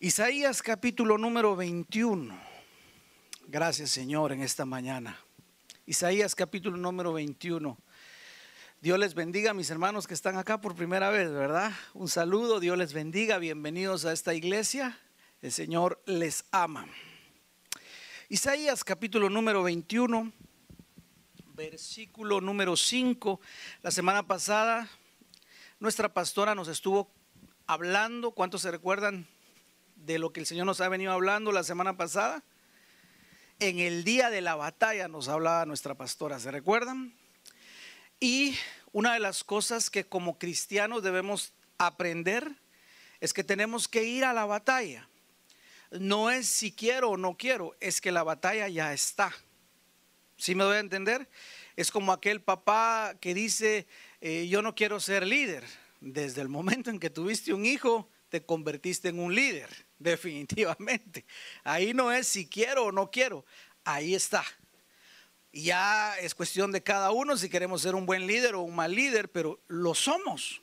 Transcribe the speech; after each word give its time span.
Isaías 0.00 0.62
capítulo 0.62 1.18
número 1.18 1.56
21. 1.56 2.32
Gracias 3.48 3.90
Señor 3.90 4.30
en 4.30 4.42
esta 4.42 4.64
mañana. 4.64 5.18
Isaías 5.86 6.36
capítulo 6.36 6.76
número 6.76 7.12
21. 7.12 7.76
Dios 8.80 8.98
les 9.00 9.14
bendiga 9.14 9.50
a 9.50 9.54
mis 9.54 9.70
hermanos 9.70 10.06
que 10.06 10.14
están 10.14 10.36
acá 10.36 10.60
por 10.60 10.76
primera 10.76 11.10
vez, 11.10 11.32
¿verdad? 11.32 11.72
Un 11.94 12.08
saludo, 12.08 12.60
Dios 12.60 12.78
les 12.78 12.92
bendiga, 12.92 13.38
bienvenidos 13.38 14.04
a 14.04 14.12
esta 14.12 14.34
iglesia. 14.34 15.00
El 15.42 15.50
Señor 15.50 16.00
les 16.06 16.44
ama. 16.52 16.86
Isaías 18.28 18.84
capítulo 18.84 19.28
número 19.28 19.64
21, 19.64 20.32
versículo 21.56 22.40
número 22.40 22.76
5. 22.76 23.40
La 23.82 23.90
semana 23.90 24.24
pasada 24.24 24.88
nuestra 25.80 26.14
pastora 26.14 26.54
nos 26.54 26.68
estuvo 26.68 27.10
hablando, 27.66 28.30
¿cuántos 28.30 28.62
se 28.62 28.70
recuerdan 28.70 29.26
de 30.08 30.18
lo 30.18 30.32
que 30.32 30.40
el 30.40 30.46
Señor 30.46 30.64
nos 30.64 30.80
ha 30.80 30.88
venido 30.88 31.12
hablando 31.12 31.52
la 31.52 31.62
semana 31.62 31.98
pasada? 31.98 32.42
En 33.60 33.78
el 33.78 34.04
día 34.04 34.30
de 34.30 34.40
la 34.40 34.56
batalla 34.56 35.06
nos 35.06 35.28
hablaba 35.28 35.66
nuestra 35.66 35.94
pastora, 35.94 36.40
¿se 36.40 36.50
recuerdan? 36.50 37.12
Y 38.18 38.56
una 38.92 39.12
de 39.12 39.20
las 39.20 39.44
cosas 39.44 39.90
que 39.90 40.04
como 40.04 40.38
cristianos 40.38 41.02
debemos 41.02 41.52
aprender 41.76 42.50
es 43.20 43.34
que 43.34 43.44
tenemos 43.44 43.86
que 43.86 44.04
ir 44.04 44.24
a 44.24 44.32
la 44.32 44.46
batalla. 44.46 45.06
No 45.90 46.30
es 46.30 46.48
si 46.48 46.72
quiero 46.72 47.10
o 47.10 47.16
no 47.18 47.36
quiero, 47.36 47.76
es 47.78 48.00
que 48.00 48.10
la 48.10 48.22
batalla 48.22 48.66
ya 48.68 48.94
está. 48.94 49.30
¿Sí 50.38 50.54
me 50.54 50.64
doy 50.64 50.76
a 50.76 50.80
entender? 50.80 51.28
Es 51.76 51.90
como 51.90 52.12
aquel 52.12 52.40
papá 52.40 53.14
que 53.20 53.34
dice, 53.34 53.86
eh, 54.22 54.48
yo 54.48 54.62
no 54.62 54.74
quiero 54.74 55.00
ser 55.00 55.26
líder. 55.26 55.64
Desde 56.00 56.40
el 56.40 56.48
momento 56.48 56.88
en 56.88 56.98
que 56.98 57.10
tuviste 57.10 57.52
un 57.52 57.66
hijo, 57.66 58.08
te 58.30 58.42
convertiste 58.42 59.08
en 59.08 59.18
un 59.18 59.34
líder, 59.34 59.87
definitivamente. 60.00 61.24
Ahí 61.64 61.92
no 61.94 62.12
es 62.12 62.28
si 62.28 62.48
quiero 62.48 62.86
o 62.86 62.92
no 62.92 63.10
quiero, 63.10 63.44
ahí 63.84 64.14
está. 64.14 64.44
Ya 65.52 66.16
es 66.18 66.34
cuestión 66.34 66.72
de 66.72 66.82
cada 66.82 67.10
uno 67.10 67.36
si 67.36 67.48
queremos 67.48 67.82
ser 67.82 67.94
un 67.94 68.06
buen 68.06 68.26
líder 68.26 68.54
o 68.54 68.60
un 68.60 68.74
mal 68.74 68.94
líder, 68.94 69.30
pero 69.30 69.60
lo 69.66 69.94
somos. 69.94 70.62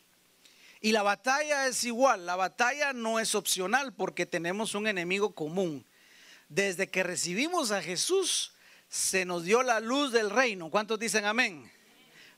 Y 0.79 0.91
la 0.91 1.01
batalla 1.01 1.67
es 1.67 1.83
igual, 1.83 2.25
la 2.25 2.35
batalla 2.35 2.93
no 2.93 3.19
es 3.19 3.33
opcional 3.33 3.93
porque 3.93 4.25
tenemos 4.25 4.75
un 4.75 4.87
enemigo 4.87 5.33
común. 5.33 5.85
Desde 6.47 6.89
que 6.89 7.01
recibimos 7.01 7.71
a 7.71 7.81
Jesús, 7.81 8.53
se 8.87 9.25
nos 9.25 9.43
dio 9.43 9.63
la 9.63 9.79
luz 9.79 10.11
del 10.11 10.29
reino. 10.29 10.69
¿Cuántos 10.69 10.99
dicen 10.99 11.25
amén? 11.25 11.71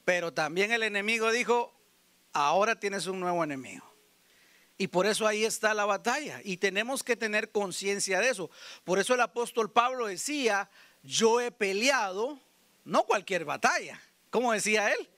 Pero 0.06 0.34
también 0.34 0.72
el 0.72 0.84
enemigo 0.84 1.30
dijo, 1.32 1.76
ahora 2.32 2.80
tienes 2.80 3.08
un 3.08 3.20
nuevo 3.20 3.44
enemigo. 3.44 3.97
Y 4.78 4.88
por 4.88 5.08
eso 5.08 5.26
ahí 5.26 5.44
está 5.44 5.74
la 5.74 5.86
batalla. 5.86 6.40
Y 6.44 6.58
tenemos 6.58 7.04
que 7.04 7.16
tener 7.16 7.52
conciencia 7.52 8.20
de 8.20 8.30
eso. 8.30 8.52
Por 8.84 9.00
eso 9.00 9.16
el 9.16 9.22
apóstol 9.22 9.72
Pablo 9.72 10.06
decía, 10.06 10.70
yo 11.02 11.42
he 11.42 11.52
peleado, 11.52 12.40
no 12.86 13.04
cualquier 13.04 13.44
batalla. 13.44 14.00
¿Cómo 14.30 14.54
decía 14.54 14.94
él? 14.94 15.10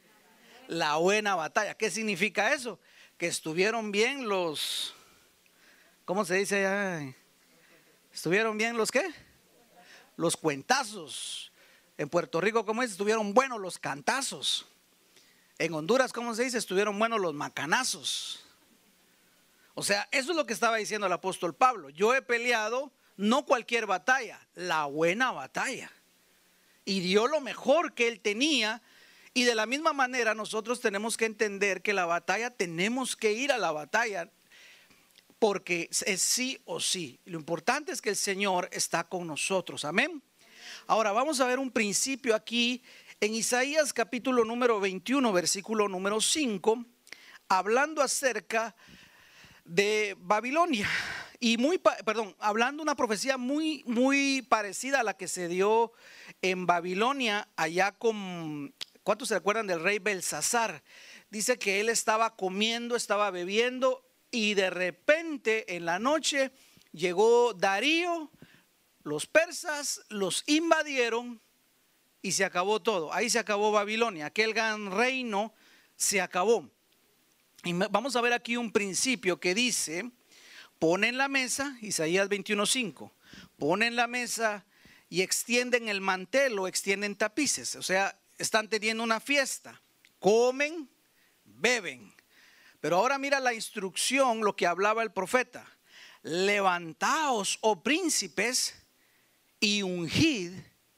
La 0.67 0.95
buena 0.95 1.35
batalla. 1.35 1.73
¿Qué 1.73 1.91
significa 1.91 2.53
eso? 2.53 2.79
Que 3.17 3.27
estuvieron 3.27 3.91
bien 3.91 4.29
los, 4.29 4.95
¿cómo 6.05 6.23
se 6.23 6.35
dice? 6.35 7.15
¿Estuvieron 8.13 8.57
bien 8.57 8.77
los 8.77 8.91
qué? 8.91 9.13
Los 10.15 10.37
cuentazos. 10.37 11.51
En 11.97 12.07
Puerto 12.07 12.39
Rico, 12.39 12.65
¿cómo 12.65 12.81
es? 12.81 12.91
Estuvieron 12.91 13.33
buenos 13.33 13.59
los 13.59 13.77
cantazos. 13.77 14.67
En 15.57 15.73
Honduras, 15.73 16.13
¿cómo 16.13 16.33
se 16.33 16.45
dice? 16.45 16.57
Estuvieron 16.57 16.97
buenos 16.97 17.19
los 17.19 17.33
macanazos. 17.33 18.45
O 19.79 19.81
sea, 19.81 20.09
eso 20.11 20.31
es 20.31 20.35
lo 20.35 20.45
que 20.45 20.51
estaba 20.51 20.75
diciendo 20.75 21.07
el 21.07 21.13
apóstol 21.13 21.55
Pablo. 21.55 21.89
Yo 21.89 22.13
he 22.13 22.21
peleado 22.21 22.91
no 23.15 23.45
cualquier 23.45 23.85
batalla, 23.85 24.45
la 24.53 24.83
buena 24.83 25.31
batalla. 25.31 25.89
Y 26.83 26.99
dio 26.99 27.27
lo 27.27 27.39
mejor 27.39 27.93
que 27.93 28.09
él 28.09 28.19
tenía. 28.19 28.81
Y 29.33 29.45
de 29.45 29.55
la 29.55 29.65
misma 29.65 29.93
manera 29.93 30.35
nosotros 30.35 30.81
tenemos 30.81 31.15
que 31.15 31.23
entender 31.23 31.81
que 31.81 31.93
la 31.93 32.05
batalla 32.05 32.49
tenemos 32.49 33.15
que 33.15 33.31
ir 33.31 33.53
a 33.53 33.57
la 33.57 33.71
batalla 33.71 34.29
porque 35.39 35.87
es 35.89 36.21
sí 36.21 36.59
o 36.65 36.81
sí. 36.81 37.17
Lo 37.23 37.39
importante 37.39 37.93
es 37.93 38.01
que 38.01 38.09
el 38.09 38.17
Señor 38.17 38.67
está 38.73 39.05
con 39.05 39.27
nosotros. 39.27 39.85
Amén. 39.85 40.21
Ahora 40.87 41.13
vamos 41.13 41.39
a 41.39 41.47
ver 41.47 41.57
un 41.57 41.71
principio 41.71 42.35
aquí 42.35 42.83
en 43.21 43.33
Isaías 43.33 43.93
capítulo 43.93 44.43
número 44.43 44.81
21, 44.81 45.31
versículo 45.31 45.87
número 45.87 46.19
5, 46.19 46.83
hablando 47.47 48.01
acerca 48.01 48.75
Babilonia 50.17 50.89
y 51.39 51.57
muy, 51.57 51.77
perdón, 51.77 52.35
hablando 52.39 52.81
una 52.83 52.95
profecía 52.95 53.37
muy, 53.37 53.83
muy 53.85 54.41
parecida 54.41 54.99
a 54.99 55.03
la 55.03 55.15
que 55.15 55.27
se 55.27 55.47
dio 55.47 55.93
en 56.41 56.65
Babilonia, 56.65 57.47
allá 57.55 57.91
con, 57.91 58.73
¿cuántos 59.03 59.29
se 59.29 59.35
acuerdan 59.35 59.67
del 59.67 59.81
rey 59.81 59.99
Belsasar? 59.99 60.83
Dice 61.29 61.57
que 61.59 61.79
él 61.79 61.89
estaba 61.89 62.35
comiendo, 62.35 62.95
estaba 62.95 63.31
bebiendo 63.31 64.03
y 64.31 64.55
de 64.55 64.69
repente 64.69 65.75
en 65.75 65.85
la 65.85 65.99
noche 65.99 66.51
llegó 66.91 67.53
Darío, 67.53 68.31
los 69.03 69.27
persas 69.27 70.01
los 70.09 70.43
invadieron 70.47 71.39
y 72.21 72.33
se 72.33 72.43
acabó 72.43 72.81
todo. 72.81 73.13
Ahí 73.13 73.29
se 73.29 73.39
acabó 73.39 73.71
Babilonia, 73.71 74.25
aquel 74.25 74.53
gran 74.53 74.91
reino 74.91 75.53
se 75.95 76.21
acabó. 76.21 76.69
Y 77.63 77.73
vamos 77.73 78.15
a 78.15 78.21
ver 78.21 78.33
aquí 78.33 78.55
un 78.55 78.71
principio 78.71 79.39
que 79.39 79.53
dice, 79.53 80.09
ponen 80.79 81.17
la 81.17 81.27
mesa, 81.27 81.77
Isaías 81.81 82.29
21.5, 82.29 83.11
ponen 83.57 83.95
la 83.95 84.07
mesa 84.07 84.65
y 85.09 85.21
extienden 85.21 85.89
el 85.89 85.99
mantel 85.99 86.57
o 86.57 86.67
extienden 86.67 87.15
tapices. 87.15 87.75
O 87.75 87.83
sea, 87.83 88.17
están 88.37 88.69
teniendo 88.69 89.03
una 89.03 89.19
fiesta, 89.19 89.81
comen, 90.19 90.89
beben. 91.43 92.13
Pero 92.79 92.95
ahora 92.95 93.17
mira 93.17 93.41
la 93.41 93.53
instrucción, 93.53 94.39
lo 94.41 94.55
que 94.55 94.65
hablaba 94.65 95.03
el 95.03 95.11
profeta. 95.11 95.67
Levantaos, 96.21 97.57
oh 97.61 97.83
príncipes, 97.83 98.75
y 99.59 99.81
ungid 99.81 100.53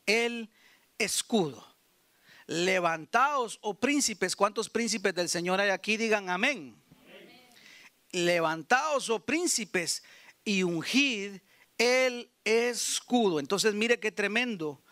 el 0.05 0.51
escudo. 0.99 1.71
Levantaos, 2.51 3.59
oh 3.62 3.75
príncipes, 3.75 4.35
¿cuántos 4.35 4.69
príncipes 4.69 5.16
del 5.16 5.29
Señor 5.29 5.62
hay 5.62 5.69
aquí? 5.69 5.95
Digan 5.95 6.29
amén. 6.29 6.75
Levantaos, 8.12 9.09
oh 9.09 9.23
príncipes, 9.23 10.03
y 10.44 10.63
ungid 10.63 11.40
el 11.78 12.29
escudo. 12.44 13.40
Entonces 13.40 13.73
mire 13.73 14.01
qué 14.01 14.11
tremendo, 14.11 14.84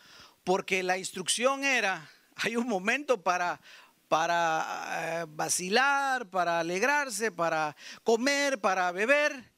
porque 0.45 0.83
la 0.83 0.97
instrucción 0.97 1.65
era, 1.65 2.09
hay 2.37 2.55
un 2.55 2.65
momento 2.65 3.21
para 3.21 3.59
para 4.07 5.21
eh, 5.21 5.25
vacilar, 5.27 6.29
para 6.29 6.61
alegrarse, 6.61 7.29
para 7.29 7.75
comer, 8.05 8.59
para 8.61 8.91
beber, 8.93 9.51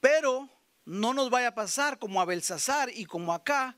pero 0.00 0.48
no 0.86 1.12
nos 1.12 1.28
vaya 1.28 1.48
a 1.48 1.54
pasar 1.54 1.98
como 1.98 2.22
a 2.22 2.24
Belsasar 2.24 2.88
y 2.92 3.04
como 3.04 3.34
acá, 3.34 3.76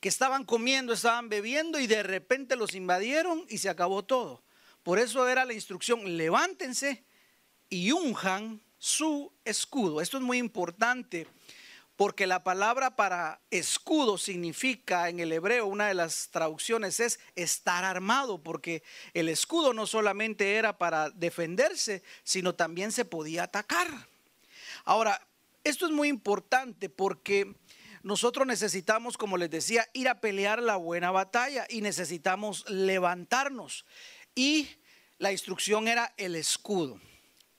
que 0.00 0.08
estaban 0.08 0.44
comiendo, 0.44 0.92
estaban 0.92 1.28
bebiendo 1.28 1.78
y 1.78 1.86
de 1.86 2.02
repente 2.02 2.56
los 2.56 2.74
invadieron 2.74 3.44
y 3.48 3.58
se 3.58 3.68
acabó 3.68 4.02
todo. 4.02 4.42
Por 4.82 4.98
eso 4.98 5.28
era 5.28 5.44
la 5.44 5.52
instrucción, 5.52 6.16
levántense 6.16 7.04
y 7.68 7.92
unjan 7.92 8.62
su 8.78 9.32
escudo. 9.44 10.00
Esto 10.00 10.16
es 10.16 10.22
muy 10.22 10.38
importante 10.38 11.26
porque 12.00 12.26
la 12.26 12.42
palabra 12.42 12.96
para 12.96 13.42
escudo 13.50 14.16
significa 14.16 15.10
en 15.10 15.20
el 15.20 15.32
hebreo, 15.32 15.66
una 15.66 15.88
de 15.88 15.92
las 15.92 16.30
traducciones 16.30 16.98
es 16.98 17.20
estar 17.34 17.84
armado, 17.84 18.42
porque 18.42 18.82
el 19.12 19.28
escudo 19.28 19.74
no 19.74 19.86
solamente 19.86 20.54
era 20.54 20.78
para 20.78 21.10
defenderse, 21.10 22.02
sino 22.24 22.54
también 22.54 22.90
se 22.90 23.04
podía 23.04 23.42
atacar. 23.42 24.08
Ahora, 24.86 25.20
esto 25.62 25.84
es 25.84 25.92
muy 25.92 26.08
importante 26.08 26.88
porque 26.88 27.54
nosotros 28.02 28.46
necesitamos, 28.46 29.18
como 29.18 29.36
les 29.36 29.50
decía, 29.50 29.86
ir 29.92 30.08
a 30.08 30.20
pelear 30.20 30.62
la 30.62 30.76
buena 30.76 31.10
batalla 31.10 31.66
y 31.68 31.82
necesitamos 31.82 32.68
levantarnos. 32.68 33.84
Y 34.34 34.68
la 35.18 35.32
instrucción 35.32 35.86
era 35.86 36.14
el 36.16 36.34
escudo. 36.34 36.98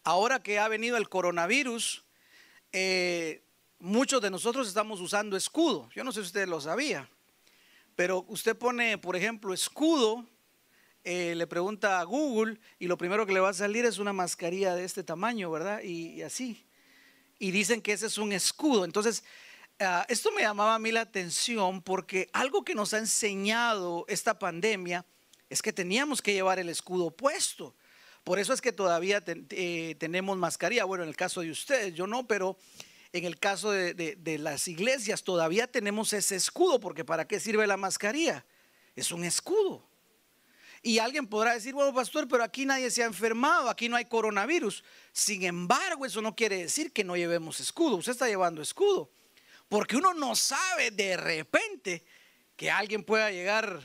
Ahora 0.04 0.42
que 0.42 0.58
ha 0.58 0.68
venido 0.68 0.98
el 0.98 1.10
coronavirus, 1.10 2.04
eh, 2.72 3.44
muchos 3.78 4.20
de 4.22 4.32
nosotros 4.32 4.68
estamos 4.68 5.00
usando 5.00 5.38
escudo. 5.38 5.90
Yo 5.94 6.04
no 6.04 6.12
sé 6.12 6.22
si 6.22 6.28
usted 6.28 6.48
lo 6.48 6.60
sabía, 6.60 7.08
pero 7.96 8.26
usted 8.28 8.58
pone, 8.58 8.98
por 8.98 9.16
ejemplo, 9.16 9.54
escudo, 9.54 10.26
eh, 11.04 11.36
le 11.36 11.46
pregunta 11.46 12.00
a 12.00 12.04
Google 12.04 12.60
y 12.80 12.88
lo 12.88 12.98
primero 12.98 13.28
que 13.28 13.34
le 13.34 13.40
va 13.40 13.50
a 13.50 13.54
salir 13.54 13.86
es 13.86 14.00
una 14.00 14.14
mascarilla 14.14 14.74
de 14.74 14.86
este 14.86 15.04
tamaño, 15.04 15.52
¿verdad? 15.52 15.84
y 15.84 16.24
así. 16.24 16.66
Y 17.38 17.52
dicen 17.52 17.82
que 17.82 17.94
ese 17.94 18.08
es 18.08 18.18
un 18.18 18.32
escudo. 18.32 18.86
Entonces, 18.86 19.24
Ah, 19.84 20.06
esto 20.10 20.32
me 20.32 20.44
llamaba 20.44 20.76
a 20.76 20.80
mí 20.80 20.92
la 20.92 21.02
atención 21.02 21.82
porque 21.82 22.30
algo 22.34 22.64
que 22.64 22.76
nos 22.76 22.94
ha 22.94 23.00
enseñado 23.00 24.06
esta 24.08 24.38
pandemia 24.38 25.04
es 25.50 25.64
que 25.64 25.74
teníamos 25.74 26.22
que 26.22 26.34
llevar 26.34 26.60
el 26.60 26.70
escudo 26.70 27.10
puesto. 27.10 27.74
Por 28.24 28.38
eso 28.38 28.54
es 28.54 28.62
que 28.62 28.72
todavía 28.72 29.24
eh, 29.26 29.96
tenemos 29.98 30.38
mascarilla. 30.38 30.84
Bueno, 30.84 31.04
en 31.04 31.10
el 31.10 31.16
caso 31.16 31.42
de 31.42 31.50
ustedes, 31.50 31.96
yo 31.96 32.06
no, 32.06 32.28
pero 32.28 32.58
en 33.12 33.26
el 33.26 33.40
caso 33.40 33.72
de, 33.72 33.96
de, 33.96 34.38
las 34.38 34.68
iglesias 34.68 35.24
todavía 35.24 35.66
tenemos 35.66 36.14
ese 36.14 36.36
escudo, 36.36 36.80
porque 36.80 37.04
¿para 37.04 37.28
qué 37.28 37.40
sirve 37.40 37.66
la 37.66 37.76
mascarilla? 37.76 38.46
Es 38.96 39.12
un 39.12 39.24
escudo. 39.24 39.84
Y 40.84 41.00
alguien 41.00 41.26
podrá 41.26 41.56
decir, 41.56 41.74
bueno, 41.74 41.92
pastor, 41.92 42.28
pero 42.28 42.44
aquí 42.44 42.68
nadie 42.68 42.92
se 42.92 43.02
ha 43.02 43.08
enfermado, 43.08 43.68
aquí 43.68 43.90
no 43.90 43.96
hay 43.96 44.06
coronavirus. 44.06 44.84
Sin 45.12 45.42
embargo, 45.42 46.06
eso 46.06 46.22
no 46.22 46.36
quiere 46.36 46.58
decir 46.58 46.94
que 46.94 47.04
no 47.04 47.18
llevemos 47.18 47.60
escudo. 47.60 47.96
Usted 47.96 48.12
está 48.12 48.28
llevando 48.28 48.62
escudo. 48.62 49.10
Porque 49.72 49.96
uno 49.96 50.14
no 50.14 50.36
sabe 50.36 50.92
de 50.92 51.16
repente 51.16 52.04
que 52.58 52.70
alguien 52.70 53.06
pueda 53.06 53.32
llegar 53.32 53.80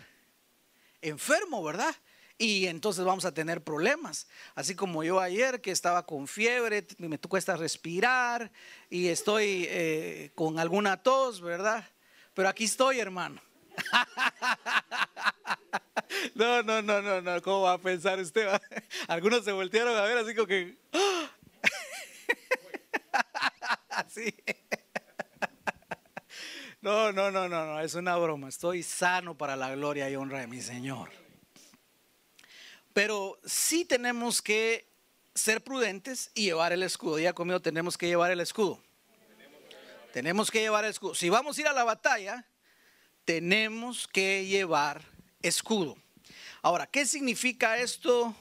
enfermo, 1.01 1.63
¿verdad? 1.63 1.95
Y 2.39 2.67
entonces 2.67 3.05
vamos 3.05 3.25
a 3.25 3.33
tener 3.33 3.63
problemas. 3.63 4.27
Así 4.57 4.75
como 4.75 5.05
yo 5.05 5.21
ayer 5.21 5.61
que 5.61 5.71
estaba 5.71 6.05
con 6.05 6.27
fiebre, 6.27 6.85
me 6.99 7.21
cuesta 7.21 7.55
respirar 7.55 8.51
y 8.91 9.07
estoy 9.07 9.65
eh, 9.69 10.33
con 10.35 10.59
alguna 10.59 11.05
tos, 11.05 11.41
¿verdad? 11.41 11.89
Pero 12.35 12.49
aquí 12.49 12.65
estoy, 12.65 12.99
hermano. 12.99 13.41
No, 16.35 16.63
no, 16.63 16.83
no, 16.83 17.03
no, 17.03 17.21
no. 17.21 17.43
¿Cómo 17.43 17.63
va 17.63 17.75
a 17.75 17.79
pensar 17.79 18.19
usted? 18.19 18.49
Algunos 19.09 19.45
se 19.45 19.53
voltearon 19.53 19.97
a 19.97 20.03
ver 20.03 20.19
así 20.19 20.35
como 20.35 20.47
que. 20.47 20.77
Así. 23.91 24.35
No, 26.87 27.11
no, 27.11 27.33
no, 27.33 27.49
no, 27.49 27.67
no. 27.67 27.81
Es 27.81 27.97
una 27.97 28.17
broma. 28.17 28.49
Estoy 28.49 28.85
sano 28.85 29.37
para 29.37 29.57
la 29.57 29.75
gloria 29.75 30.09
y 30.09 30.15
honra 30.15 30.39
de 30.39 30.47
mi 30.47 30.63
Señor. 30.63 31.11
Pero 32.93 33.41
sí 33.45 33.85
tenemos 33.85 34.41
que 34.41 34.87
ser 35.35 35.65
prudentes 35.65 36.31
y 36.33 36.45
llevar 36.45 36.73
el 36.73 36.85
escudo. 36.85 37.19
Ya 37.19 37.33
conmigo 37.33 37.61
tenemos 37.61 37.99
que 37.99 38.07
llevar 38.07 38.31
el 38.31 38.39
escudo. 38.39 38.81
Tenemos 40.13 40.49
que 40.49 40.61
llevar 40.61 40.85
el 40.85 40.93
escudo. 40.93 41.17
Si 41.17 41.29
vamos 41.29 41.59
a 41.59 41.61
ir 41.61 41.67
a 41.67 41.73
la 41.73 41.83
batalla, 41.83 42.47
tenemos 43.25 44.07
que 44.07 44.47
llevar 44.47 45.03
escudo. 45.43 45.97
Ahora, 46.63 46.87
¿qué 46.87 47.05
significa 47.05 47.79
esto 47.79 48.33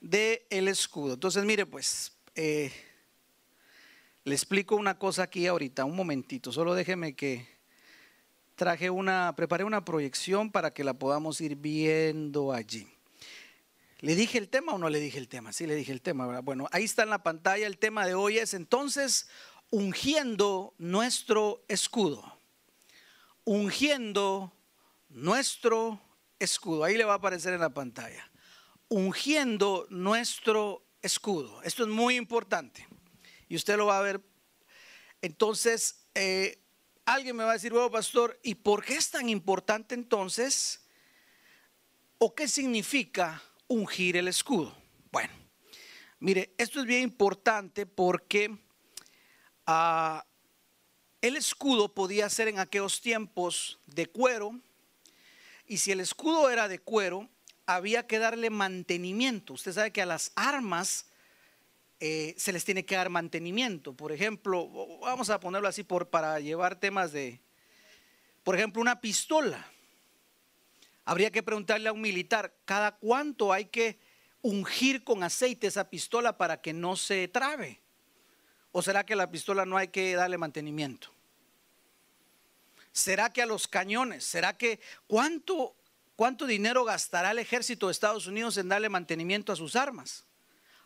de 0.00 0.46
el 0.48 0.68
escudo? 0.68 1.12
Entonces, 1.12 1.44
mire, 1.44 1.66
pues, 1.66 2.16
eh, 2.34 2.72
le 4.24 4.34
explico 4.34 4.74
una 4.74 4.98
cosa 4.98 5.24
aquí 5.24 5.46
ahorita, 5.46 5.84
un 5.84 5.96
momentito. 5.96 6.50
Solo 6.50 6.74
déjeme 6.74 7.14
que 7.14 7.57
traje 8.58 8.90
una, 8.90 9.34
preparé 9.36 9.62
una 9.62 9.84
proyección 9.84 10.50
para 10.50 10.74
que 10.74 10.82
la 10.82 10.92
podamos 10.92 11.40
ir 11.40 11.54
viendo 11.54 12.52
allí. 12.52 12.88
¿Le 14.00 14.16
dije 14.16 14.36
el 14.36 14.48
tema 14.48 14.74
o 14.74 14.78
no 14.78 14.90
le 14.90 14.98
dije 14.98 15.16
el 15.18 15.28
tema? 15.28 15.52
Sí, 15.52 15.64
le 15.66 15.76
dije 15.76 15.92
el 15.92 16.02
tema. 16.02 16.26
¿verdad? 16.26 16.42
Bueno, 16.42 16.68
ahí 16.72 16.82
está 16.84 17.04
en 17.04 17.10
la 17.10 17.22
pantalla. 17.22 17.68
El 17.68 17.78
tema 17.78 18.04
de 18.04 18.14
hoy 18.14 18.38
es 18.38 18.54
entonces 18.54 19.28
ungiendo 19.70 20.74
nuestro 20.76 21.64
escudo. 21.68 22.36
Ungiendo 23.44 24.52
nuestro 25.08 26.00
escudo. 26.40 26.82
Ahí 26.82 26.96
le 26.96 27.04
va 27.04 27.12
a 27.12 27.16
aparecer 27.16 27.54
en 27.54 27.60
la 27.60 27.70
pantalla. 27.70 28.28
Ungiendo 28.88 29.86
nuestro 29.88 30.84
escudo. 31.00 31.62
Esto 31.62 31.84
es 31.84 31.88
muy 31.88 32.16
importante. 32.16 32.88
Y 33.48 33.54
usted 33.54 33.76
lo 33.76 33.86
va 33.86 33.98
a 33.98 34.02
ver. 34.02 34.20
Entonces, 35.22 36.06
eh, 36.16 36.58
alguien 37.12 37.36
me 37.36 37.44
va 37.44 37.50
a 37.50 37.54
decir, 37.54 37.72
bueno, 37.72 37.90
pastor, 37.90 38.38
¿y 38.42 38.54
por 38.54 38.84
qué 38.84 38.96
es 38.96 39.10
tan 39.10 39.28
importante 39.28 39.94
entonces? 39.94 40.80
¿O 42.18 42.34
qué 42.34 42.48
significa 42.48 43.42
ungir 43.66 44.16
el 44.16 44.28
escudo? 44.28 44.76
Bueno, 45.10 45.32
mire, 46.20 46.54
esto 46.58 46.80
es 46.80 46.86
bien 46.86 47.02
importante 47.02 47.86
porque 47.86 48.58
ah, 49.66 50.24
el 51.22 51.36
escudo 51.36 51.94
podía 51.94 52.28
ser 52.28 52.48
en 52.48 52.58
aquellos 52.58 53.00
tiempos 53.00 53.78
de 53.86 54.06
cuero, 54.06 54.60
y 55.66 55.78
si 55.78 55.92
el 55.92 56.00
escudo 56.00 56.50
era 56.50 56.68
de 56.68 56.78
cuero, 56.78 57.28
había 57.66 58.06
que 58.06 58.18
darle 58.18 58.48
mantenimiento. 58.48 59.52
Usted 59.52 59.72
sabe 59.72 59.92
que 59.92 60.00
a 60.00 60.06
las 60.06 60.32
armas 60.34 61.07
eh, 62.00 62.34
se 62.36 62.52
les 62.52 62.64
tiene 62.64 62.84
que 62.84 62.94
dar 62.94 63.08
mantenimiento. 63.08 63.92
Por 63.92 64.12
ejemplo, 64.12 64.68
vamos 65.00 65.30
a 65.30 65.40
ponerlo 65.40 65.68
así 65.68 65.82
por, 65.82 66.08
para 66.08 66.38
llevar 66.38 66.76
temas 66.76 67.12
de, 67.12 67.40
por 68.44 68.54
ejemplo, 68.54 68.80
una 68.80 69.00
pistola. 69.00 69.66
Habría 71.04 71.30
que 71.30 71.42
preguntarle 71.42 71.88
a 71.88 71.92
un 71.92 72.00
militar, 72.00 72.54
¿cada 72.64 72.92
cuánto 72.96 73.52
hay 73.52 73.64
que 73.64 73.98
ungir 74.42 75.02
con 75.02 75.24
aceite 75.24 75.66
esa 75.66 75.90
pistola 75.90 76.36
para 76.36 76.60
que 76.60 76.72
no 76.72 76.96
se 76.96 77.26
trabe? 77.28 77.80
¿O 78.70 78.82
será 78.82 79.04
que 79.04 79.14
a 79.14 79.16
la 79.16 79.30
pistola 79.30 79.66
no 79.66 79.76
hay 79.76 79.88
que 79.88 80.14
darle 80.14 80.38
mantenimiento? 80.38 81.12
¿Será 82.92 83.32
que 83.32 83.42
a 83.42 83.46
los 83.46 83.66
cañones? 83.66 84.24
¿Será 84.24 84.56
que 84.56 84.80
cuánto, 85.06 85.74
cuánto 86.14 86.46
dinero 86.46 86.84
gastará 86.84 87.32
el 87.32 87.38
ejército 87.38 87.86
de 87.86 87.92
Estados 87.92 88.26
Unidos 88.26 88.56
en 88.56 88.68
darle 88.68 88.88
mantenimiento 88.88 89.52
a 89.52 89.56
sus 89.56 89.74
armas? 89.74 90.27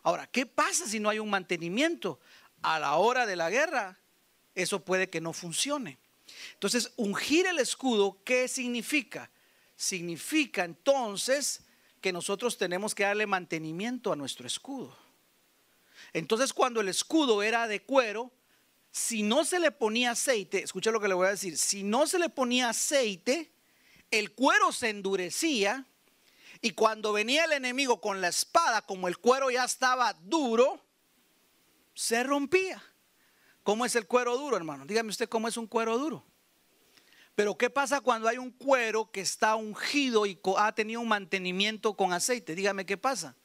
Ahora, 0.03 0.27
¿qué 0.27 0.45
pasa 0.45 0.85
si 0.85 0.99
no 0.99 1.09
hay 1.09 1.19
un 1.19 1.29
mantenimiento? 1.29 2.19
A 2.61 2.79
la 2.79 2.95
hora 2.95 3.25
de 3.25 3.35
la 3.35 3.49
guerra, 3.49 3.97
eso 4.53 4.83
puede 4.83 5.09
que 5.09 5.21
no 5.21 5.33
funcione. 5.33 5.97
Entonces, 6.53 6.91
ungir 6.97 7.47
el 7.47 7.59
escudo, 7.59 8.17
¿qué 8.23 8.47
significa? 8.47 9.29
Significa 9.75 10.63
entonces 10.63 11.61
que 12.01 12.13
nosotros 12.13 12.57
tenemos 12.57 12.93
que 12.93 13.03
darle 13.03 13.25
mantenimiento 13.25 14.11
a 14.11 14.15
nuestro 14.15 14.45
escudo. 14.45 14.95
Entonces, 16.11 16.53
cuando 16.53 16.81
el 16.81 16.89
escudo 16.89 17.41
era 17.41 17.67
de 17.67 17.81
cuero, 17.81 18.31
si 18.91 19.23
no 19.23 19.45
se 19.45 19.59
le 19.59 19.71
ponía 19.71 20.11
aceite, 20.11 20.61
escucha 20.63 20.91
lo 20.91 20.99
que 20.99 21.07
le 21.07 21.13
voy 21.13 21.27
a 21.27 21.31
decir, 21.31 21.57
si 21.57 21.83
no 21.83 22.05
se 22.05 22.19
le 22.19 22.29
ponía 22.29 22.69
aceite, 22.69 23.51
el 24.11 24.33
cuero 24.33 24.71
se 24.71 24.89
endurecía 24.89 25.87
y 26.63 26.71
cuando 26.71 27.13
venía 27.13 27.45
el 27.45 27.51
enemigo 27.51 28.01
con 28.01 28.21
la 28.21 28.29
espada, 28.29 28.81
como 28.81 29.07
el 29.07 29.19
cuero 29.19 29.51
ya 29.51 29.65
estaba 29.65 30.13
duro, 30.13 30.81
se 31.93 32.23
rompía. 32.23 32.81
¿Cómo 33.61 33.85
es 33.85 33.95
el 33.95 34.07
cuero 34.07 34.35
duro, 34.37 34.57
hermano? 34.57 34.85
Dígame 34.85 35.09
usted 35.09 35.29
cómo 35.29 35.47
es 35.47 35.57
un 35.57 35.67
cuero 35.67 35.97
duro. 35.99 36.25
Pero 37.35 37.55
¿qué 37.57 37.69
pasa 37.69 38.01
cuando 38.01 38.27
hay 38.27 38.39
un 38.39 38.49
cuero 38.49 39.11
que 39.11 39.21
está 39.21 39.55
ungido 39.55 40.25
y 40.25 40.39
ha 40.57 40.73
tenido 40.73 41.01
un 41.01 41.07
mantenimiento 41.07 41.93
con 41.93 42.13
aceite? 42.13 42.55
Dígame 42.55 42.85
qué 42.85 42.97
pasa. 42.97 43.35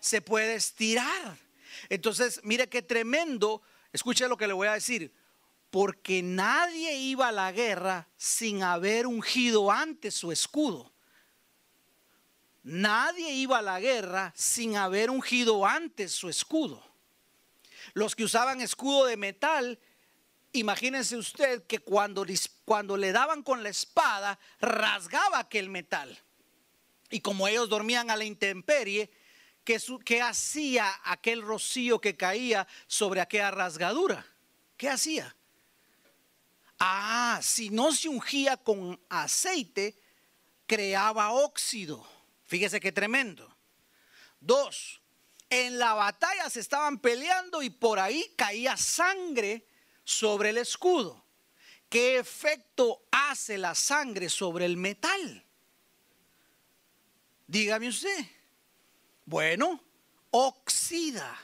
Se 0.00 0.20
puede 0.20 0.54
estirar. 0.56 1.38
Entonces, 1.88 2.40
mire 2.42 2.68
qué 2.68 2.82
tremendo 2.82 3.62
Escuche 3.92 4.26
lo 4.26 4.36
que 4.36 4.46
le 4.46 4.52
voy 4.52 4.68
a 4.68 4.72
decir. 4.72 5.12
Porque 5.70 6.22
nadie 6.22 6.96
iba 6.96 7.28
a 7.28 7.32
la 7.32 7.52
guerra 7.52 8.08
sin 8.16 8.62
haber 8.62 9.06
ungido 9.06 9.70
antes 9.70 10.14
su 10.14 10.32
escudo. 10.32 10.92
Nadie 12.64 13.32
iba 13.32 13.58
a 13.58 13.62
la 13.62 13.80
guerra 13.80 14.32
sin 14.36 14.76
haber 14.76 15.10
ungido 15.10 15.66
antes 15.66 16.12
su 16.12 16.28
escudo. 16.28 16.82
Los 17.94 18.14
que 18.14 18.24
usaban 18.24 18.60
escudo 18.60 19.06
de 19.06 19.16
metal, 19.16 19.78
imagínense 20.52 21.16
usted 21.16 21.64
que 21.64 21.80
cuando, 21.80 22.24
cuando 22.64 22.96
le 22.96 23.12
daban 23.12 23.42
con 23.42 23.62
la 23.62 23.68
espada, 23.68 24.38
rasgaba 24.60 25.40
aquel 25.40 25.68
metal. 25.68 26.18
Y 27.10 27.20
como 27.20 27.48
ellos 27.48 27.68
dormían 27.68 28.10
a 28.10 28.16
la 28.16 28.24
intemperie, 28.24 29.10
¿qué, 29.64 30.22
hacía 30.22 31.00
aquel 31.04 31.42
rocío 31.42 32.00
que 32.00 32.16
caía 32.16 32.66
sobre 32.86 33.20
aquella 33.20 33.50
rasgadura? 33.50 34.24
¿Qué 34.76 34.88
hacía? 34.88 35.34
Ah, 36.78 37.38
si 37.42 37.70
no 37.70 37.92
se 37.92 38.08
ungía 38.08 38.56
con 38.56 39.00
aceite, 39.08 39.96
creaba 40.66 41.32
óxido. 41.32 42.06
Fíjese 42.52 42.80
qué 42.80 42.92
tremendo. 42.92 43.48
Dos, 44.38 45.00
en 45.48 45.78
la 45.78 45.94
batalla 45.94 46.50
se 46.50 46.60
estaban 46.60 46.98
peleando 46.98 47.62
y 47.62 47.70
por 47.70 47.98
ahí 47.98 48.30
caía 48.36 48.76
sangre 48.76 49.66
sobre 50.04 50.50
el 50.50 50.58
escudo. 50.58 51.24
¿Qué 51.88 52.18
efecto 52.18 53.06
hace 53.10 53.56
la 53.56 53.74
sangre 53.74 54.28
sobre 54.28 54.66
el 54.66 54.76
metal? 54.76 55.46
Dígame 57.46 57.88
usted. 57.88 58.22
Bueno, 59.24 59.82
oxida. 60.30 61.34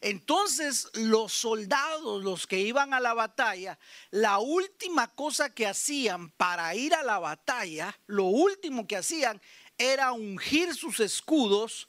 Entonces 0.00 0.88
los 0.94 1.32
soldados, 1.32 2.24
los 2.24 2.48
que 2.48 2.58
iban 2.58 2.92
a 2.92 2.98
la 2.98 3.14
batalla, 3.14 3.78
la 4.10 4.40
última 4.40 5.14
cosa 5.14 5.54
que 5.54 5.68
hacían 5.68 6.30
para 6.30 6.74
ir 6.74 6.92
a 6.92 7.04
la 7.04 7.20
batalla, 7.20 7.96
lo 8.06 8.24
último 8.24 8.88
que 8.88 8.96
hacían 8.96 9.40
era 9.80 10.12
ungir 10.12 10.74
sus 10.74 11.00
escudos 11.00 11.88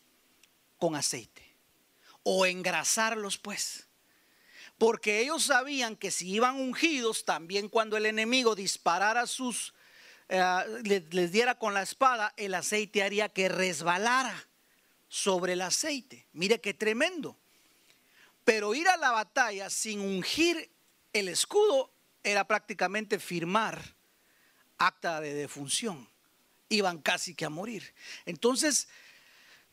con 0.77 0.95
aceite 0.95 1.43
o 2.23 2.45
engrasarlos 2.45 3.37
pues. 3.37 3.85
Porque 4.77 5.19
ellos 5.19 5.43
sabían 5.43 5.97
que 5.97 6.09
si 6.09 6.31
iban 6.31 6.55
ungidos, 6.55 7.25
también 7.25 7.67
cuando 7.67 7.97
el 7.97 8.05
enemigo 8.05 8.55
disparara 8.55 9.27
sus, 9.27 9.73
eh, 10.29 10.41
les 11.11 11.31
diera 11.33 11.59
con 11.59 11.73
la 11.73 11.81
espada, 11.81 12.33
el 12.37 12.53
aceite 12.53 13.03
haría 13.03 13.27
que 13.27 13.49
resbalara 13.49 14.47
sobre 15.09 15.53
el 15.53 15.61
aceite. 15.61 16.25
Mire 16.31 16.61
qué 16.61 16.73
tremendo. 16.73 17.37
Pero 18.45 18.73
ir 18.73 18.87
a 18.87 18.95
la 18.95 19.11
batalla 19.11 19.69
sin 19.69 19.99
ungir 19.99 20.71
el 21.11 21.27
escudo 21.27 21.91
era 22.23 22.47
prácticamente 22.47 23.19
firmar 23.19 23.95
acta 24.77 25.19
de 25.19 25.33
defunción. 25.33 26.10
Iban 26.71 27.01
casi 27.01 27.35
que 27.35 27.43
a 27.43 27.49
morir. 27.49 27.93
Entonces, 28.25 28.87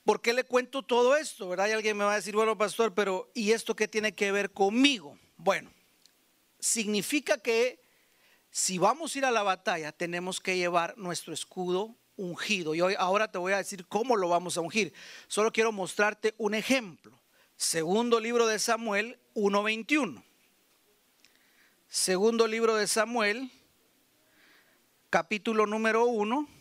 ¿por 0.05 0.21
qué 0.21 0.33
le 0.33 0.43
cuento 0.43 0.83
todo 0.83 1.17
esto? 1.17 1.49
¿Verdad? 1.49 1.69
Y 1.69 1.73
alguien 1.73 1.97
me 1.97 2.05
va 2.05 2.15
a 2.15 2.17
decir, 2.17 2.35
bueno, 2.35 2.59
pastor, 2.59 2.93
pero 2.93 3.31
¿y 3.35 3.53
esto 3.53 3.77
qué 3.77 3.87
tiene 3.87 4.17
que 4.17 4.33
ver 4.33 4.51
conmigo? 4.51 5.17
Bueno, 5.37 5.71
significa 6.59 7.39
que 7.39 7.81
si 8.51 8.79
vamos 8.79 9.15
a 9.15 9.19
ir 9.19 9.25
a 9.25 9.31
la 9.31 9.45
batalla, 9.45 9.93
tenemos 9.93 10.41
que 10.41 10.57
llevar 10.57 10.99
nuestro 10.99 11.33
escudo 11.33 11.95
ungido. 12.17 12.75
Y 12.75 12.81
hoy, 12.81 12.97
ahora 12.99 13.31
te 13.31 13.39
voy 13.39 13.53
a 13.53 13.59
decir 13.59 13.87
cómo 13.87 14.17
lo 14.17 14.29
vamos 14.29 14.57
a 14.57 14.61
ungir. 14.61 14.93
Solo 15.29 15.53
quiero 15.53 15.71
mostrarte 15.71 16.35
un 16.37 16.55
ejemplo. 16.55 17.17
Segundo 17.57 18.19
libro 18.19 18.49
de 18.49 18.59
Samuel 18.59 19.21
1.21. 19.37 20.21
Segundo 21.87 22.49
libro 22.49 22.75
de 22.75 22.89
Samuel, 22.89 23.53
capítulo 25.11 25.65
número 25.65 26.07
1 26.07 26.58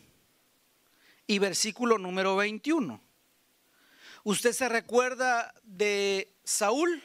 y 1.28 1.38
versículo 1.38 1.98
número 1.98 2.34
21. 2.34 3.00
¿Usted 4.24 4.52
se 4.52 4.68
recuerda 4.68 5.54
de 5.62 6.34
Saúl? 6.42 7.04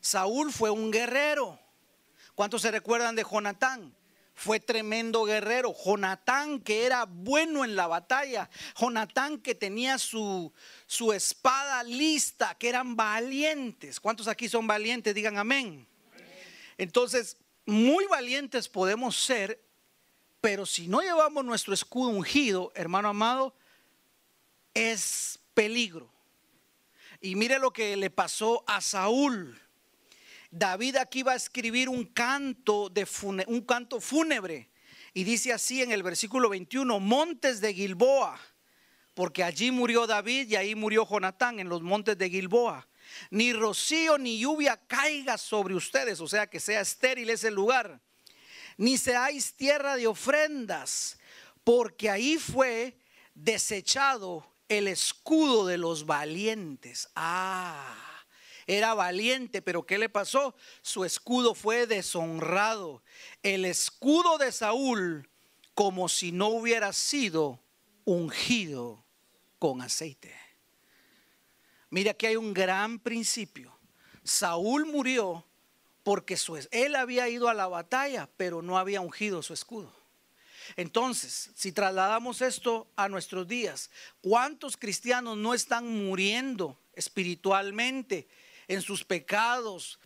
Saúl 0.00 0.52
fue 0.52 0.70
un 0.70 0.90
guerrero. 0.90 1.60
¿Cuántos 2.34 2.62
se 2.62 2.72
recuerdan 2.72 3.14
de 3.14 3.22
Jonatán? 3.22 3.94
fue 4.38 4.60
tremendo 4.60 5.24
guerrero. 5.24 5.74
Jonatán 5.74 6.60
que 6.60 6.86
era 6.86 7.06
bueno 7.06 7.64
en 7.64 7.74
la 7.74 7.88
batalla. 7.88 8.48
Jonatán 8.80 9.38
que 9.38 9.56
tenía 9.56 9.98
su, 9.98 10.52
su 10.86 11.12
espada 11.12 11.82
lista, 11.82 12.54
que 12.54 12.68
eran 12.68 12.94
valientes. 12.94 13.98
¿Cuántos 13.98 14.28
aquí 14.28 14.48
son 14.48 14.68
valientes? 14.68 15.12
Digan 15.12 15.38
amén. 15.38 15.88
Entonces, 16.76 17.36
muy 17.66 18.06
valientes 18.06 18.68
podemos 18.68 19.16
ser, 19.16 19.60
pero 20.40 20.66
si 20.66 20.88
no 20.88 21.00
llevamos 21.00 21.44
nuestro 21.44 21.74
escudo 21.74 22.10
ungido, 22.10 22.72
hermano 22.74 23.08
amado, 23.08 23.54
es 24.74 25.38
peligro. 25.54 26.10
Y 27.20 27.34
mire 27.34 27.58
lo 27.58 27.72
que 27.72 27.96
le 27.96 28.10
pasó 28.10 28.62
a 28.66 28.80
Saúl. 28.80 29.60
David 30.50 30.96
aquí 30.96 31.22
va 31.22 31.32
a 31.32 31.36
escribir 31.36 31.88
un 31.88 32.04
canto, 32.04 32.88
de 32.88 33.06
un 33.48 33.62
canto 33.62 34.00
fúnebre. 34.00 34.70
Y 35.12 35.24
dice 35.24 35.52
así 35.52 35.82
en 35.82 35.90
el 35.90 36.02
versículo 36.02 36.48
21, 36.48 37.00
montes 37.00 37.60
de 37.60 37.74
Gilboa, 37.74 38.38
porque 39.14 39.42
allí 39.42 39.72
murió 39.72 40.06
David 40.06 40.48
y 40.48 40.56
ahí 40.56 40.74
murió 40.76 41.06
Jonatán 41.08 41.58
en 41.58 41.68
los 41.68 41.82
montes 41.82 42.16
de 42.16 42.30
Gilboa. 42.30 42.86
Ni 43.30 43.52
rocío 43.52 44.16
ni 44.18 44.38
lluvia 44.38 44.76
caiga 44.86 45.38
sobre 45.38 45.74
ustedes, 45.74 46.20
o 46.20 46.28
sea 46.28 46.46
que 46.46 46.60
sea 46.60 46.80
estéril 46.80 47.30
ese 47.30 47.50
lugar. 47.50 48.00
Ni 48.78 48.96
seáis 48.96 49.52
tierra 49.52 49.96
de 49.96 50.06
ofrendas, 50.06 51.18
porque 51.64 52.08
ahí 52.08 52.38
fue 52.38 52.98
desechado 53.34 54.50
el 54.70 54.88
escudo 54.88 55.66
de 55.66 55.76
los 55.76 56.06
valientes. 56.06 57.10
Ah 57.14 58.08
era 58.68 58.92
valiente, 58.92 59.62
pero 59.62 59.86
¿qué 59.86 59.96
le 59.96 60.10
pasó? 60.10 60.54
Su 60.82 61.06
escudo 61.06 61.54
fue 61.54 61.86
deshonrado. 61.86 63.02
El 63.42 63.64
escudo 63.64 64.36
de 64.36 64.52
Saúl 64.52 65.26
como 65.72 66.06
si 66.10 66.32
no 66.32 66.48
hubiera 66.48 66.92
sido 66.92 67.62
ungido 68.04 69.02
con 69.58 69.80
aceite. 69.80 70.38
Mira 71.88 72.12
que 72.12 72.26
hay 72.26 72.36
un 72.36 72.52
gran 72.52 72.98
principio. 72.98 73.74
Saúl 74.22 74.84
murió 74.84 75.46
porque 76.08 76.38
su, 76.38 76.56
él 76.70 76.96
había 76.96 77.28
ido 77.28 77.50
a 77.50 77.54
la 77.54 77.68
batalla, 77.68 78.30
pero 78.38 78.62
no 78.62 78.78
había 78.78 79.02
ungido 79.02 79.42
su 79.42 79.52
escudo. 79.52 79.94
Entonces, 80.74 81.50
si 81.54 81.70
trasladamos 81.70 82.40
esto 82.40 82.90
a 82.96 83.10
nuestros 83.10 83.46
días, 83.46 83.90
¿cuántos 84.22 84.78
cristianos 84.78 85.36
no 85.36 85.52
están 85.52 85.86
muriendo 85.86 86.80
espiritualmente 86.94 88.26
en 88.68 88.80
sus 88.80 89.04
pecados, 89.04 90.00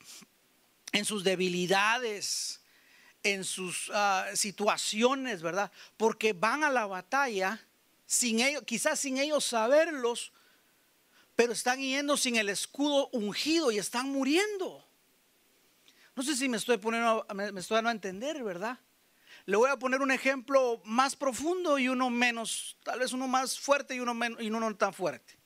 en 0.90 1.04
sus 1.04 1.22
debilidades, 1.22 2.60
en 3.22 3.44
sus 3.44 3.88
ah, 3.94 4.26
situaciones, 4.34 5.40
¿verdad? 5.40 5.70
Porque 5.96 6.32
van 6.32 6.64
a 6.64 6.70
la 6.70 6.86
batalla 6.86 7.64
sin 8.06 8.40
ellos, 8.40 8.64
quizás 8.66 8.98
sin 8.98 9.18
ellos 9.18 9.44
saberlos, 9.44 10.32
pero 11.36 11.52
están 11.52 11.78
yendo 11.78 12.16
sin 12.16 12.34
el 12.34 12.48
escudo 12.48 13.08
ungido 13.12 13.70
y 13.70 13.78
están 13.78 14.10
muriendo. 14.10 14.84
No 16.14 16.22
sé 16.22 16.36
si 16.36 16.48
me 16.48 16.58
estoy 16.58 16.78
poniendo, 16.78 17.26
me 17.34 17.60
estoy 17.60 17.76
dando 17.76 17.88
a 17.88 17.92
entender, 17.92 18.42
¿verdad? 18.42 18.78
Le 19.46 19.56
voy 19.56 19.70
a 19.70 19.78
poner 19.78 20.00
un 20.02 20.12
ejemplo 20.12 20.80
más 20.84 21.16
profundo 21.16 21.78
y 21.78 21.88
uno 21.88 22.10
menos, 22.10 22.76
tal 22.84 23.00
vez 23.00 23.12
uno 23.12 23.26
más 23.26 23.58
fuerte 23.58 23.94
y 23.94 24.00
uno, 24.00 24.14
menos, 24.14 24.40
y 24.40 24.48
uno 24.48 24.60
no 24.60 24.76
tan 24.76 24.92
fuerte. 24.92 25.38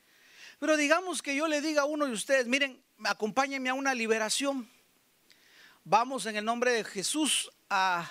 Pero 0.58 0.76
digamos 0.76 1.22
que 1.22 1.34
yo 1.34 1.46
le 1.46 1.60
diga 1.60 1.82
a 1.82 1.84
uno 1.86 2.06
de 2.06 2.12
ustedes, 2.12 2.46
miren, 2.46 2.82
acompáñenme 3.04 3.68
a 3.68 3.74
una 3.74 3.94
liberación. 3.94 4.68
Vamos 5.84 6.26
en 6.26 6.36
el 6.36 6.44
nombre 6.44 6.72
de 6.72 6.84
Jesús 6.84 7.50
a 7.70 8.10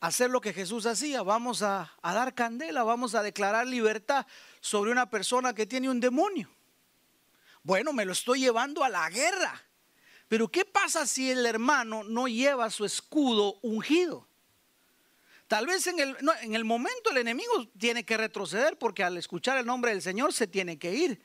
hacer 0.00 0.30
lo 0.30 0.40
que 0.40 0.52
Jesús 0.52 0.86
hacía. 0.86 1.22
Vamos 1.22 1.62
a, 1.62 1.92
a, 2.00 2.14
dar 2.14 2.34
candela, 2.34 2.82
vamos 2.84 3.14
a 3.14 3.22
declarar 3.22 3.66
libertad 3.66 4.26
sobre 4.60 4.92
una 4.92 5.10
persona 5.10 5.54
que 5.54 5.66
tiene 5.66 5.90
un 5.90 6.00
demonio. 6.00 6.48
Bueno, 7.62 7.92
me 7.92 8.04
lo 8.04 8.12
estoy 8.12 8.40
llevando 8.40 8.84
a 8.84 8.88
la 8.88 9.10
guerra. 9.10 9.65
Pero 10.28 10.48
¿qué 10.48 10.64
pasa 10.64 11.06
si 11.06 11.30
el 11.30 11.46
hermano 11.46 12.02
no 12.04 12.26
lleva 12.26 12.70
su 12.70 12.84
escudo 12.84 13.58
ungido? 13.62 14.26
Tal 15.46 15.66
vez 15.66 15.86
en 15.86 16.00
el, 16.00 16.16
en 16.42 16.54
el 16.54 16.64
momento 16.64 17.10
el 17.10 17.18
enemigo 17.18 17.68
tiene 17.78 18.04
que 18.04 18.16
retroceder 18.16 18.76
porque 18.78 19.04
al 19.04 19.16
escuchar 19.16 19.58
el 19.58 19.66
nombre 19.66 19.92
del 19.92 20.02
Señor 20.02 20.32
se 20.32 20.48
tiene 20.48 20.78
que 20.78 20.94
ir. 20.94 21.22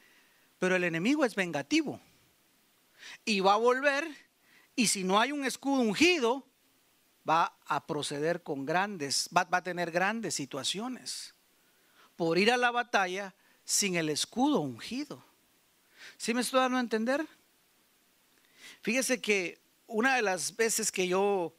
Pero 0.60 0.76
el 0.76 0.84
enemigo 0.84 1.26
es 1.26 1.34
vengativo 1.34 2.00
y 3.26 3.40
va 3.40 3.54
a 3.54 3.58
volver 3.58 4.08
y 4.76 4.88
si 4.88 5.04
no 5.04 5.20
hay 5.20 5.32
un 5.32 5.46
escudo 5.46 5.82
ungido, 5.82 6.46
va 7.28 7.58
a 7.66 7.86
proceder 7.86 8.44
con 8.44 8.66
grandes, 8.66 9.30
va, 9.36 9.48
a 9.52 9.64
tener 9.64 9.92
grandes 9.92 10.36
situaciones 10.36 11.36
por 12.16 12.38
ir 12.38 12.52
a 12.52 12.58
la 12.58 12.72
batalla 12.72 13.34
sin 13.64 13.96
el 13.96 14.10
escudo 14.10 14.60
ungido. 14.60 15.24
¿Sí 16.18 16.34
me 16.34 16.42
estoy 16.42 16.60
dando 16.60 16.78
a 16.78 16.82
entender? 16.82 17.28
Fíjese 18.82 19.22
que 19.22 19.60
una 19.88 20.16
de 20.16 20.22
las 20.22 20.56
veces 20.56 20.92
que 20.92 21.08
yo 21.08 21.54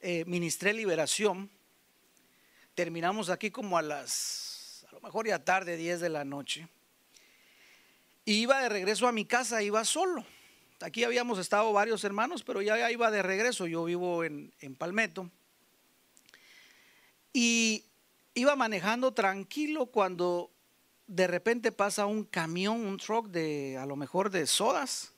eh, 0.00 0.24
ministré 0.26 0.72
liberación, 0.72 1.50
terminamos 2.74 3.30
aquí 3.30 3.50
como 3.50 3.78
a 3.78 3.82
las, 3.82 4.86
a 4.88 4.92
lo 4.92 5.00
mejor 5.00 5.26
ya 5.26 5.44
tarde, 5.44 5.76
10 5.76 6.00
de 6.00 6.08
la 6.10 6.24
noche, 6.24 6.68
y 8.26 8.34
iba 8.34 8.60
de 8.60 8.68
regreso 8.68 9.06
a 9.06 9.12
mi 9.12 9.24
casa, 9.24 9.62
iba 9.62 9.84
solo. 9.84 10.24
Aquí 10.80 11.04
habíamos 11.04 11.38
estado 11.38 11.72
varios 11.72 12.04
hermanos, 12.04 12.42
pero 12.42 12.60
ya 12.60 12.90
iba 12.90 13.10
de 13.10 13.22
regreso. 13.22 13.66
Yo 13.66 13.84
vivo 13.84 14.24
en, 14.24 14.52
Palmetto. 14.76 15.30
Y 17.32 17.84
iba 18.34 18.56
manejando 18.56 19.14
tranquilo 19.14 19.86
cuando 19.86 20.50
de 21.06 21.26
repente 21.28 21.72
pasa 21.72 22.04
un 22.06 22.24
camión, 22.24 22.84
un 22.84 22.98
truck 22.98 23.28
de 23.28 23.78
a 23.78 23.86
lo 23.86 23.96
mejor 23.96 24.30
de 24.30 24.46
sodas. 24.46 25.12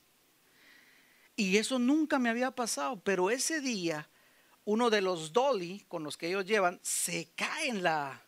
Y 1.39 1.57
eso 1.57 1.79
nunca 1.79 2.19
me 2.19 2.31
había 2.31 2.51
pasado, 2.51 3.01
pero 3.05 3.31
ese 3.31 3.61
día 3.61 4.09
uno 4.65 4.91
de 4.91 5.01
los 5.01 5.33
dolly 5.33 5.85
con 5.87 6.03
los 6.03 6.17
que 6.17 6.27
ellos 6.27 6.45
llevan 6.45 6.81
se 6.83 7.31
cae 7.37 7.69
en 7.69 7.85
la 7.85 8.25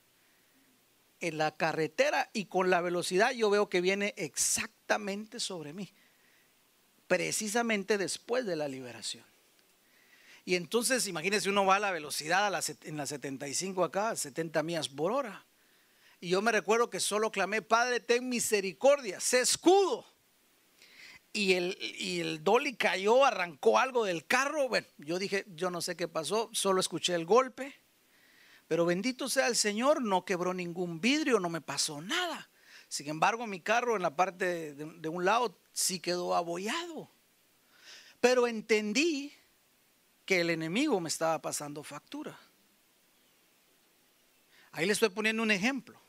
en 1.19 1.37
la 1.37 1.57
carretera 1.57 2.31
y 2.33 2.45
con 2.45 2.71
la 2.71 2.81
velocidad 2.81 3.33
yo 3.33 3.51
veo 3.51 3.69
que 3.69 3.81
viene 3.81 4.15
exactamente 4.17 5.41
sobre 5.41 5.73
mí 5.73 5.93
precisamente 7.09 7.99
después 7.99 8.47
de 8.47 8.55
la 8.55 8.69
liberación. 8.69 9.25
Y 10.45 10.55
entonces, 10.55 11.09
imagínense, 11.09 11.49
uno 11.49 11.67
va 11.67 11.75
a 11.75 11.81
la 11.81 11.91
velocidad 11.91 12.47
a 12.47 12.63
en 12.85 12.97
la 12.97 13.07
75 13.07 13.83
acá, 13.83 14.15
70 14.15 14.63
millas 14.63 14.89
por 14.89 15.11
hora. 15.11 15.45
Y 16.21 16.29
yo 16.29 16.43
me 16.43 16.53
recuerdo 16.53 16.89
que 16.89 17.01
solo 17.01 17.33
clamé, 17.33 17.63
Padre, 17.63 17.99
ten 17.99 18.29
misericordia, 18.29 19.19
sé 19.19 19.41
escudo. 19.41 20.07
Y 21.33 21.53
el, 21.53 21.79
y 21.81 22.21
el 22.21 22.43
dolly 22.43 22.75
cayó, 22.75 23.25
arrancó 23.25 23.79
algo 23.79 24.05
del 24.05 24.27
carro. 24.27 24.69
Bueno, 24.69 24.87
yo 24.99 25.19
dije, 25.19 25.45
yo 25.49 25.71
no 25.71 25.81
sé 25.81 25.97
qué 25.97 26.09
pasó, 26.09 26.51
solo 26.53 26.81
escuché 26.81 27.15
el 27.15 27.25
golpe. 27.25 27.75
Pero 28.67 28.87
bendito 28.87 29.29
sea 29.29 29.49
el 29.49 29.57
Señor, 29.57 30.01
no 30.01 30.25
quebró 30.25 30.55
ningún 30.55 31.01
vidrio, 31.01 31.41
no 31.41 31.49
me 31.49 31.61
pasó 31.61 32.01
nada. 32.01 32.51
Sin 32.91 33.09
embargo, 33.09 33.47
mi 33.47 33.61
carro 33.61 33.95
en 33.95 34.03
la 34.03 34.17
parte 34.17 34.75
de, 34.75 35.09
un 35.09 35.25
lado 35.25 35.57
sí 35.73 36.01
quedó 36.01 36.35
abollado. 36.35 37.11
Pero 38.21 38.47
entendí 38.47 39.33
que 40.25 40.41
el 40.41 40.51
enemigo 40.51 41.01
me 41.01 41.09
estaba 41.09 41.41
pasando 41.41 41.83
factura. 41.83 42.39
Ahí 44.73 44.87
le 44.87 44.93
estoy 44.93 45.09
poniendo 45.09 45.43
un 45.43 45.51
ejemplo. 45.51 46.01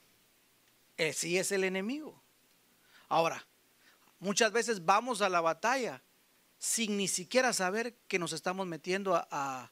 Eh, 0.98 1.14
sí 1.14 1.38
es 1.38 1.52
el 1.52 1.64
enemigo. 1.64 2.22
Ahora, 3.10 3.46
muchas 4.22 4.54
veces 4.54 4.86
vamos 4.86 5.22
a 5.22 5.28
la 5.28 5.42
batalla 5.42 6.02
sin 6.58 6.96
ni 6.96 7.08
siquiera 7.08 7.52
saber 7.52 7.98
que 8.08 8.20
nos 8.20 8.32
estamos 8.32 8.66
metiendo 8.66 9.16
a, 9.16 9.72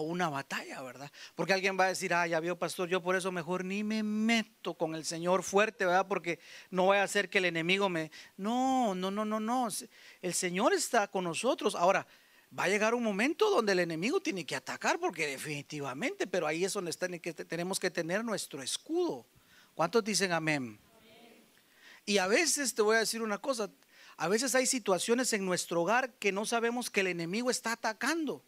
una 0.00 0.28
batalla, 0.28 0.82
¿verdad? 0.82 1.10
Porque 1.34 1.54
alguien 1.54 1.80
va 1.80 1.84
a 1.84 1.88
decir, 1.88 2.12
ah, 2.12 2.26
ya 2.26 2.40
vio 2.40 2.58
pastor, 2.58 2.90
yo 2.90 3.02
por 3.02 3.16
eso 3.16 3.32
mejor 3.32 3.64
ni 3.64 3.82
me 3.82 4.02
meto 4.02 4.74
con 4.74 4.94
el 4.94 5.06
Señor 5.06 5.42
fuerte, 5.42 5.86
¿verdad? 5.86 6.06
Porque 6.06 6.38
no 6.68 6.84
voy 6.84 6.98
a 6.98 7.04
hacer 7.04 7.30
que 7.30 7.38
el 7.38 7.46
enemigo 7.46 7.88
me... 7.88 8.10
No, 8.36 8.94
no, 8.94 9.10
no, 9.10 9.24
no, 9.24 9.40
no. 9.40 9.68
El 10.20 10.34
Señor 10.34 10.74
está 10.74 11.08
con 11.08 11.24
nosotros. 11.24 11.74
Ahora, 11.74 12.06
va 12.56 12.64
a 12.64 12.68
llegar 12.68 12.94
un 12.94 13.02
momento 13.02 13.48
donde 13.48 13.72
el 13.72 13.78
enemigo 13.78 14.20
tiene 14.20 14.44
que 14.44 14.56
atacar, 14.56 15.00
porque 15.00 15.26
definitivamente, 15.26 16.26
pero 16.26 16.46
ahí 16.46 16.66
es 16.66 16.74
donde 16.74 16.92
tenemos 16.92 17.80
que 17.80 17.90
tener 17.90 18.22
nuestro 18.22 18.62
escudo. 18.62 19.24
¿Cuántos 19.74 20.04
dicen 20.04 20.32
amén? 20.32 20.78
Y 22.08 22.16
a 22.16 22.26
veces 22.26 22.74
te 22.74 22.80
voy 22.80 22.96
a 22.96 23.00
decir 23.00 23.20
una 23.20 23.36
cosa, 23.36 23.70
a 24.16 24.28
veces 24.28 24.54
hay 24.54 24.64
situaciones 24.64 25.34
en 25.34 25.44
nuestro 25.44 25.82
hogar 25.82 26.14
que 26.14 26.32
no 26.32 26.46
sabemos 26.46 26.88
que 26.88 27.00
el 27.00 27.08
enemigo 27.08 27.50
está 27.50 27.72
atacando. 27.72 28.42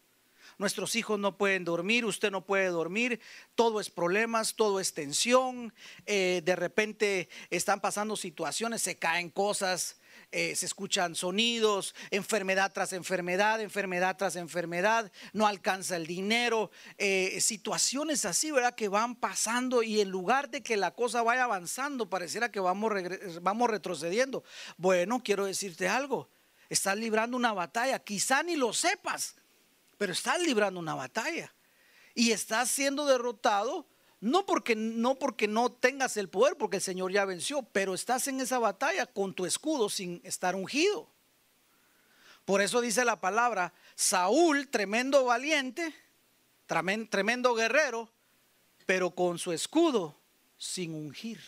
Nuestros 0.57 0.95
hijos 0.95 1.19
no 1.19 1.37
pueden 1.37 1.63
dormir, 1.63 2.03
usted 2.03 2.31
no 2.31 2.43
puede 2.43 2.69
dormir, 2.69 3.19
todo 3.53 3.79
es 3.79 3.91
problemas, 3.91 4.55
todo 4.55 4.79
es 4.79 4.95
tensión, 4.95 5.75
eh, 6.07 6.41
de 6.43 6.55
repente 6.55 7.29
están 7.51 7.81
pasando 7.81 8.15
situaciones, 8.15 8.81
se 8.81 8.97
caen 8.97 9.29
cosas, 9.29 10.00
eh, 10.31 10.55
se 10.55 10.65
escuchan 10.65 11.13
sonidos, 11.13 11.93
enfermedad 12.09 12.71
tras 12.71 12.93
enfermedad, 12.93 13.59
enfermedad 13.59 14.15
tras 14.17 14.37
enfermedad, 14.37 15.11
no 15.33 15.45
alcanza 15.45 15.97
el 15.97 16.07
dinero, 16.07 16.71
eh, 16.97 17.39
situaciones 17.41 18.23
así, 18.23 18.49
¿verdad? 18.49 18.73
Que 18.73 18.87
van 18.87 19.15
pasando 19.15 19.83
y 19.83 19.99
en 19.99 20.09
lugar 20.09 20.49
de 20.49 20.63
que 20.63 20.77
la 20.77 20.91
cosa 20.91 21.21
vaya 21.21 21.43
avanzando, 21.43 22.09
pareciera 22.09 22.49
que 22.49 22.61
vamos, 22.61 22.93
vamos 23.41 23.69
retrocediendo. 23.69 24.43
Bueno, 24.77 25.21
quiero 25.21 25.45
decirte 25.45 25.89
algo, 25.89 26.29
estás 26.69 26.95
librando 26.95 27.35
una 27.35 27.51
batalla, 27.51 27.99
quizá 27.99 28.41
ni 28.41 28.55
lo 28.55 28.71
sepas, 28.71 29.35
pero 29.97 30.13
estás 30.13 30.41
librando 30.41 30.79
una 30.79 30.95
batalla 30.95 31.53
y 32.15 32.31
estás 32.31 32.71
siendo 32.71 33.05
derrotado 33.05 33.90
no 34.21 34.45
porque, 34.45 34.75
no 34.75 35.15
porque 35.15 35.47
no 35.47 35.71
tengas 35.71 36.15
el 36.15 36.29
poder, 36.29 36.55
porque 36.55 36.77
el 36.77 36.83
Señor 36.83 37.11
ya 37.11 37.25
venció, 37.25 37.63
pero 37.63 37.95
estás 37.95 38.27
en 38.27 38.39
esa 38.39 38.59
batalla 38.59 39.07
con 39.07 39.33
tu 39.33 39.47
escudo 39.47 39.89
sin 39.89 40.21
estar 40.23 40.55
ungido. 40.55 41.09
Por 42.45 42.61
eso 42.61 42.81
dice 42.81 43.03
la 43.03 43.19
palabra, 43.19 43.73
Saúl, 43.95 44.67
tremendo 44.67 45.25
valiente, 45.25 45.93
tremendo 47.09 47.55
guerrero, 47.55 48.09
pero 48.85 49.09
con 49.11 49.39
su 49.39 49.51
escudo 49.51 50.15
sin 50.55 50.93
ungir. 50.93 51.41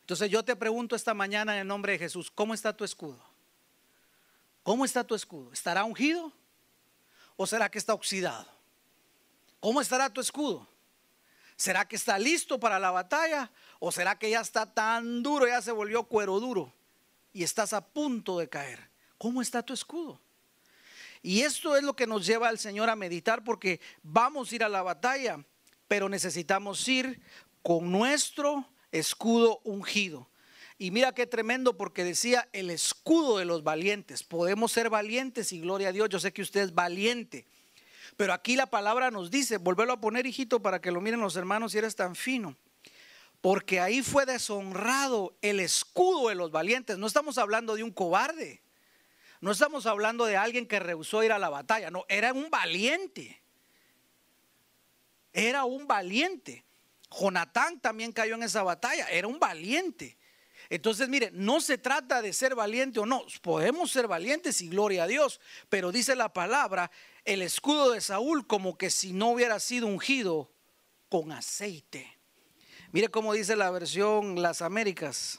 Entonces 0.00 0.30
yo 0.30 0.44
te 0.44 0.56
pregunto 0.56 0.96
esta 0.96 1.14
mañana 1.14 1.54
en 1.54 1.60
el 1.60 1.66
nombre 1.66 1.92
de 1.92 1.98
Jesús, 1.98 2.30
¿cómo 2.30 2.54
está 2.54 2.76
tu 2.76 2.84
escudo? 2.84 3.22
¿Cómo 4.64 4.84
está 4.84 5.04
tu 5.04 5.14
escudo? 5.14 5.52
¿Estará 5.52 5.84
ungido 5.84 6.32
o 7.36 7.46
será 7.46 7.70
que 7.70 7.78
está 7.78 7.94
oxidado? 7.94 8.48
¿Cómo 9.60 9.80
estará 9.80 10.12
tu 10.12 10.20
escudo? 10.20 10.66
¿Será 11.58 11.88
que 11.88 11.96
está 11.96 12.20
listo 12.20 12.60
para 12.60 12.78
la 12.78 12.92
batalla? 12.92 13.50
¿O 13.80 13.90
será 13.90 14.16
que 14.16 14.30
ya 14.30 14.40
está 14.40 14.72
tan 14.72 15.24
duro, 15.24 15.44
ya 15.48 15.60
se 15.60 15.72
volvió 15.72 16.04
cuero 16.04 16.38
duro 16.38 16.72
y 17.32 17.42
estás 17.42 17.72
a 17.72 17.84
punto 17.84 18.38
de 18.38 18.48
caer? 18.48 18.88
¿Cómo 19.18 19.42
está 19.42 19.64
tu 19.64 19.74
escudo? 19.74 20.20
Y 21.20 21.40
esto 21.40 21.76
es 21.76 21.82
lo 21.82 21.96
que 21.96 22.06
nos 22.06 22.24
lleva 22.24 22.48
al 22.48 22.60
Señor 22.60 22.88
a 22.88 22.94
meditar 22.94 23.42
porque 23.42 23.80
vamos 24.04 24.52
a 24.52 24.54
ir 24.54 24.62
a 24.62 24.68
la 24.68 24.82
batalla, 24.82 25.44
pero 25.88 26.08
necesitamos 26.08 26.86
ir 26.86 27.20
con 27.64 27.90
nuestro 27.90 28.64
escudo 28.92 29.60
ungido. 29.64 30.30
Y 30.78 30.92
mira 30.92 31.10
qué 31.10 31.26
tremendo 31.26 31.76
porque 31.76 32.04
decía 32.04 32.48
el 32.52 32.70
escudo 32.70 33.38
de 33.38 33.44
los 33.44 33.64
valientes. 33.64 34.22
Podemos 34.22 34.70
ser 34.70 34.90
valientes 34.90 35.52
y 35.52 35.58
gloria 35.58 35.88
a 35.88 35.92
Dios. 35.92 36.08
Yo 36.08 36.20
sé 36.20 36.32
que 36.32 36.42
usted 36.42 36.60
es 36.60 36.72
valiente. 36.72 37.46
Pero 38.18 38.32
aquí 38.32 38.56
la 38.56 38.66
palabra 38.66 39.12
nos 39.12 39.30
dice, 39.30 39.58
volverlo 39.58 39.92
a 39.92 40.00
poner, 40.00 40.26
hijito, 40.26 40.60
para 40.60 40.80
que 40.80 40.90
lo 40.90 41.00
miren 41.00 41.20
los 41.20 41.36
hermanos 41.36 41.70
si 41.70 41.78
eres 41.78 41.94
tan 41.94 42.16
fino. 42.16 42.56
Porque 43.40 43.78
ahí 43.78 44.02
fue 44.02 44.26
deshonrado 44.26 45.38
el 45.40 45.60
escudo 45.60 46.28
de 46.28 46.34
los 46.34 46.50
valientes. 46.50 46.98
No 46.98 47.06
estamos 47.06 47.38
hablando 47.38 47.76
de 47.76 47.84
un 47.84 47.92
cobarde. 47.92 48.60
No 49.40 49.52
estamos 49.52 49.86
hablando 49.86 50.24
de 50.24 50.36
alguien 50.36 50.66
que 50.66 50.80
rehusó 50.80 51.22
ir 51.22 51.30
a 51.30 51.38
la 51.38 51.48
batalla. 51.48 51.92
No, 51.92 52.06
era 52.08 52.32
un 52.32 52.50
valiente. 52.50 53.40
Era 55.32 55.62
un 55.62 55.86
valiente. 55.86 56.64
Jonatán 57.16 57.78
también 57.78 58.10
cayó 58.10 58.34
en 58.34 58.42
esa 58.42 58.64
batalla. 58.64 59.06
Era 59.10 59.28
un 59.28 59.38
valiente. 59.38 60.18
Entonces, 60.70 61.08
mire, 61.08 61.30
no 61.32 61.60
se 61.60 61.78
trata 61.78 62.20
de 62.20 62.32
ser 62.32 62.56
valiente 62.56 62.98
o 62.98 63.06
no. 63.06 63.24
Podemos 63.42 63.92
ser 63.92 64.08
valientes 64.08 64.60
y 64.60 64.68
gloria 64.68 65.04
a 65.04 65.06
Dios. 65.06 65.40
Pero 65.68 65.92
dice 65.92 66.16
la 66.16 66.32
palabra 66.32 66.90
el 67.28 67.42
escudo 67.42 67.90
de 67.90 68.00
Saúl 68.00 68.46
como 68.46 68.78
que 68.78 68.88
si 68.88 69.12
no 69.12 69.28
hubiera 69.28 69.60
sido 69.60 69.86
ungido 69.86 70.50
con 71.10 71.30
aceite. 71.30 72.18
Mire 72.90 73.10
cómo 73.10 73.34
dice 73.34 73.54
la 73.54 73.70
versión 73.70 74.40
Las 74.40 74.62
Américas. 74.62 75.38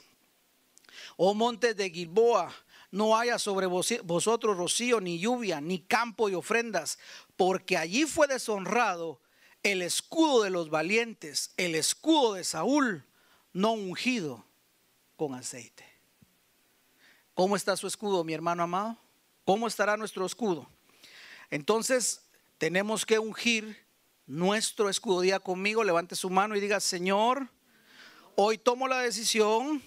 Oh 1.16 1.34
montes 1.34 1.76
de 1.76 1.90
Gilboa, 1.90 2.54
no 2.92 3.18
haya 3.18 3.40
sobre 3.40 3.66
vosotros 3.66 4.56
rocío, 4.56 5.00
ni 5.00 5.18
lluvia, 5.18 5.60
ni 5.60 5.80
campo 5.80 6.28
y 6.28 6.34
ofrendas, 6.34 6.96
porque 7.36 7.76
allí 7.76 8.06
fue 8.06 8.28
deshonrado 8.28 9.20
el 9.64 9.82
escudo 9.82 10.44
de 10.44 10.50
los 10.50 10.70
valientes, 10.70 11.52
el 11.56 11.74
escudo 11.74 12.34
de 12.34 12.44
Saúl, 12.44 13.04
no 13.52 13.72
ungido 13.72 14.44
con 15.16 15.34
aceite. 15.34 15.84
¿Cómo 17.34 17.56
está 17.56 17.76
su 17.76 17.88
escudo, 17.88 18.22
mi 18.22 18.32
hermano 18.32 18.62
amado? 18.62 18.96
¿Cómo 19.44 19.66
estará 19.66 19.96
nuestro 19.96 20.24
escudo? 20.24 20.68
Entonces, 21.50 22.22
tenemos 22.58 23.04
que 23.04 23.18
ungir 23.18 23.76
nuestro 24.26 24.88
escudo. 24.88 25.22
Día 25.22 25.40
conmigo, 25.40 25.82
levante 25.82 26.14
su 26.14 26.30
mano 26.30 26.56
y 26.56 26.60
diga, 26.60 26.78
Señor, 26.78 27.50
hoy 28.36 28.58
tomo 28.58 28.86
la 28.86 29.00
decisión 29.00 29.82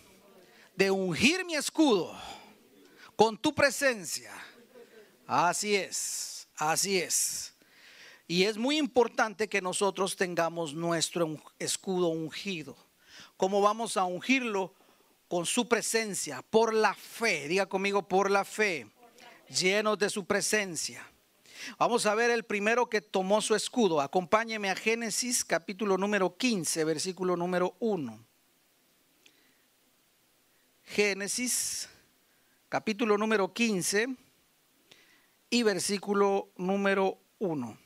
de 0.75 0.91
ungir 0.91 1.45
mi 1.45 1.55
escudo 1.55 2.13
con 3.15 3.37
tu 3.37 3.53
presencia. 3.53 4.33
Así 5.25 5.75
es, 5.75 6.47
así 6.55 6.99
es. 6.99 7.53
Y 8.27 8.43
es 8.43 8.57
muy 8.57 8.77
importante 8.77 9.47
que 9.47 9.61
nosotros 9.61 10.15
tengamos 10.15 10.73
nuestro 10.73 11.37
escudo 11.59 12.07
ungido. 12.07 12.75
¿Cómo 13.37 13.61
vamos 13.61 13.97
a 13.97 14.05
ungirlo? 14.05 14.73
Con 15.27 15.45
su 15.45 15.67
presencia, 15.67 16.41
por 16.41 16.73
la 16.73 16.93
fe. 16.93 17.47
Diga 17.47 17.65
conmigo, 17.65 18.07
por 18.07 18.29
la 18.29 18.45
fe. 18.45 18.87
Llenos 19.49 19.97
de 19.97 20.09
su 20.09 20.25
presencia. 20.25 21.12
Vamos 21.77 22.05
a 22.05 22.15
ver 22.15 22.29
el 22.29 22.43
primero 22.43 22.89
que 22.89 23.01
tomó 23.01 23.41
su 23.41 23.55
escudo. 23.55 24.01
Acompáñeme 24.01 24.69
a 24.69 24.75
Génesis 24.75 25.43
capítulo 25.43 25.97
número 25.97 26.37
15, 26.37 26.83
versículo 26.83 27.35
número 27.35 27.75
1. 27.79 28.25
Génesis 30.83 31.89
capítulo 32.69 33.17
número 33.17 33.53
15 33.53 34.15
y 35.49 35.63
versículo 35.63 36.49
número 36.57 37.19
1. 37.39 37.77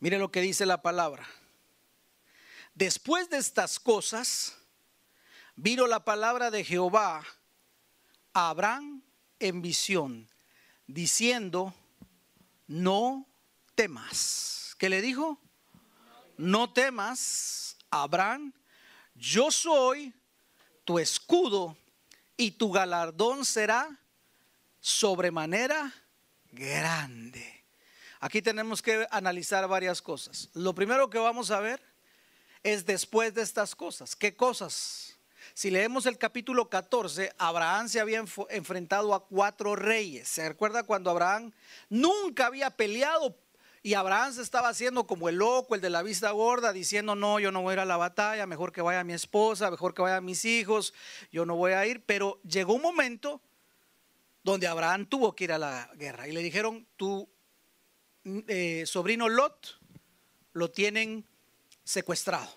Mire 0.00 0.18
lo 0.18 0.32
que 0.32 0.40
dice 0.40 0.66
la 0.66 0.82
palabra. 0.82 1.26
Después 2.74 3.30
de 3.30 3.38
estas 3.38 3.78
cosas, 3.78 4.56
vino 5.54 5.86
la 5.86 6.04
palabra 6.04 6.50
de 6.50 6.64
Jehová 6.64 7.22
a 8.32 8.48
Abraham 8.48 9.02
en 9.42 9.62
visión, 9.62 10.28
diciendo, 10.86 11.74
no 12.66 13.26
temas. 13.74 14.74
¿Qué 14.78 14.88
le 14.88 15.02
dijo? 15.02 15.38
No 16.36 16.72
temas, 16.72 17.76
Abraham, 17.90 18.52
yo 19.14 19.50
soy 19.50 20.14
tu 20.84 20.98
escudo 20.98 21.76
y 22.36 22.52
tu 22.52 22.72
galardón 22.72 23.44
será 23.44 24.00
sobremanera 24.80 25.92
grande. 26.50 27.64
Aquí 28.20 28.40
tenemos 28.40 28.82
que 28.82 29.06
analizar 29.10 29.66
varias 29.68 30.00
cosas. 30.00 30.48
Lo 30.54 30.74
primero 30.74 31.10
que 31.10 31.18
vamos 31.18 31.50
a 31.50 31.60
ver 31.60 31.82
es 32.62 32.86
después 32.86 33.34
de 33.34 33.42
estas 33.42 33.74
cosas. 33.74 34.14
¿Qué 34.14 34.36
cosas? 34.36 35.11
Si 35.54 35.70
leemos 35.70 36.06
el 36.06 36.16
capítulo 36.16 36.68
14, 36.68 37.32
Abraham 37.36 37.88
se 37.88 38.00
había 38.00 38.24
enfrentado 38.50 39.14
a 39.14 39.26
cuatro 39.26 39.76
reyes. 39.76 40.28
¿Se 40.28 40.48
recuerda 40.48 40.82
cuando 40.82 41.10
Abraham 41.10 41.52
nunca 41.90 42.46
había 42.46 42.70
peleado 42.70 43.36
y 43.82 43.94
Abraham 43.94 44.32
se 44.32 44.42
estaba 44.42 44.68
haciendo 44.68 45.06
como 45.06 45.28
el 45.28 45.36
loco, 45.36 45.74
el 45.74 45.80
de 45.80 45.90
la 45.90 46.02
vista 46.02 46.30
gorda, 46.30 46.72
diciendo, 46.72 47.16
no, 47.16 47.40
yo 47.40 47.50
no 47.50 47.62
voy 47.62 47.72
a 47.72 47.74
ir 47.74 47.80
a 47.80 47.84
la 47.84 47.96
batalla, 47.96 48.46
mejor 48.46 48.72
que 48.72 48.80
vaya 48.80 49.02
mi 49.04 49.12
esposa, 49.12 49.70
mejor 49.70 49.92
que 49.92 50.02
vaya 50.02 50.20
mis 50.20 50.44
hijos, 50.44 50.94
yo 51.32 51.44
no 51.44 51.56
voy 51.56 51.72
a 51.72 51.84
ir. 51.86 52.02
Pero 52.04 52.40
llegó 52.44 52.74
un 52.74 52.82
momento 52.82 53.40
donde 54.44 54.68
Abraham 54.68 55.06
tuvo 55.06 55.34
que 55.34 55.44
ir 55.44 55.52
a 55.52 55.58
la 55.58 55.90
guerra 55.96 56.28
y 56.28 56.32
le 56.32 56.42
dijeron, 56.42 56.86
tu 56.96 57.28
eh, 58.24 58.84
sobrino 58.86 59.28
Lot 59.28 59.80
lo 60.52 60.70
tienen 60.70 61.26
secuestrado. 61.84 62.48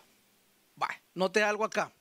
no 0.78 1.26
note 1.26 1.44
algo 1.44 1.66
acá. 1.66 1.92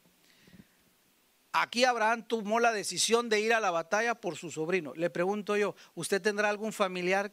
Aquí 1.54 1.84
Abraham 1.84 2.26
tomó 2.26 2.58
la 2.58 2.72
decisión 2.72 3.28
de 3.28 3.40
ir 3.40 3.54
a 3.54 3.60
la 3.60 3.70
batalla 3.70 4.16
por 4.16 4.36
su 4.36 4.50
sobrino. 4.50 4.92
Le 4.94 5.08
pregunto 5.08 5.56
yo, 5.56 5.74
¿usted 5.94 6.20
tendrá 6.20 6.50
algún 6.50 6.72
familiar 6.72 7.32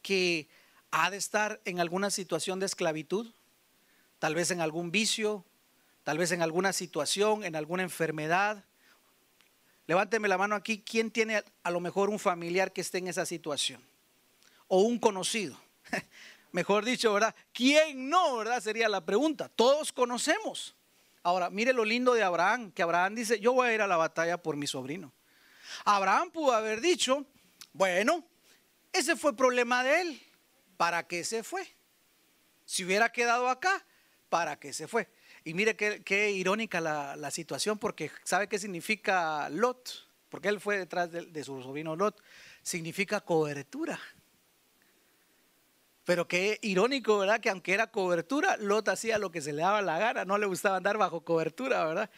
que 0.00 0.48
ha 0.92 1.10
de 1.10 1.16
estar 1.16 1.60
en 1.64 1.80
alguna 1.80 2.10
situación 2.10 2.60
de 2.60 2.66
esclavitud? 2.66 3.32
Tal 4.20 4.36
vez 4.36 4.52
en 4.52 4.60
algún 4.60 4.92
vicio, 4.92 5.44
tal 6.04 6.18
vez 6.18 6.30
en 6.30 6.40
alguna 6.40 6.72
situación, 6.72 7.44
en 7.44 7.56
alguna 7.56 7.82
enfermedad. 7.82 8.64
Levánteme 9.88 10.28
la 10.28 10.38
mano 10.38 10.54
aquí, 10.54 10.80
¿quién 10.80 11.10
tiene 11.10 11.42
a 11.64 11.70
lo 11.72 11.80
mejor 11.80 12.10
un 12.10 12.20
familiar 12.20 12.72
que 12.72 12.80
esté 12.80 12.98
en 12.98 13.08
esa 13.08 13.26
situación? 13.26 13.82
O 14.68 14.82
un 14.82 15.00
conocido. 15.00 15.60
Mejor 16.52 16.84
dicho, 16.84 17.12
¿verdad? 17.12 17.34
¿Quién 17.52 18.08
no, 18.08 18.36
verdad? 18.36 18.60
Sería 18.60 18.88
la 18.88 19.04
pregunta. 19.04 19.48
Todos 19.48 19.90
conocemos. 19.90 20.76
Ahora, 21.22 21.50
mire 21.50 21.72
lo 21.72 21.84
lindo 21.84 22.14
de 22.14 22.22
Abraham, 22.22 22.72
que 22.72 22.82
Abraham 22.82 23.14
dice, 23.14 23.38
yo 23.38 23.52
voy 23.52 23.68
a 23.68 23.74
ir 23.74 23.80
a 23.80 23.86
la 23.86 23.96
batalla 23.96 24.38
por 24.38 24.56
mi 24.56 24.66
sobrino. 24.66 25.12
Abraham 25.84 26.30
pudo 26.30 26.52
haber 26.52 26.80
dicho, 26.80 27.26
bueno, 27.72 28.26
ese 28.92 29.16
fue 29.16 29.36
problema 29.36 29.84
de 29.84 30.00
él. 30.00 30.22
¿Para 30.76 31.06
qué 31.06 31.22
se 31.22 31.44
fue? 31.44 31.76
Si 32.64 32.84
hubiera 32.84 33.12
quedado 33.12 33.48
acá, 33.48 33.84
¿para 34.28 34.58
qué 34.58 34.72
se 34.72 34.88
fue? 34.88 35.08
Y 35.44 35.54
mire 35.54 35.76
qué, 35.76 36.30
irónica 36.30 36.80
la, 36.80 37.30
situación, 37.30 37.78
porque 37.78 38.10
¿sabe 38.24 38.48
qué 38.48 38.58
significa 38.58 39.48
Lot? 39.48 40.08
Porque 40.28 40.48
él 40.48 40.60
fue 40.60 40.78
detrás 40.78 41.10
de, 41.12 41.26
de 41.26 41.44
su 41.44 41.62
sobrino 41.62 41.94
Lot. 41.94 42.20
Significa 42.62 43.20
cobertura. 43.20 43.98
Pero 46.04 46.26
qué 46.26 46.58
irónico, 46.62 47.18
¿verdad? 47.18 47.40
Que 47.40 47.50
aunque 47.50 47.74
era 47.74 47.88
cobertura, 47.88 48.56
Lot 48.56 48.88
hacía 48.88 49.18
lo 49.18 49.30
que 49.30 49.40
se 49.40 49.52
le 49.52 49.62
daba 49.62 49.82
la 49.82 49.98
gana, 49.98 50.24
no 50.24 50.36
le 50.36 50.46
gustaba 50.46 50.76
andar 50.76 50.98
bajo 50.98 51.20
cobertura, 51.22 51.84
¿verdad? 51.84 52.10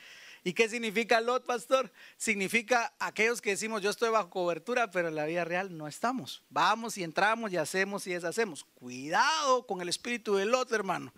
¿Y 0.46 0.52
qué 0.52 0.68
significa 0.68 1.22
Lot, 1.22 1.46
pastor? 1.46 1.90
Significa 2.18 2.94
aquellos 2.98 3.40
que 3.40 3.50
decimos 3.50 3.80
yo 3.80 3.88
estoy 3.88 4.10
bajo 4.10 4.28
cobertura, 4.28 4.90
pero 4.90 5.08
en 5.08 5.14
la 5.14 5.24
vida 5.24 5.44
real 5.44 5.76
no 5.76 5.88
estamos. 5.88 6.42
Vamos 6.50 6.98
y 6.98 7.02
entramos 7.02 7.50
y 7.52 7.56
hacemos 7.56 8.06
y 8.06 8.12
deshacemos. 8.12 8.64
Cuidado 8.74 9.66
con 9.66 9.80
el 9.80 9.88
espíritu 9.88 10.34
de 10.36 10.44
Lot, 10.44 10.70
hermano, 10.72 11.14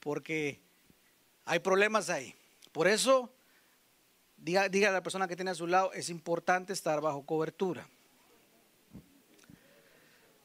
porque 0.00 0.60
hay 1.44 1.58
problemas 1.58 2.08
ahí. 2.08 2.34
Por 2.72 2.88
eso, 2.88 3.30
diga, 4.38 4.70
diga 4.70 4.88
a 4.88 4.92
la 4.92 5.02
persona 5.02 5.28
que 5.28 5.36
tiene 5.36 5.50
a 5.50 5.54
su 5.54 5.66
lado, 5.66 5.92
es 5.92 6.08
importante 6.08 6.72
estar 6.72 7.02
bajo 7.02 7.26
cobertura. 7.26 7.86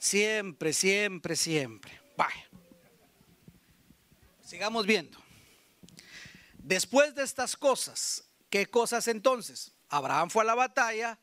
Siempre, 0.07 0.71
siempre, 0.71 1.35
siempre. 1.35 1.99
Vaya. 2.15 2.47
Sigamos 4.41 4.85
viendo. 4.85 5.21
Después 6.53 7.13
de 7.13 7.23
estas 7.23 7.57
cosas, 7.57 8.23
¿qué 8.49 8.67
cosas 8.67 9.09
entonces? 9.09 9.73
Abraham 9.89 10.29
fue 10.29 10.43
a 10.43 10.45
la 10.45 10.55
batalla 10.55 11.19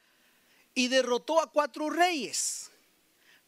y 0.74 0.88
derrotó 0.88 1.40
a 1.40 1.50
cuatro 1.50 1.88
reyes. 1.88 2.70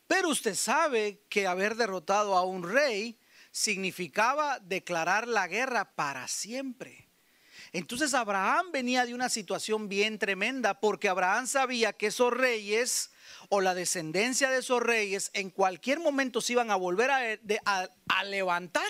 Pero 0.07 0.31
usted 0.31 0.55
sabe 0.55 1.21
que 1.29 1.47
haber 1.47 1.75
derrotado 1.75 2.35
a 2.35 2.47
un 2.47 2.63
rey 2.63 3.21
significaba 3.51 4.59
declarar 4.61 5.29
la 5.29 5.49
guerra 5.49 5.95
para 5.95 6.29
siempre. 6.29 7.11
Entonces 7.73 8.15
Abraham 8.15 8.73
venía 8.73 9.05
de 9.05 9.13
una 9.13 9.29
situación 9.29 9.91
bien 9.91 10.19
tremenda 10.19 10.81
porque 10.81 11.11
Abraham 11.11 11.47
sabía 11.47 11.93
que 11.93 12.07
esos 12.07 12.33
reyes 12.33 13.11
o 13.49 13.61
la 13.61 13.75
descendencia 13.75 14.51
de 14.51 14.59
esos 14.59 14.83
reyes 14.83 15.31
en 15.33 15.51
cualquier 15.51 16.01
momento 16.01 16.41
se 16.41 16.53
iban 16.53 16.71
a 16.71 16.77
volver 16.77 17.11
a, 17.11 18.25
levantar 18.25 18.87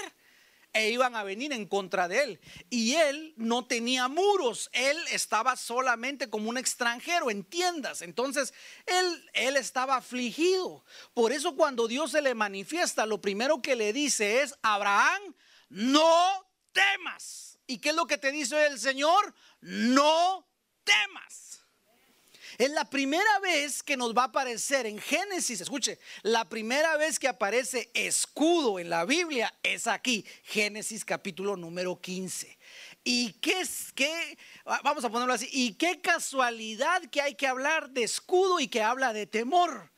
e 0.72 0.90
iban 0.90 1.16
a 1.16 1.25
venir 1.25 1.53
en 1.53 1.66
contra 1.66 2.07
de 2.09 2.22
él. 2.22 2.40
Y 2.68 2.94
él 2.94 3.35
no 3.37 3.66
tenía 3.66 4.09
muros, 4.09 4.68
él 4.72 4.99
estaba 5.11 5.57
solamente 5.57 6.29
como 6.29 6.51
un 6.51 6.59
extranjero 6.59 7.31
en 7.31 7.44
tiendas. 7.44 8.03
Entonces, 8.03 8.53
él, 8.85 9.31
él 9.33 9.57
estaba 9.57 9.96
afligido. 9.96 10.85
Por 11.14 11.33
eso 11.33 11.57
cuando 11.57 11.88
Dios 11.88 12.11
se 12.11 12.20
le 12.20 12.35
manifiesta, 12.35 13.07
lo 13.07 13.20
primero 13.20 13.62
que 13.62 13.75
le 13.75 13.92
dice 13.92 14.42
es, 14.42 14.55
Abraham, 14.62 15.35
no 15.70 16.46
temas. 16.72 17.59
¿Y 17.66 17.79
qué 17.79 17.90
es 17.90 17.94
lo 17.94 18.07
que 18.07 18.18
te 18.18 18.31
dice 18.31 18.66
el 18.66 18.79
Señor? 18.79 19.35
No 19.61 20.46
temas. 20.85 21.56
Es 22.59 22.71
la 22.71 22.85
primera 22.85 23.38
vez 23.40 23.83
que 23.83 23.97
nos 23.97 24.14
va 24.14 24.23
a 24.23 24.27
aparecer 24.27 24.87
en 24.87 24.99
Génesis, 24.99 25.61
escuche, 25.61 25.99
la 26.23 26.49
primera 26.49 26.97
vez 26.97 27.19
que 27.19 27.29
aparece 27.29 27.90
escudo 27.92 28.79
en 28.79 28.88
la 28.88 29.05
Biblia 29.05 29.55
es 29.62 29.87
aquí, 29.87 30.25
Génesis 30.42 31.05
capítulo 31.05 31.57
número 31.57 32.01
15. 32.01 32.59
Y 33.05 33.35
qué 33.35 33.61
es, 33.61 33.92
qué, 33.95 34.38
vamos 34.83 35.05
a 35.05 35.11
ponerlo 35.11 35.35
así, 35.35 35.49
y 35.53 35.75
qué 35.75 36.01
casualidad 36.01 37.03
que 37.11 37.21
hay 37.21 37.35
que 37.35 37.47
hablar 37.47 37.90
de 37.90 38.05
escudo 38.05 38.59
y 38.59 38.69
que 38.69 38.83
habla 38.83 39.12
de 39.12 39.27
temor 39.27 39.92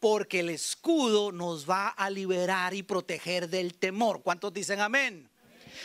porque 0.00 0.40
el 0.40 0.48
escudo 0.48 1.30
nos 1.30 1.68
va 1.68 1.88
a 1.88 2.08
liberar 2.08 2.72
y 2.72 2.82
proteger 2.82 3.50
del 3.50 3.74
temor. 3.74 4.22
¿Cuántos 4.22 4.52
dicen 4.52 4.80
amén? 4.80 5.29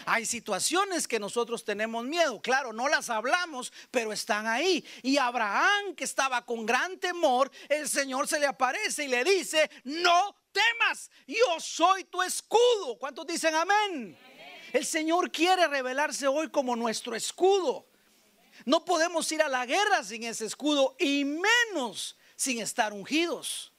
Hay 0.05 0.25
situaciones 0.25 1.07
que 1.07 1.19
nosotros 1.19 1.63
tenemos 1.63 2.03
miedo, 2.05 2.41
claro, 2.41 2.73
no 2.73 2.87
las 2.87 3.09
hablamos, 3.09 3.71
pero 3.91 4.11
están 4.11 4.47
ahí. 4.47 4.85
Y 5.01 5.17
Abraham, 5.17 5.95
que 5.95 6.03
estaba 6.03 6.45
con 6.45 6.65
gran 6.65 6.99
temor, 6.99 7.51
el 7.69 7.87
Señor 7.87 8.27
se 8.27 8.39
le 8.39 8.47
aparece 8.47 9.05
y 9.05 9.07
le 9.07 9.23
dice, 9.23 9.69
no 9.83 10.35
temas, 10.51 11.09
yo 11.27 11.59
soy 11.59 12.05
tu 12.05 12.21
escudo. 12.21 12.97
¿Cuántos 12.97 13.27
dicen 13.27 13.55
amén? 13.55 14.17
El 14.73 14.85
Señor 14.85 15.31
quiere 15.31 15.67
revelarse 15.67 16.27
hoy 16.27 16.49
como 16.49 16.75
nuestro 16.75 17.15
escudo. 17.15 17.87
No 18.65 18.83
podemos 18.85 19.31
ir 19.31 19.41
a 19.41 19.49
la 19.49 19.65
guerra 19.65 20.03
sin 20.03 20.23
ese 20.23 20.45
escudo 20.45 20.95
y 20.99 21.25
menos 21.25 22.17
sin 22.35 22.59
estar 22.59 22.93
ungidos. 22.93 23.71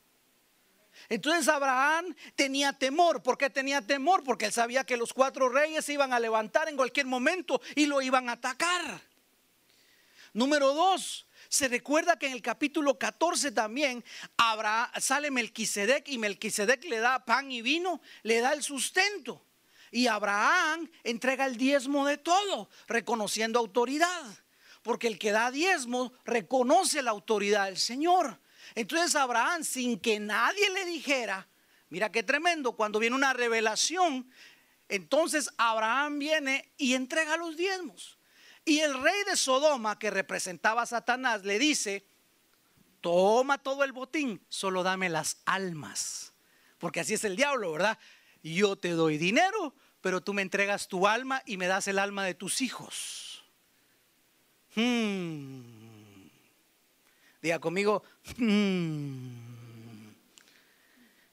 Entonces 1.09 1.49
Abraham 1.49 2.15
tenía 2.35 2.73
temor. 2.73 3.23
¿Por 3.23 3.39
qué 3.39 3.51
tenía 3.51 3.81
temor? 3.81 4.25
Porque 4.25 4.47
él 4.47 4.53
sabía 4.53 4.85
que 4.85 4.97
los 4.97 5.13
cuatro 5.13 5.49
reyes 5.49 5.85
se 5.85 5.93
iban 5.93 6.13
a 6.13 6.21
levantar 6.21 6.69
en 6.69 6.77
cualquier 6.77 7.07
momento 7.07 7.61
y 7.75 7.87
lo 7.87 8.03
iban 8.03 8.29
a 8.29 8.33
atacar. 8.33 9.01
Número 10.33 10.75
dos, 10.75 11.27
se 11.49 11.69
recuerda 11.69 12.19
que 12.19 12.27
en 12.27 12.33
el 12.33 12.43
capítulo 12.43 12.99
14 12.99 13.53
también 13.53 14.05
sale 15.01 15.31
Melquisedec 15.31 16.09
y 16.09 16.19
Melquisedec 16.19 16.85
le 16.85 16.99
da 16.99 17.25
pan 17.25 17.51
y 17.51 17.63
vino, 17.63 18.01
le 18.23 18.41
da 18.41 18.53
el 18.53 18.63
sustento. 18.63 19.43
Y 19.91 20.09
Abraham 20.09 20.91
entrega 21.05 21.47
el 21.47 21.57
diezmo 21.57 22.07
de 22.07 22.19
todo, 22.19 22.69
reconociendo 22.87 23.59
autoridad. 23.59 24.25
Porque 24.83 25.07
el 25.07 25.19
que 25.19 25.33
da 25.33 25.51
diezmo 25.51 26.13
reconoce 26.25 27.03
la 27.03 27.13
autoridad 27.13 27.67
del 27.67 27.79
Señor. 27.79 28.39
Entonces 28.77 29.17
Abraham, 29.17 29.65
sin 29.65 29.99
que 29.99 30.21
nadie 30.21 30.71
le 30.71 30.85
dijera, 30.85 31.49
mira 31.89 32.13
qué 32.13 32.23
tremendo, 32.23 32.73
cuando 32.73 32.99
viene 32.99 33.17
una 33.17 33.33
revelación, 33.33 34.31
entonces 34.89 35.51
Abraham 35.57 36.19
viene 36.19 36.71
y 36.77 36.95
entrega 36.95 37.39
los 37.39 37.57
diezmos. 37.57 38.19
Y 38.67 38.81
el 38.81 39.03
rey 39.03 39.25
de 39.25 39.37
Sodoma, 39.37 39.99
que 39.99 40.11
representaba 40.11 40.83
a 40.83 40.87
Satanás, 40.87 41.45
le 41.45 41.59
dice, 41.59 42.07
toma 43.01 43.57
todo 43.57 43.83
el 43.83 43.93
botín, 43.93 44.45
solo 44.51 44.83
dame 44.83 45.09
las 45.09 45.39
almas. 45.47 46.35
Porque 46.79 47.01
así 47.01 47.15
es 47.15 47.25
el 47.25 47.35
diablo, 47.35 47.73
¿verdad? 47.73 47.99
Yo 48.43 48.77
te 48.77 48.91
doy 48.91 49.17
dinero, 49.17 49.75
pero 50.03 50.21
tú 50.21 50.35
me 50.35 50.43
entregas 50.43 50.87
tu 50.87 51.07
alma 51.07 51.43
y 51.47 51.57
me 51.57 51.67
das 51.67 51.89
el 51.89 51.99
alma 51.99 52.25
de 52.25 52.35
tus 52.35 52.61
hijos. 52.61 53.43
Hmm. 54.75 55.76
Conmigo. 57.61 58.03
Mm". 58.37 59.47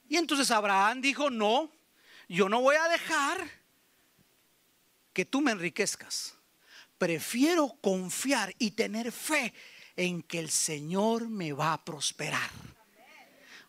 Y 0.09 0.17
entonces 0.17 0.51
Abraham 0.51 1.01
dijo, 1.01 1.29
no, 1.31 1.71
yo 2.29 2.47
no 2.47 2.61
voy 2.61 2.75
a 2.75 2.87
dejar 2.87 3.49
que 5.11 5.25
tú 5.25 5.41
me 5.41 5.51
enriquezcas. 5.51 6.35
Prefiero 6.97 7.75
confiar 7.81 8.53
y 8.59 8.71
tener 8.71 9.11
fe 9.11 9.53
en 9.95 10.21
que 10.21 10.39
el 10.39 10.49
Señor 10.49 11.29
me 11.29 11.51
va 11.51 11.73
a 11.73 11.83
prosperar. 11.83 12.49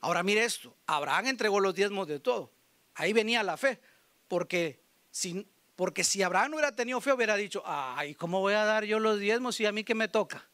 Ahora 0.01 0.23
mire 0.23 0.45
esto, 0.45 0.77
Abraham 0.87 1.29
entregó 1.29 1.61
los 1.61 1.75
diezmos 1.75 2.07
de 2.07 2.21
todo. 2.21 2.53
Ahí 2.95 3.15
venía 3.15 3.43
la 3.43 3.57
fe, 3.57 3.81
porque 4.29 4.81
si, 5.11 5.49
porque 5.77 6.05
si 6.05 6.23
Abraham 6.23 6.51
no 6.51 6.57
hubiera 6.57 6.77
tenido 6.77 7.01
fe, 7.01 7.13
hubiera 7.13 7.37
dicho, 7.37 7.63
ay, 7.65 8.15
¿cómo 8.15 8.41
voy 8.41 8.53
a 8.53 8.65
dar 8.65 8.85
yo 8.85 8.99
los 8.99 9.19
diezmos 9.19 9.57
si 9.57 9.65
a 9.65 9.73
mí 9.73 9.83
que 9.83 9.95
me 9.95 10.09
toca? 10.09 10.47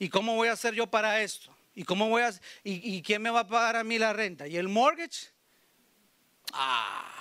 ¿Y 0.00 0.08
cómo 0.08 0.34
voy 0.34 0.48
a 0.48 0.52
hacer 0.52 0.74
yo 0.74 0.86
para 0.86 1.20
esto? 1.20 1.54
¿Y 1.74 1.84
cómo 1.84 2.08
voy 2.08 2.22
a 2.22 2.32
y, 2.64 3.02
quién 3.02 3.20
me 3.20 3.30
va 3.30 3.40
a 3.40 3.46
pagar 3.46 3.76
a 3.76 3.84
mí 3.84 3.98
la 3.98 4.14
renta? 4.14 4.48
¿Y 4.48 4.56
el 4.56 4.66
mortgage? 4.66 5.28
Ah, 6.54 7.12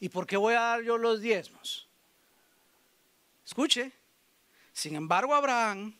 ¿y 0.00 0.08
por 0.08 0.26
qué 0.26 0.38
voy 0.38 0.54
a 0.54 0.60
dar 0.60 0.82
yo 0.82 0.96
los 0.96 1.20
diezmos? 1.20 1.86
Escuche. 3.44 3.92
Sin 4.72 4.96
embargo, 4.96 5.34
Abraham, 5.34 5.96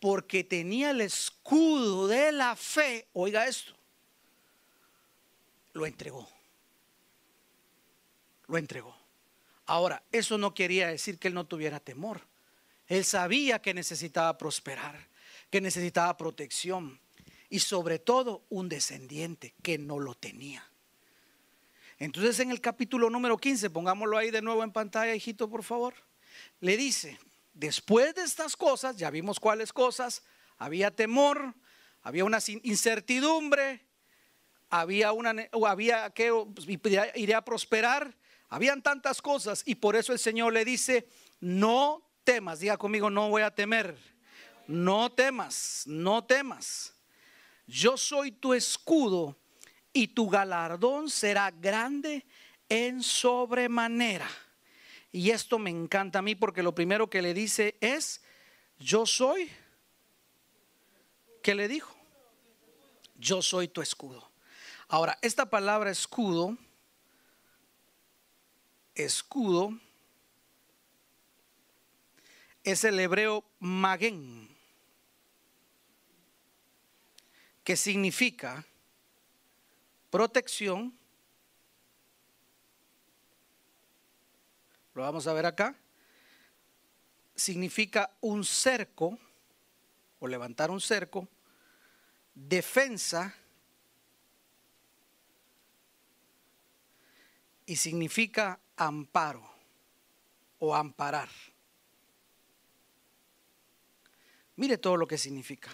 porque 0.00 0.42
tenía 0.42 0.90
el 0.90 1.00
escudo 1.00 2.08
de 2.08 2.32
la 2.32 2.56
fe, 2.56 3.06
oiga 3.12 3.46
esto, 3.46 3.74
lo 5.72 5.86
entregó. 5.86 6.28
Lo 8.48 8.58
entregó. 8.58 8.96
Ahora, 9.66 10.02
eso 10.10 10.36
no 10.36 10.52
quería 10.52 10.88
decir 10.88 11.16
que 11.18 11.28
él 11.28 11.34
no 11.34 11.46
tuviera 11.46 11.78
temor. 11.78 12.22
Él 12.88 13.04
sabía 13.04 13.62
que 13.62 13.72
necesitaba 13.72 14.36
prosperar, 14.36 15.06
que 15.50 15.60
necesitaba 15.60 16.16
protección 16.16 17.00
y 17.50 17.60
sobre 17.60 17.98
todo 17.98 18.44
un 18.50 18.68
descendiente 18.68 19.54
que 19.62 19.78
no 19.78 19.98
lo 19.98 20.14
tenía. 20.14 20.68
Entonces 21.98 22.38
en 22.40 22.50
el 22.50 22.60
capítulo 22.60 23.10
número 23.10 23.36
15, 23.36 23.70
pongámoslo 23.70 24.18
ahí 24.18 24.30
de 24.30 24.42
nuevo 24.42 24.62
en 24.62 24.72
pantalla, 24.72 25.14
hijito, 25.14 25.50
por 25.50 25.64
favor, 25.64 25.94
le 26.60 26.76
dice, 26.76 27.18
después 27.54 28.14
de 28.14 28.22
estas 28.22 28.56
cosas, 28.56 28.96
ya 28.96 29.10
vimos 29.10 29.40
cuáles 29.40 29.72
cosas, 29.72 30.22
había 30.58 30.90
temor, 30.90 31.54
había 32.02 32.24
una 32.24 32.38
incertidumbre, 32.62 33.84
había 34.70 35.12
una, 35.12 35.34
había 35.66 36.10
que 36.10 36.30
iré 37.16 37.34
a 37.34 37.44
prosperar, 37.44 38.16
habían 38.48 38.82
tantas 38.82 39.20
cosas 39.20 39.62
y 39.66 39.74
por 39.74 39.96
eso 39.96 40.12
el 40.12 40.18
Señor 40.18 40.52
le 40.52 40.64
dice, 40.64 41.08
no 41.40 42.08
temas, 42.22 42.60
diga 42.60 42.76
conmigo, 42.76 43.10
no 43.10 43.28
voy 43.28 43.42
a 43.42 43.54
temer, 43.54 43.98
no 44.68 45.10
temas, 45.10 45.82
no 45.86 46.22
temas. 46.24 46.94
Yo 47.66 47.96
soy 47.96 48.30
tu 48.30 48.54
escudo 48.54 49.36
y 49.92 50.08
tu 50.08 50.28
galardón 50.28 51.10
será 51.10 51.50
grande 51.50 52.24
en 52.68 53.02
sobremanera. 53.02 54.28
Y 55.10 55.30
esto 55.30 55.58
me 55.58 55.70
encanta 55.70 56.20
a 56.20 56.22
mí 56.22 56.34
porque 56.34 56.62
lo 56.62 56.74
primero 56.74 57.08
que 57.08 57.22
le 57.22 57.32
dice 57.34 57.76
es, 57.80 58.22
yo 58.78 59.06
soy, 59.06 59.50
¿qué 61.42 61.54
le 61.54 61.66
dijo? 61.66 61.96
Yo 63.16 63.42
soy 63.42 63.68
tu 63.68 63.80
escudo. 63.80 64.30
Ahora, 64.86 65.18
esta 65.22 65.48
palabra 65.48 65.90
escudo, 65.90 66.56
escudo, 68.94 69.78
es 72.64 72.84
el 72.84 73.00
hebreo 73.00 73.44
magén, 73.60 74.57
que 77.68 77.76
significa 77.76 78.64
protección. 80.08 80.98
Lo 84.94 85.02
vamos 85.02 85.26
a 85.26 85.34
ver 85.34 85.44
acá. 85.44 85.76
Significa 87.34 88.10
un 88.22 88.42
cerco 88.42 89.18
o 90.18 90.26
levantar 90.26 90.70
un 90.70 90.80
cerco, 90.80 91.28
defensa 92.34 93.34
y 97.66 97.76
significa 97.76 98.58
amparo 98.78 99.46
o 100.58 100.74
amparar. 100.74 101.28
Mire 104.56 104.78
todo 104.78 104.96
lo 104.96 105.06
que 105.06 105.18
significa. 105.18 105.70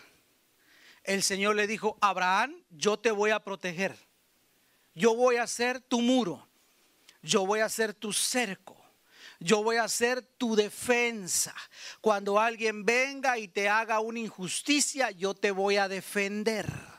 El 1.04 1.22
Señor 1.22 1.54
le 1.54 1.66
dijo, 1.66 1.98
Abraham, 2.00 2.64
yo 2.70 2.98
te 2.98 3.10
voy 3.10 3.30
a 3.30 3.44
proteger. 3.44 3.96
Yo 4.94 5.14
voy 5.14 5.36
a 5.36 5.46
ser 5.46 5.80
tu 5.80 6.00
muro. 6.00 6.48
Yo 7.22 7.46
voy 7.46 7.60
a 7.60 7.68
ser 7.68 7.94
tu 7.94 8.12
cerco. 8.12 8.76
Yo 9.38 9.62
voy 9.62 9.76
a 9.76 9.88
ser 9.88 10.22
tu 10.22 10.56
defensa. 10.56 11.54
Cuando 12.00 12.40
alguien 12.40 12.84
venga 12.84 13.36
y 13.38 13.48
te 13.48 13.68
haga 13.68 14.00
una 14.00 14.20
injusticia, 14.20 15.10
yo 15.10 15.34
te 15.34 15.50
voy 15.50 15.76
a 15.76 15.88
defender. 15.88 16.93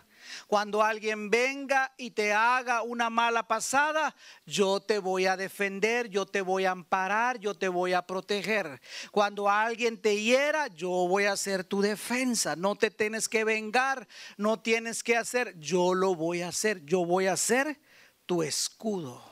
Cuando 0.47 0.83
alguien 0.83 1.31
venga 1.31 1.93
y 1.97 2.11
te 2.11 2.31
haga 2.31 2.83
una 2.83 3.09
mala 3.09 3.47
pasada, 3.47 4.15
yo 4.45 4.79
te 4.79 4.99
voy 4.99 5.25
a 5.25 5.35
defender, 5.35 6.07
yo 6.07 6.27
te 6.27 6.41
voy 6.41 6.65
a 6.65 6.71
amparar, 6.71 7.39
yo 7.39 7.55
te 7.55 7.67
voy 7.67 7.93
a 7.93 8.03
proteger. 8.05 8.79
Cuando 9.11 9.49
alguien 9.49 9.99
te 9.99 10.21
hiera, 10.21 10.67
yo 10.67 10.89
voy 10.89 11.25
a 11.25 11.35
ser 11.35 11.63
tu 11.63 11.81
defensa. 11.81 12.55
No 12.55 12.75
te 12.75 12.91
tienes 12.91 13.27
que 13.27 13.43
vengar, 13.43 14.07
no 14.37 14.59
tienes 14.59 15.03
que 15.03 15.17
hacer, 15.17 15.57
yo 15.57 15.95
lo 15.95 16.13
voy 16.13 16.43
a 16.43 16.49
hacer. 16.49 16.85
Yo 16.85 17.05
voy 17.05 17.25
a 17.25 17.37
ser 17.37 17.79
tu 18.27 18.43
escudo. 18.43 19.23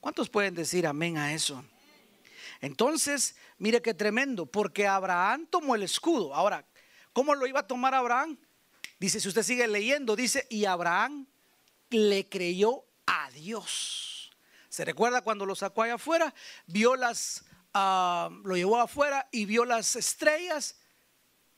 ¿Cuántos 0.00 0.28
pueden 0.28 0.56
decir 0.56 0.88
amén 0.88 1.18
a 1.18 1.32
eso? 1.32 1.64
Entonces, 2.60 3.36
mire 3.58 3.80
qué 3.80 3.94
tremendo, 3.94 4.46
porque 4.46 4.88
Abraham 4.88 5.46
tomó 5.48 5.76
el 5.76 5.84
escudo. 5.84 6.34
Ahora, 6.34 6.66
¿cómo 7.12 7.36
lo 7.36 7.46
iba 7.46 7.60
a 7.60 7.66
tomar 7.66 7.94
Abraham? 7.94 8.36
Dice, 9.02 9.18
si 9.18 9.26
usted 9.26 9.42
sigue 9.42 9.66
leyendo, 9.66 10.14
dice, 10.14 10.46
y 10.48 10.64
Abraham 10.64 11.26
le 11.90 12.28
creyó 12.28 12.84
a 13.04 13.32
Dios. 13.32 14.30
¿Se 14.68 14.84
recuerda 14.84 15.22
cuando 15.22 15.44
lo 15.44 15.56
sacó 15.56 15.82
allá 15.82 15.94
afuera? 15.94 16.32
Vio 16.68 16.94
las, 16.94 17.44
ah, 17.74 18.30
lo 18.44 18.54
llevó 18.54 18.78
afuera 18.78 19.28
y 19.32 19.44
vio 19.44 19.64
las 19.64 19.96
estrellas. 19.96 20.76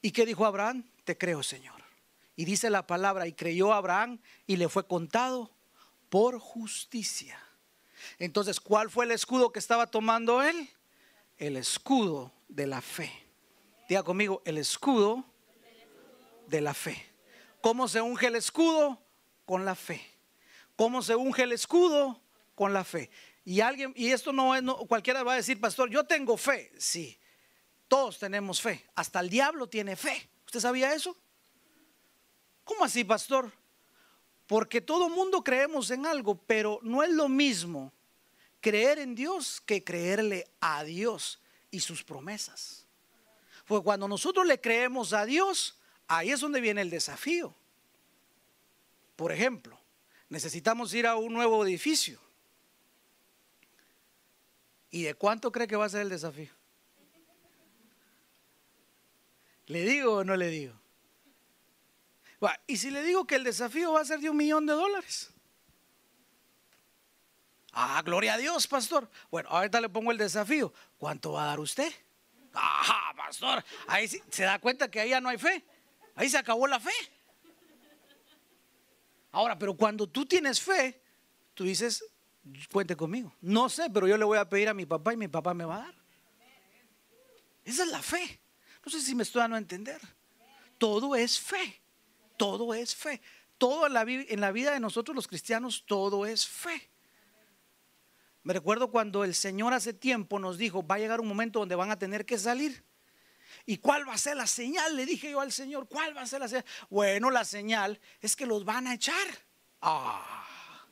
¿Y 0.01 0.11
qué 0.13 0.25
dijo 0.25 0.47
Abraham? 0.47 0.89
Te 1.05 1.19
creo, 1.19 1.43
Señor. 1.43 1.83
Y 2.35 2.47
dice 2.47 2.71
la 2.71 2.87
palabra, 2.87 3.27
y 3.27 3.35
creyó 3.35 3.75
Abraham 3.75 4.23
y 4.47 4.57
le 4.57 4.71
fue 4.71 4.87
contado 4.87 5.55
por 6.09 6.39
justicia. 6.39 7.39
Entonces, 8.19 8.59
¿cuál 8.59 8.89
fue 8.89 9.05
el 9.05 9.11
escudo 9.11 9.53
que 9.53 9.59
estaba 9.59 9.91
tomando 9.91 10.43
él? 10.43 10.71
El 11.37 11.59
escudo 11.59 12.33
de 12.49 12.67
la 12.67 12.81
fe. 12.81 13.13
Diga 13.87 14.03
conmigo, 14.03 14.41
el 14.47 14.57
escudo 14.57 15.27
de 16.47 16.63
la 16.63 16.73
fe. 16.73 17.14
¿Cómo 17.65 17.89
se 17.89 18.03
unge 18.03 18.27
el 18.27 18.37
escudo? 18.37 19.01
Con 19.47 19.65
la 19.65 19.75
fe. 19.75 20.07
¿Cómo 20.77 21.01
se 21.01 21.17
unge 21.17 21.45
el 21.45 21.53
escudo? 21.53 22.21
Con 22.55 22.75
la 22.75 22.85
fe. 22.85 23.09
Y 23.43 23.63
alguien, 23.63 23.91
y 23.97 24.11
esto 24.11 24.35
no 24.35 24.55
es, 24.55 24.63
cualquiera 24.87 25.23
va 25.23 25.33
a 25.33 25.37
decir, 25.37 25.59
pastor, 25.59 25.89
yo 25.89 26.05
tengo 26.05 26.37
fe. 26.37 26.71
Sí, 26.77 27.19
todos 27.89 28.19
tenemos 28.19 28.61
fe. 28.61 28.85
Hasta 28.95 29.19
el 29.21 29.31
diablo 29.31 29.67
tiene 29.67 29.97
fe. 29.97 30.29
¿Usted 30.45 30.61
sabía 30.61 30.93
eso? 30.93 31.17
¿Cómo 32.65 32.85
así, 32.85 33.03
pastor? 33.03 33.51
Porque 34.47 34.83
todo 34.83 35.09
mundo 35.09 35.43
creemos 35.43 35.91
en 35.91 36.05
algo, 36.05 36.35
pero 36.35 36.81
no 36.83 37.03
es 37.03 37.09
lo 37.13 37.31
mismo 37.31 37.95
creer 38.61 38.99
en 38.99 39.15
Dios 39.15 39.63
que 39.63 39.83
creerle 39.83 40.47
a 40.61 40.85
Dios 40.85 41.41
y 41.71 41.81
sus 41.81 42.05
promesas. 42.05 42.87
Porque 43.67 43.85
cuando 43.85 44.07
nosotros 44.07 44.47
le 44.47 44.61
creemos 44.61 45.15
a 45.15 45.25
Dios, 45.25 45.79
Ahí 46.07 46.31
es 46.31 46.41
donde 46.41 46.61
viene 46.61 46.81
el 46.81 46.91
desafío. 46.91 47.55
Por 49.17 49.33
ejemplo, 49.33 49.79
necesitamos 50.29 50.93
ir 50.95 51.07
a 51.07 51.17
un 51.17 51.33
nuevo 51.33 51.65
edificio. 51.65 52.21
¿Y 54.91 55.03
de 55.03 55.15
cuánto 55.15 55.51
cree 55.51 55.67
que 55.67 55.77
va 55.77 55.87
a 55.87 55.89
ser 55.89 56.03
el 56.03 56.09
desafío? 56.09 56.53
¿Le 59.67 59.83
digo 59.83 60.17
o 60.17 60.25
no 60.25 60.37
le 60.37 60.49
digo? 60.49 60.75
y 62.67 62.77
si 62.77 62.91
le 62.91 63.03
digo 63.03 63.27
que 63.27 63.37
el 63.37 63.45
desafío 63.45 63.93
va 63.93 64.03
a 64.03 64.05
ser 64.05 64.21
de 64.21 64.29
un 64.29 64.37
millón 64.37 64.67
de 64.67 64.75
dólares. 64.75 65.33
Ah, 67.73 68.03
gloria 68.05 68.35
a 68.35 68.37
Dios, 68.37 68.67
pastor. 68.69 69.09
Bueno, 69.31 69.49
ahorita 69.49 69.81
le 69.81 69.89
pongo 69.89 70.13
el 70.13 70.19
desafío. 70.19 70.73
¿Cuánto 70.99 71.33
va 71.33 71.45
a 71.45 71.47
dar 71.47 71.61
usted? 71.61 71.91
Ajá, 72.53 73.15
pastor. 73.17 73.65
Ahí 73.87 74.07
se 74.07 74.43
da 74.45 74.59
cuenta 74.61 74.91
que 74.91 75.01
ahí 75.01 75.11
ya 75.11 75.21
no 75.21 75.29
hay 75.29 75.39
fe. 75.39 75.65
Ahí 76.15 76.29
se 76.29 76.39
acabó 76.39 76.67
la 76.67 76.81
fe. 76.81 76.93
Ahora, 79.33 79.59
pero 79.59 79.77
cuando 79.77 80.07
tú 80.07 80.25
tienes 80.25 80.61
fe, 80.61 81.03
tú 81.55 81.65
dices, 81.65 82.05
cuente 82.71 82.97
conmigo. 82.97 83.35
No 83.41 83.69
sé, 83.69 83.91
pero 83.91 84.07
yo 84.07 84.17
le 84.17 84.25
voy 84.25 84.39
a 84.39 84.49
pedir 84.49 84.69
a 84.69 84.75
mi 84.75 84.87
papá 84.87 85.13
y 85.13 85.17
mi 85.17 85.29
papá 85.29 85.55
me 85.55 85.65
va 85.65 85.77
a 85.77 85.79
dar. 85.87 85.95
Esa 87.65 87.83
es 87.83 87.89
la 87.91 88.03
fe. 88.03 88.41
No 88.85 88.93
sé 88.93 89.01
si 89.01 89.15
me 89.15 89.23
estoy 89.23 89.41
dando 89.41 89.57
a 89.57 89.59
entender. 89.59 90.01
Todo 90.79 91.17
es 91.17 91.41
fe. 91.41 91.81
Todo 92.37 92.75
es 92.75 92.95
fe. 92.95 93.21
Todo 93.59 93.87
en 93.87 93.95
la, 93.95 94.03
en 94.03 94.41
la 94.41 94.53
vida 94.53 94.73
de 94.73 94.81
nosotros 94.81 95.15
los 95.17 95.27
cristianos, 95.27 95.85
todo 95.87 96.27
es 96.27 96.47
fe. 96.47 96.91
Me 98.43 98.53
recuerdo 98.53 98.91
cuando 98.91 99.25
el 99.25 99.35
Señor 99.35 99.73
hace 99.73 99.95
tiempo 99.95 100.39
nos 100.39 100.59
dijo, 100.59 100.87
va 100.87 100.97
a 100.97 100.99
llegar 100.99 101.21
un 101.21 101.27
momento 101.29 101.61
donde 101.61 101.75
van 101.75 101.91
a 101.91 101.99
tener 101.99 102.27
que 102.27 102.39
salir. 102.39 102.85
¿Y 103.67 103.79
cuál 103.79 104.07
va 104.07 104.15
a 104.15 104.19
ser 104.19 104.37
la 104.37 104.47
señal? 104.47 104.95
Le 104.95 105.07
dije 105.07 105.31
yo 105.31 105.41
al 105.41 105.53
Señor, 105.53 105.89
¿cuál 105.89 106.17
va 106.17 106.23
a 106.23 106.27
ser 106.27 106.41
la 106.41 106.49
señal? 106.49 106.65
Bueno, 106.91 107.31
la 107.31 107.45
señal 107.45 107.99
es 108.21 108.37
que 108.37 108.47
los 108.47 108.65
van 108.65 108.87
a 108.87 108.95
echar. 108.95 109.27
Ah, 109.81 110.87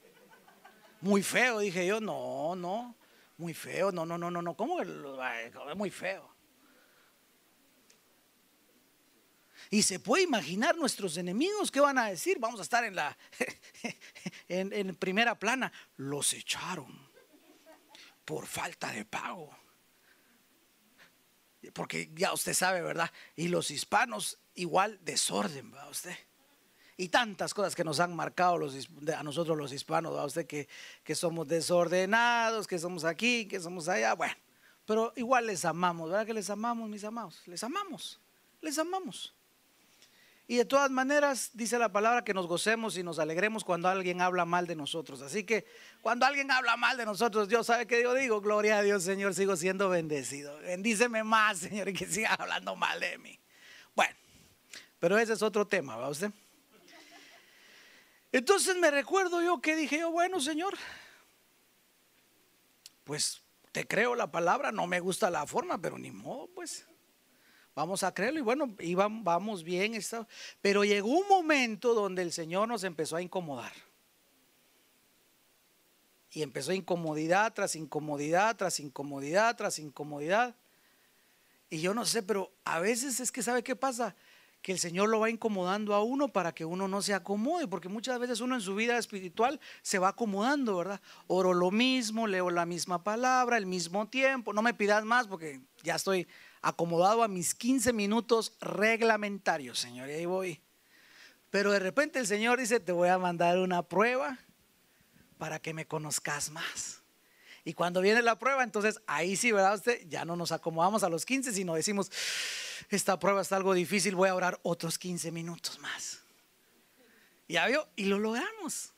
muy 1.00 1.22
feo, 1.22 1.58
dije 1.58 1.86
yo, 1.86 2.00
no, 2.00 2.54
no, 2.54 2.96
muy 3.36 3.52
feo, 3.52 3.92
no, 3.92 4.06
no, 4.06 4.16
no, 4.16 4.30
no, 4.30 4.40
no, 4.40 4.56
¿cómo 4.56 4.78
echar? 4.78 5.74
Muy 5.74 5.90
feo. 5.90 6.32
Y 9.68 9.82
se 9.82 9.98
puede 9.98 10.24
imaginar 10.24 10.76
nuestros 10.76 11.16
enemigos 11.16 11.70
qué 11.70 11.80
van 11.80 11.96
a 11.96 12.06
decir. 12.06 12.38
Vamos 12.38 12.60
a 12.60 12.62
estar 12.62 12.84
en 12.84 12.94
la 12.94 13.16
en, 14.48 14.72
en 14.72 14.94
primera 14.96 15.38
plana. 15.38 15.72
Los 15.96 16.34
echaron 16.34 17.10
por 18.24 18.46
falta 18.46 18.92
de 18.92 19.04
pago 19.06 19.61
porque 21.70 22.10
ya 22.14 22.32
usted 22.32 22.54
sabe, 22.54 22.82
¿verdad? 22.82 23.10
Y 23.36 23.48
los 23.48 23.70
hispanos 23.70 24.38
igual 24.54 24.98
desorden, 25.02 25.70
¿verdad 25.70 25.90
usted? 25.90 26.16
Y 26.96 27.08
tantas 27.08 27.54
cosas 27.54 27.74
que 27.74 27.84
nos 27.84 28.00
han 28.00 28.14
marcado 28.14 28.68
a 29.16 29.22
nosotros 29.22 29.56
los 29.56 29.72
hispanos, 29.72 30.12
¿verdad 30.12 30.26
usted? 30.26 30.46
Que, 30.46 30.68
que 31.02 31.14
somos 31.14 31.48
desordenados, 31.48 32.66
que 32.66 32.78
somos 32.78 33.04
aquí, 33.04 33.46
que 33.46 33.60
somos 33.60 33.88
allá, 33.88 34.14
bueno. 34.14 34.34
pero 34.84 35.12
igual 35.16 35.46
les 35.46 35.64
amamos, 35.64 36.10
¿verdad 36.10 36.26
que 36.26 36.34
les 36.34 36.50
amamos, 36.50 36.88
mis 36.88 37.04
amados? 37.04 37.42
Les 37.46 37.62
amamos, 37.64 38.20
les 38.60 38.78
amamos. 38.78 39.34
Y 40.52 40.56
de 40.56 40.66
todas 40.66 40.90
maneras, 40.90 41.48
dice 41.54 41.78
la 41.78 41.90
palabra 41.90 42.24
que 42.24 42.34
nos 42.34 42.46
gocemos 42.46 42.98
y 42.98 43.02
nos 43.02 43.18
alegremos 43.18 43.64
cuando 43.64 43.88
alguien 43.88 44.20
habla 44.20 44.44
mal 44.44 44.66
de 44.66 44.76
nosotros. 44.76 45.22
Así 45.22 45.44
que 45.44 45.64
cuando 46.02 46.26
alguien 46.26 46.50
habla 46.50 46.76
mal 46.76 46.98
de 46.98 47.06
nosotros, 47.06 47.48
Dios 47.48 47.68
sabe 47.68 47.86
que 47.86 48.02
yo 48.02 48.12
digo, 48.12 48.42
gloria 48.42 48.76
a 48.76 48.82
Dios, 48.82 49.02
Señor, 49.02 49.34
sigo 49.34 49.56
siendo 49.56 49.88
bendecido. 49.88 50.54
Bendíceme 50.58 51.24
más, 51.24 51.60
Señor, 51.60 51.88
y 51.88 51.94
que 51.94 52.04
siga 52.04 52.34
hablando 52.38 52.76
mal 52.76 53.00
de 53.00 53.16
mí. 53.16 53.40
Bueno, 53.94 54.14
pero 54.98 55.16
ese 55.16 55.32
es 55.32 55.40
otro 55.40 55.66
tema, 55.66 55.96
¿va 55.96 56.10
usted? 56.10 56.30
Entonces 58.30 58.76
me 58.76 58.90
recuerdo 58.90 59.40
yo 59.40 59.58
que 59.62 59.74
dije 59.74 60.00
yo, 60.00 60.10
bueno, 60.10 60.38
Señor, 60.38 60.74
pues 63.04 63.40
te 63.72 63.86
creo 63.86 64.14
la 64.14 64.30
palabra, 64.30 64.70
no 64.70 64.86
me 64.86 65.00
gusta 65.00 65.30
la 65.30 65.46
forma, 65.46 65.80
pero 65.80 65.96
ni 65.96 66.10
modo, 66.10 66.46
pues. 66.54 66.86
Vamos 67.74 68.02
a 68.02 68.12
creerlo 68.12 68.38
y 68.38 68.42
bueno, 68.42 68.74
vamos 69.22 69.64
bien, 69.64 69.98
pero 70.60 70.84
llegó 70.84 71.08
un 71.08 71.26
momento 71.28 71.94
donde 71.94 72.20
el 72.22 72.32
Señor 72.32 72.68
nos 72.68 72.84
empezó 72.84 73.16
a 73.16 73.22
incomodar. 73.22 73.72
Y 76.30 76.42
empezó 76.42 76.72
incomodidad 76.72 77.52
tras 77.52 77.76
incomodidad, 77.76 78.56
tras 78.56 78.80
incomodidad, 78.80 79.56
tras 79.56 79.78
incomodidad. 79.78 80.54
Y 81.70 81.80
yo 81.80 81.94
no 81.94 82.04
sé, 82.04 82.22
pero 82.22 82.50
a 82.64 82.80
veces 82.80 83.20
es 83.20 83.32
que, 83.32 83.42
¿sabe 83.42 83.62
qué 83.62 83.74
pasa? 83.74 84.14
Que 84.60 84.72
el 84.72 84.78
Señor 84.78 85.08
lo 85.08 85.20
va 85.20 85.30
incomodando 85.30 85.94
a 85.94 86.02
uno 86.02 86.28
para 86.28 86.52
que 86.52 86.66
uno 86.66 86.88
no 86.88 87.00
se 87.00 87.14
acomode, 87.14 87.68
porque 87.68 87.88
muchas 87.88 88.18
veces 88.18 88.40
uno 88.40 88.54
en 88.54 88.60
su 88.60 88.74
vida 88.74 88.98
espiritual 88.98 89.60
se 89.80 89.98
va 89.98 90.08
acomodando, 90.08 90.76
¿verdad? 90.76 91.00
Oro 91.26 91.54
lo 91.54 91.70
mismo, 91.70 92.26
leo 92.26 92.50
la 92.50 92.66
misma 92.66 93.02
palabra, 93.02 93.56
el 93.56 93.66
mismo 93.66 94.08
tiempo, 94.08 94.52
no 94.52 94.60
me 94.60 94.74
pidas 94.74 95.04
más 95.04 95.26
porque 95.26 95.60
ya 95.82 95.96
estoy 95.96 96.26
acomodado 96.62 97.22
a 97.22 97.28
mis 97.28 97.54
15 97.54 97.92
minutos 97.92 98.56
reglamentarios, 98.60 99.78
Señor, 99.78 100.08
y 100.08 100.12
ahí 100.12 100.26
voy. 100.26 100.62
Pero 101.50 101.72
de 101.72 101.80
repente 101.80 102.18
el 102.18 102.26
Señor 102.26 102.58
dice, 102.58 102.80
te 102.80 102.92
voy 102.92 103.08
a 103.08 103.18
mandar 103.18 103.58
una 103.58 103.82
prueba 103.82 104.38
para 105.38 105.58
que 105.58 105.74
me 105.74 105.86
conozcas 105.86 106.50
más. 106.50 107.02
Y 107.64 107.74
cuando 107.74 108.00
viene 108.00 108.22
la 108.22 108.38
prueba, 108.38 108.64
entonces 108.64 109.00
ahí 109.06 109.36
sí, 109.36 109.52
¿verdad? 109.52 109.74
Usted 109.74 110.06
ya 110.08 110.24
no 110.24 110.36
nos 110.36 110.50
acomodamos 110.52 111.02
a 111.02 111.08
los 111.08 111.26
15, 111.26 111.52
sino 111.52 111.74
decimos, 111.74 112.10
esta 112.88 113.18
prueba 113.18 113.42
está 113.42 113.56
algo 113.56 113.74
difícil, 113.74 114.14
voy 114.14 114.28
a 114.28 114.34
orar 114.34 114.58
otros 114.62 114.98
15 114.98 115.30
minutos 115.30 115.78
más. 115.80 116.20
Ya 117.48 117.66
vio, 117.66 117.88
y 117.96 118.06
lo 118.06 118.18
logramos. 118.18 118.92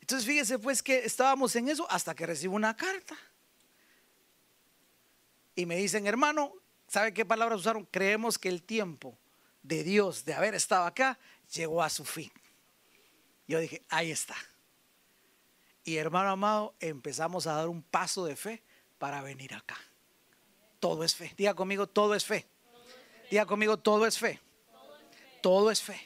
Entonces 0.00 0.26
fíjese 0.26 0.58
pues 0.58 0.82
que 0.82 1.04
estábamos 1.04 1.54
en 1.54 1.68
eso 1.68 1.86
hasta 1.90 2.14
que 2.14 2.26
recibo 2.26 2.56
una 2.56 2.76
carta 2.76 3.16
y 5.56 5.64
me 5.64 5.76
dicen, 5.76 6.06
hermano, 6.06 6.52
¿sabe 6.86 7.14
qué 7.14 7.24
palabras 7.24 7.60
usaron? 7.60 7.86
Creemos 7.86 8.38
que 8.38 8.50
el 8.50 8.62
tiempo 8.62 9.18
de 9.62 9.82
Dios 9.82 10.24
de 10.24 10.34
haber 10.34 10.54
estado 10.54 10.84
acá 10.84 11.18
llegó 11.52 11.82
a 11.82 11.88
su 11.88 12.04
fin. 12.04 12.30
Yo 13.48 13.58
dije, 13.58 13.82
ahí 13.88 14.10
está. 14.10 14.36
Y 15.82 15.96
hermano 15.96 16.30
amado, 16.30 16.74
empezamos 16.78 17.46
a 17.46 17.54
dar 17.54 17.68
un 17.68 17.82
paso 17.82 18.26
de 18.26 18.36
fe 18.36 18.62
para 18.98 19.22
venir 19.22 19.54
acá. 19.54 19.78
Todo 20.78 21.04
es 21.04 21.14
fe. 21.14 21.32
Diga 21.36 21.54
conmigo, 21.54 21.86
todo 21.86 22.14
es 22.14 22.24
fe. 22.24 22.46
Diga 23.30 23.46
conmigo, 23.46 23.78
todo 23.78 24.06
es 24.06 24.18
fe. 24.18 24.40
Todo 25.40 25.70
es 25.70 25.80
fe. 25.80 25.98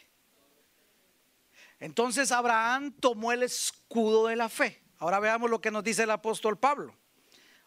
Entonces 1.81 2.31
Abraham 2.31 2.93
tomó 2.93 3.33
el 3.33 3.43
escudo 3.43 4.29
de 4.29 4.37
la 4.37 4.49
fe. 4.49 4.81
Ahora 4.99 5.19
veamos 5.19 5.51
lo 5.51 5.61
que 5.61 5.71
nos 5.71 5.83
dice 5.83 6.05
el 6.05 6.11
apóstol 6.11 6.59
Pablo. 6.59 6.95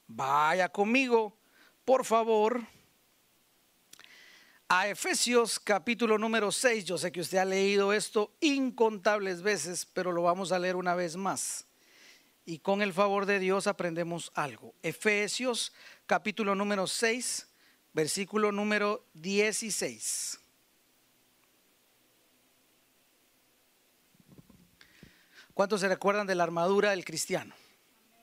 Vaya 0.07 0.69
conmigo 0.69 1.35
por 1.85 2.05
favor, 2.05 2.65
a 4.67 4.87
Efesios 4.87 5.59
capítulo 5.59 6.17
número 6.17 6.51
6. 6.51 6.85
Yo 6.85 6.97
sé 6.97 7.11
que 7.11 7.21
usted 7.21 7.37
ha 7.37 7.45
leído 7.45 7.93
esto 7.93 8.31
incontables 8.39 9.41
veces, 9.41 9.85
pero 9.85 10.11
lo 10.11 10.23
vamos 10.23 10.51
a 10.51 10.59
leer 10.59 10.75
una 10.75 10.95
vez 10.95 11.15
más. 11.15 11.65
Y 12.45 12.59
con 12.59 12.81
el 12.81 12.93
favor 12.93 13.25
de 13.25 13.39
Dios 13.39 13.67
aprendemos 13.67 14.31
algo. 14.33 14.73
Efesios 14.81 15.73
capítulo 16.05 16.55
número 16.55 16.87
6, 16.87 17.47
versículo 17.93 18.51
número 18.51 19.05
16. 19.13 20.39
¿Cuántos 25.53 25.81
se 25.81 25.87
recuerdan 25.87 26.25
de 26.25 26.35
la 26.35 26.43
armadura 26.43 26.91
del 26.91 27.05
cristiano? 27.05 27.53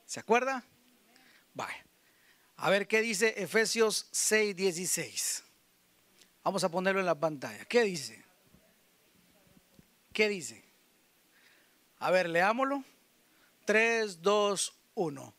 ¿Se 0.05 0.19
acuerda? 0.19 0.65
Vaya. 1.53 1.85
A 2.63 2.69
ver 2.69 2.87
qué 2.87 3.01
dice 3.01 3.33
Efesios 3.37 4.07
6, 4.11 4.55
16. 4.55 5.43
Vamos 6.43 6.63
a 6.63 6.69
ponerlo 6.69 6.99
en 6.99 7.07
la 7.07 7.19
pantalla. 7.19 7.65
¿Qué 7.65 7.81
dice? 7.81 8.23
¿Qué 10.13 10.29
dice? 10.29 10.63
A 11.97 12.11
ver, 12.11 12.29
leámoslo. 12.29 12.83
3, 13.65 14.21
2, 14.21 14.75
1. 14.93 15.35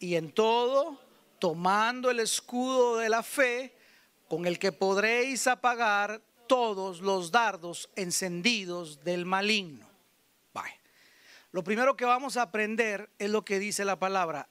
Y 0.00 0.16
en 0.16 0.32
todo, 0.32 1.00
tomando 1.38 2.10
el 2.10 2.18
escudo 2.18 2.96
de 2.96 3.08
la 3.08 3.22
fe, 3.22 3.76
con 4.26 4.44
el 4.44 4.58
que 4.58 4.72
podréis 4.72 5.46
apagar 5.46 6.22
todos 6.48 7.00
los 7.00 7.30
dardos 7.30 7.88
encendidos 7.94 9.04
del 9.04 9.26
maligno. 9.26 9.88
Vaya. 10.52 10.76
Lo 11.52 11.62
primero 11.62 11.96
que 11.96 12.04
vamos 12.04 12.36
a 12.36 12.42
aprender 12.42 13.10
es 13.20 13.30
lo 13.30 13.44
que 13.44 13.60
dice 13.60 13.84
la 13.84 14.00
palabra. 14.00 14.48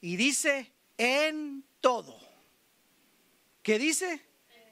Y 0.00 0.14
dice 0.14 0.73
en 0.98 1.64
todo. 1.80 2.18
¿Qué 3.62 3.78
dice? 3.78 4.24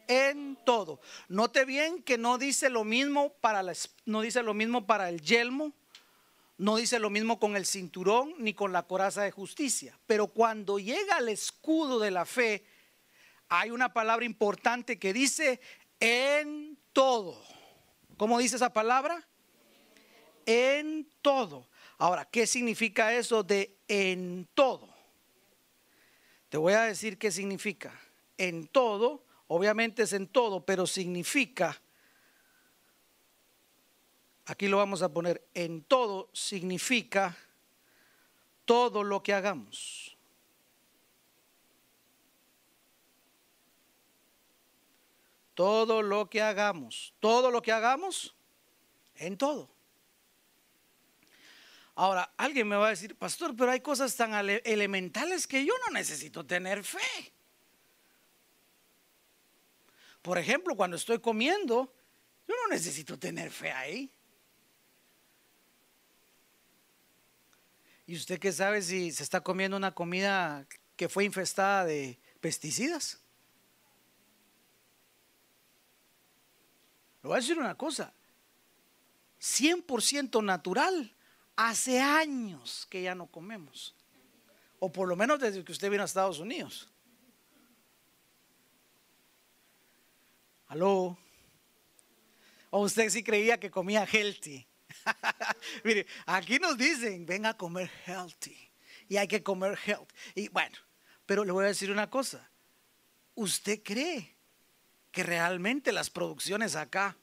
En 0.09 0.57
todo. 0.65 1.01
Note 1.29 1.65
bien 1.65 2.03
que 2.03 2.19
no 2.19 2.39
dice 2.39 2.69
lo 2.69 2.85
mismo 2.85 3.33
para 3.41 3.63
la, 3.63 3.73
no 4.05 4.21
dice 4.21 4.43
lo 4.43 4.55
mismo 4.55 4.87
para 4.87 5.09
el 5.09 5.21
yelmo, 5.21 5.73
no 6.59 6.77
dice 6.77 6.99
lo 6.99 7.11
mismo 7.11 7.41
con 7.41 7.57
el 7.57 7.67
cinturón 7.67 8.35
ni 8.39 8.55
con 8.55 8.73
la 8.73 8.83
coraza 8.85 9.23
de 9.23 9.31
justicia. 9.31 9.99
Pero 10.07 10.29
cuando 10.29 10.79
llega 10.79 11.17
al 11.17 11.29
escudo 11.29 11.99
de 11.99 12.11
la 12.11 12.25
fe, 12.25 12.65
hay 13.49 13.71
una 13.71 13.93
palabra 13.93 14.25
importante 14.25 14.99
que 14.99 15.13
dice 15.13 15.61
en 16.01 16.79
todo. 16.93 17.43
¿Cómo 18.17 18.39
dice 18.39 18.57
esa 18.57 18.73
palabra? 18.73 19.27
En 20.47 21.09
todo. 21.23 21.69
Ahora, 21.99 22.25
¿qué 22.25 22.47
significa 22.47 23.15
eso 23.15 23.43
de 23.43 23.79
en 23.89 24.49
todo? 24.55 24.92
Te 26.53 26.59
voy 26.59 26.75
a 26.75 26.83
decir 26.83 27.17
qué 27.17 27.31
significa. 27.31 27.99
En 28.37 28.69
todo, 28.69 29.25
obviamente 29.47 30.03
es 30.03 30.13
en 30.13 30.29
todo, 30.29 30.67
pero 30.67 30.87
significa, 30.87 31.81
aquí 34.45 34.69
lo 34.69 34.77
vamos 34.77 35.01
a 35.01 35.11
poner, 35.11 35.49
en 35.55 35.83
todo 35.83 36.29
significa 36.35 37.35
todo 38.67 39.03
lo 39.03 39.23
que 39.23 39.33
hagamos. 39.33 40.15
Todo 45.55 46.03
lo 46.03 46.29
que 46.29 46.43
hagamos, 46.43 47.15
todo 47.19 47.51
lo 47.51 47.63
que 47.63 47.73
hagamos, 47.73 48.37
en 49.15 49.39
todo. 49.39 49.71
Ahora, 51.95 52.33
alguien 52.37 52.69
me 52.69 52.77
va 52.77 52.87
a 52.87 52.91
decir, 52.91 53.17
pastor, 53.17 53.55
pero 53.55 53.71
hay 53.71 53.81
cosas 53.81 54.17
tan 54.17 54.33
elementales 54.65 55.47
que 55.47 55.65
yo 55.65 55.75
no 55.87 55.93
necesito 55.93 56.45
tener 56.47 56.85
fe. 56.85 57.33
Por 60.23 60.39
ejemplo, 60.39 60.75
cuando 60.75 60.97
estoy 60.97 61.21
comiendo, 61.21 61.93
yo 62.49 62.55
no 62.63 62.69
necesito 62.69 63.19
tener 63.19 63.51
fe 63.51 63.73
ahí. 63.73 64.11
¿Y 68.07 68.17
usted 68.17 68.39
qué 68.41 68.53
sabe 68.53 68.83
si 68.83 69.13
se 69.13 69.23
está 69.23 69.41
comiendo 69.43 69.77
una 69.77 69.95
comida 69.95 70.67
que 70.97 71.09
fue 71.09 71.25
infestada 71.25 71.85
de 71.85 72.19
pesticidas? 72.41 73.21
Le 77.23 77.29
voy 77.29 77.37
a 77.37 77.41
decir 77.41 77.59
una 77.59 77.77
cosa, 77.77 78.13
100% 79.41 80.43
natural 80.43 81.15
Hace 81.57 82.01
años 82.01 82.87
que 82.89 83.03
ya 83.03 83.15
no 83.15 83.27
comemos. 83.27 83.95
O 84.79 84.91
por 84.91 85.09
lo 85.09 85.17
menos 85.17 85.39
desde 85.39 85.65
que 85.65 85.73
usted 85.73 85.91
vino 85.91 86.03
a 86.03 86.07
Estados 86.07 86.39
Unidos. 86.39 86.89
¿Aló? 90.69 91.19
¿O 92.71 92.81
usted 92.81 93.11
sí 93.11 93.23
creía 93.23 93.61
que 93.61 93.71
comía 93.71 94.07
healthy? 94.11 94.67
Mire, 95.85 96.07
aquí 96.27 96.59
nos 96.59 96.79
dicen, 96.79 97.27
ven 97.27 97.47
a 97.47 97.57
comer 97.57 97.91
healthy. 98.07 98.57
Y 99.09 99.19
hay 99.19 99.29
que 99.29 99.43
comer 99.43 99.79
healthy. 99.85 100.15
Y 100.35 100.49
bueno, 100.49 100.77
pero 101.27 101.45
le 101.45 101.53
voy 101.53 101.67
a 101.67 101.69
decir 101.69 101.91
una 101.91 102.09
cosa. 102.09 102.51
¿Usted 103.35 103.83
cree 103.83 104.35
que 105.11 105.23
realmente 105.23 105.93
las 105.93 106.09
producciones 106.09 106.75
acá 106.75 107.17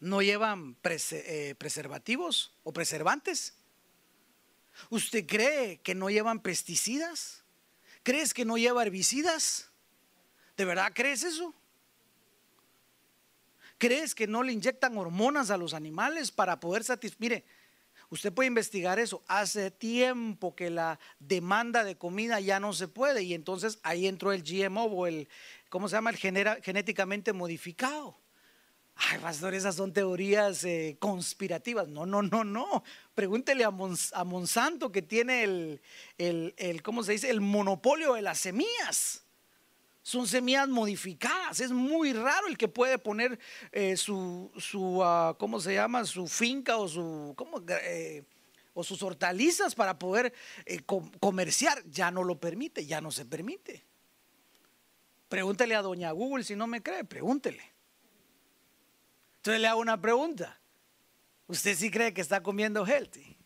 no 0.00 0.22
llevan 0.22 0.76
eh, 0.82 1.54
preservativos 1.58 2.58
o 2.64 2.72
preservantes? 2.72 3.54
¿Usted 4.88 5.26
cree 5.26 5.80
que 5.82 5.94
no 5.94 6.10
llevan 6.10 6.40
pesticidas? 6.40 7.44
¿Crees 8.02 8.32
que 8.32 8.44
no 8.44 8.56
lleva 8.56 8.82
herbicidas? 8.82 9.70
¿De 10.56 10.64
verdad 10.64 10.92
crees 10.94 11.22
eso? 11.22 11.54
¿Crees 13.78 14.14
que 14.14 14.26
no 14.26 14.42
le 14.42 14.52
inyectan 14.52 14.96
hormonas 14.96 15.50
a 15.50 15.56
los 15.56 15.74
animales 15.74 16.30
para 16.30 16.60
poder 16.60 16.84
satisfacer? 16.84 17.20
Mire, 17.20 17.44
usted 18.10 18.32
puede 18.32 18.46
investigar 18.46 18.98
eso. 18.98 19.22
Hace 19.26 19.70
tiempo 19.70 20.54
que 20.54 20.70
la 20.70 20.98
demanda 21.18 21.84
de 21.84 21.96
comida 21.96 22.40
ya 22.40 22.60
no 22.60 22.72
se 22.72 22.88
puede 22.88 23.22
y 23.22 23.34
entonces 23.34 23.78
ahí 23.82 24.06
entró 24.06 24.32
el 24.32 24.42
GMO 24.42 24.84
o 24.84 25.06
el, 25.06 25.28
¿cómo 25.68 25.88
se 25.88 25.96
llama? 25.96 26.10
El 26.10 26.18
genéticamente 26.18 27.32
modificado. 27.32 28.18
Ay, 29.02 29.18
pastor, 29.18 29.54
esas 29.54 29.76
son 29.76 29.94
teorías 29.94 30.62
eh, 30.64 30.96
conspirativas. 30.98 31.88
No, 31.88 32.04
no, 32.04 32.20
no, 32.20 32.44
no. 32.44 32.84
Pregúntele 33.14 33.64
a, 33.64 33.70
Monsanto 33.70 34.92
que 34.92 35.00
tiene 35.00 35.42
el, 35.42 35.80
el, 36.18 36.82
¿cómo 36.82 37.02
se 37.02 37.12
dice? 37.12 37.30
El 37.30 37.40
monopolio 37.40 38.12
de 38.12 38.20
las 38.20 38.40
semillas. 38.40 39.24
Son 40.02 40.26
semillas 40.26 40.68
modificadas. 40.68 41.60
Es 41.60 41.70
muy 41.70 42.12
raro 42.12 42.46
el 42.48 42.58
que 42.58 42.68
puede 42.68 42.98
poner 42.98 43.38
eh, 43.72 43.96
su, 43.96 44.52
su 44.58 45.02
ah, 45.02 45.34
¿cómo 45.38 45.60
se 45.60 45.74
llama? 45.74 46.04
Su 46.04 46.26
finca 46.26 46.76
o 46.76 46.86
su, 46.86 47.32
¿cómo? 47.36 47.62
Eh, 47.68 48.22
o 48.74 48.84
sus 48.84 49.02
hortalizas 49.02 49.74
para 49.74 49.98
poder 49.98 50.34
comerciar. 51.20 51.82
Ya 51.88 52.10
no 52.10 52.22
lo 52.22 52.38
permite, 52.38 52.84
ya 52.84 53.00
no 53.00 53.10
se 53.10 53.24
permite. 53.24 53.82
Pregúntele 55.30 55.74
a 55.74 55.80
doña 55.80 56.10
Google 56.10 56.44
si 56.44 56.54
no 56.54 56.66
me 56.66 56.82
cree, 56.82 57.04
pregúntele. 57.04 57.79
Entonces 59.40 59.62
le 59.62 59.68
hago 59.68 59.80
una 59.80 59.98
pregunta. 59.98 60.60
¿Usted 61.46 61.74
sí 61.74 61.90
cree 61.90 62.12
que 62.12 62.20
está 62.20 62.42
comiendo 62.42 62.86
healthy? 62.86 63.38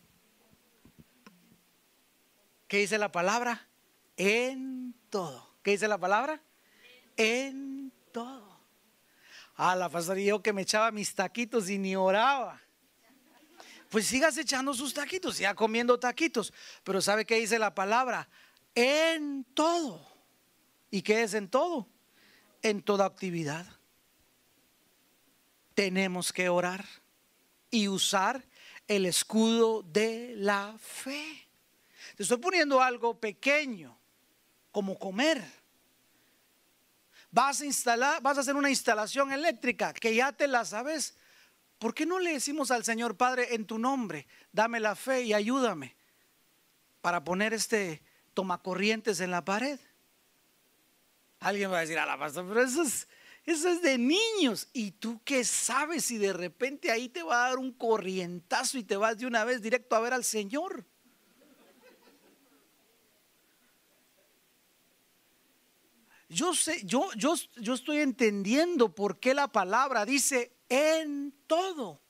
¿Qué 2.67 2.79
dice 2.79 2.97
la 2.97 3.13
palabra? 3.13 3.69
En 4.17 4.93
todo. 5.09 5.55
¿Qué 5.63 5.71
dice 5.71 5.87
la 5.87 5.97
palabra? 5.97 6.41
En 7.15 7.93
todo. 8.11 8.59
Ah, 9.55 9.77
la 9.77 9.87
pastora 9.87 10.19
que 10.43 10.51
me 10.51 10.63
echaba 10.63 10.91
mis 10.91 11.15
taquitos 11.15 11.69
y 11.69 11.77
ni 11.77 11.95
oraba. 11.95 12.61
Pues 13.89 14.05
sigas 14.05 14.37
echando 14.37 14.73
sus 14.73 14.93
taquitos, 14.93 15.37
ya 15.37 15.55
comiendo 15.55 15.97
taquitos. 15.97 16.51
Pero 16.83 16.99
¿sabe 16.99 17.25
qué 17.25 17.35
dice 17.35 17.57
la 17.57 17.73
palabra? 17.73 18.27
En 18.73 19.45
todo. 19.53 20.05
¿Y 20.91 21.03
qué 21.03 21.23
es 21.23 21.33
en 21.35 21.47
todo? 21.47 21.87
En 22.61 22.81
toda 22.81 23.05
actividad 23.05 23.65
tenemos 25.75 26.33
que 26.33 26.49
orar 26.49 26.85
y 27.69 27.87
usar 27.87 28.43
el 28.87 29.05
escudo 29.05 29.83
de 29.83 30.33
la 30.37 30.75
fe. 30.79 31.47
Te 32.15 32.23
estoy 32.23 32.37
poniendo 32.37 32.81
algo 32.81 33.19
pequeño, 33.19 33.97
como 34.71 34.97
comer. 34.97 35.43
Vas 37.29 37.61
a 37.61 37.65
instalar, 37.65 38.21
vas 38.21 38.37
a 38.37 38.41
hacer 38.41 38.55
una 38.55 38.69
instalación 38.69 39.31
eléctrica 39.31 39.93
que 39.93 40.15
ya 40.15 40.31
te 40.31 40.47
la 40.47 40.63
sabes. 40.63 41.17
¿Por 41.77 41.93
qué 41.93 42.05
no 42.05 42.19
le 42.19 42.33
decimos 42.33 42.71
al 42.71 42.85
Señor 42.85 43.17
Padre 43.17 43.53
en 43.53 43.65
tu 43.65 43.77
nombre, 43.77 44.27
dame 44.53 44.79
la 44.79 44.95
fe 44.95 45.23
y 45.23 45.33
ayúdame 45.33 45.95
para 47.01 47.23
poner 47.23 47.53
este 47.53 48.01
tomacorrientes 48.33 49.19
en 49.19 49.31
la 49.31 49.43
pared? 49.43 49.79
Alguien 51.41 51.71
va 51.71 51.79
a 51.79 51.81
decir, 51.81 51.99
a 51.99 52.05
la 52.05 52.17
pastor, 52.17 52.47
pero 52.47 52.61
eso 52.61 52.83
es, 52.83 53.07
eso 53.45 53.69
es 53.69 53.81
de 53.81 53.97
niños. 53.97 54.67
¿Y 54.73 54.91
tú 54.91 55.21
qué 55.23 55.43
sabes 55.43 56.05
si 56.05 56.17
de 56.17 56.33
repente 56.33 56.91
ahí 56.91 57.09
te 57.09 57.23
va 57.23 57.45
a 57.45 57.49
dar 57.49 57.59
un 57.59 57.71
corrientazo 57.71 58.77
y 58.77 58.83
te 58.83 58.97
vas 58.97 59.17
de 59.17 59.27
una 59.27 59.43
vez 59.43 59.61
directo 59.61 59.95
a 59.95 59.99
ver 59.99 60.13
al 60.13 60.23
Señor? 60.23 60.85
Yo 66.27 66.55
sé, 66.55 66.81
yo, 66.83 67.09
yo, 67.15 67.35
yo 67.57 67.75
estoy 67.75 67.97
entendiendo 67.97 68.93
por 68.95 69.19
qué 69.19 69.35
la 69.35 69.47
palabra 69.47 70.05
dice 70.05 70.57
en 70.69 71.33
todo 71.45 72.01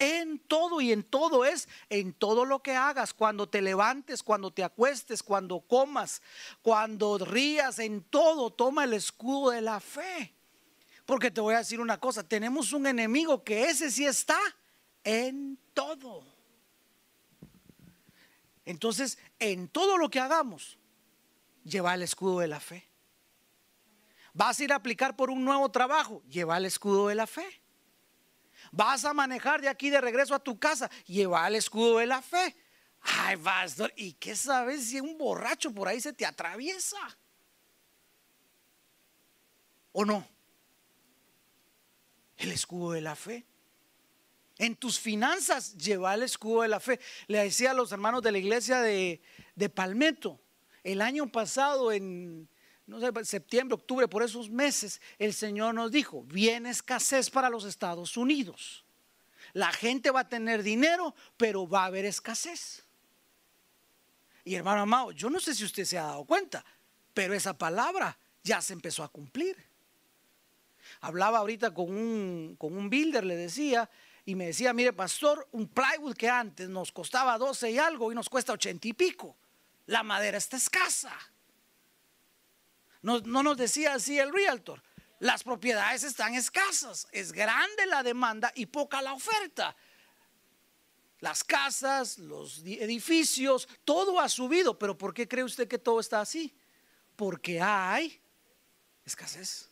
en 0.00 0.38
todo 0.38 0.80
y 0.80 0.92
en 0.92 1.04
todo 1.04 1.44
es 1.44 1.68
en 1.90 2.12
todo 2.14 2.44
lo 2.44 2.62
que 2.62 2.74
hagas, 2.74 3.14
cuando 3.14 3.48
te 3.48 3.62
levantes, 3.62 4.22
cuando 4.22 4.50
te 4.50 4.64
acuestes, 4.64 5.22
cuando 5.22 5.60
comas, 5.60 6.22
cuando 6.62 7.18
rías, 7.18 7.78
en 7.78 8.02
todo 8.02 8.50
toma 8.50 8.84
el 8.84 8.94
escudo 8.94 9.50
de 9.50 9.60
la 9.60 9.78
fe. 9.78 10.34
Porque 11.04 11.30
te 11.30 11.40
voy 11.40 11.54
a 11.54 11.58
decir 11.58 11.80
una 11.80 12.00
cosa, 12.00 12.26
tenemos 12.26 12.72
un 12.72 12.86
enemigo 12.86 13.44
que 13.44 13.64
ese 13.64 13.90
sí 13.90 14.06
está 14.06 14.38
en 15.04 15.58
todo. 15.74 16.24
Entonces, 18.64 19.18
en 19.38 19.68
todo 19.68 19.98
lo 19.98 20.08
que 20.08 20.20
hagamos, 20.20 20.78
lleva 21.64 21.94
el 21.94 22.02
escudo 22.02 22.38
de 22.40 22.48
la 22.48 22.60
fe. 22.60 22.88
Vas 24.32 24.60
a 24.60 24.64
ir 24.64 24.72
a 24.72 24.76
aplicar 24.76 25.14
por 25.16 25.28
un 25.28 25.44
nuevo 25.44 25.70
trabajo, 25.70 26.22
lleva 26.28 26.56
el 26.56 26.64
escudo 26.64 27.08
de 27.08 27.16
la 27.16 27.26
fe. 27.26 27.60
Vas 28.72 29.04
a 29.04 29.12
manejar 29.12 29.60
de 29.60 29.68
aquí 29.68 29.90
de 29.90 30.00
regreso 30.00 30.34
a 30.34 30.42
tu 30.42 30.58
casa, 30.58 30.90
lleva 31.06 31.46
el 31.48 31.56
escudo 31.56 31.98
de 31.98 32.06
la 32.06 32.22
fe. 32.22 32.56
Ay, 33.00 33.36
pastor, 33.36 33.92
¿y 33.96 34.12
qué 34.12 34.36
sabes 34.36 34.88
si 34.88 35.00
un 35.00 35.16
borracho 35.16 35.72
por 35.72 35.88
ahí 35.88 36.00
se 36.00 36.12
te 36.12 36.26
atraviesa? 36.26 36.98
¿O 39.92 40.04
no? 40.04 40.26
El 42.36 42.52
escudo 42.52 42.92
de 42.92 43.00
la 43.00 43.16
fe. 43.16 43.46
En 44.58 44.76
tus 44.76 44.98
finanzas 44.98 45.74
lleva 45.78 46.14
el 46.14 46.22
escudo 46.22 46.62
de 46.62 46.68
la 46.68 46.80
fe. 46.80 47.00
Le 47.26 47.38
decía 47.38 47.70
a 47.70 47.74
los 47.74 47.92
hermanos 47.92 48.22
de 48.22 48.32
la 48.32 48.38
iglesia 48.38 48.82
de, 48.82 49.22
de 49.54 49.68
Palmetto, 49.70 50.38
el 50.84 51.00
año 51.00 51.32
pasado 51.32 51.92
en 51.92 52.48
no 52.90 52.98
sé, 52.98 53.24
septiembre, 53.24 53.76
octubre, 53.76 54.08
por 54.08 54.22
esos 54.22 54.50
meses, 54.50 55.00
el 55.18 55.32
Señor 55.32 55.74
nos 55.74 55.92
dijo, 55.92 56.24
viene 56.24 56.70
escasez 56.70 57.30
para 57.30 57.48
los 57.48 57.64
Estados 57.64 58.16
Unidos. 58.16 58.84
La 59.52 59.70
gente 59.72 60.10
va 60.10 60.20
a 60.20 60.28
tener 60.28 60.64
dinero, 60.64 61.14
pero 61.36 61.68
va 61.68 61.84
a 61.84 61.86
haber 61.86 62.04
escasez. 62.04 62.84
Y 64.44 64.56
hermano 64.56 64.80
amado, 64.80 65.12
yo 65.12 65.30
no 65.30 65.38
sé 65.38 65.54
si 65.54 65.64
usted 65.64 65.84
se 65.84 65.98
ha 65.98 66.02
dado 66.02 66.24
cuenta, 66.24 66.64
pero 67.14 67.32
esa 67.32 67.56
palabra 67.56 68.18
ya 68.42 68.60
se 68.60 68.72
empezó 68.72 69.04
a 69.04 69.08
cumplir. 69.08 69.56
Hablaba 71.00 71.38
ahorita 71.38 71.72
con 71.72 71.90
un, 71.96 72.56
con 72.58 72.76
un 72.76 72.90
builder, 72.90 73.24
le 73.24 73.36
decía, 73.36 73.88
y 74.24 74.34
me 74.34 74.46
decía, 74.46 74.72
mire 74.72 74.92
pastor, 74.92 75.46
un 75.52 75.68
plywood 75.68 76.16
que 76.16 76.28
antes 76.28 76.68
nos 76.68 76.90
costaba 76.90 77.38
12 77.38 77.70
y 77.70 77.78
algo 77.78 78.10
y 78.10 78.16
nos 78.16 78.28
cuesta 78.28 78.52
80 78.52 78.88
y 78.88 78.92
pico. 78.94 79.36
La 79.86 80.02
madera 80.02 80.38
está 80.38 80.56
escasa. 80.56 81.16
No, 83.02 83.20
nos 83.20 83.56
decía 83.56 83.94
así 83.94 84.18
el 84.18 84.32
realtor. 84.32 84.82
Las 85.18 85.42
propiedades 85.42 86.02
están 86.02 86.34
escasas, 86.34 87.06
es 87.12 87.32
grande 87.32 87.86
la 87.86 88.02
demanda 88.02 88.52
y 88.54 88.66
poca 88.66 89.02
la 89.02 89.12
oferta. 89.12 89.76
Las 91.20 91.44
casas, 91.44 92.18
los 92.18 92.60
edificios, 92.60 93.68
todo 93.84 94.18
ha 94.18 94.28
subido, 94.28 94.78
pero 94.78 94.96
¿por 94.96 95.12
qué 95.12 95.28
cree 95.28 95.44
usted 95.44 95.68
que 95.68 95.78
todo 95.78 96.00
está 96.00 96.20
así? 96.20 96.54
Porque 97.16 97.60
hay 97.60 98.18
escasez. 99.04 99.70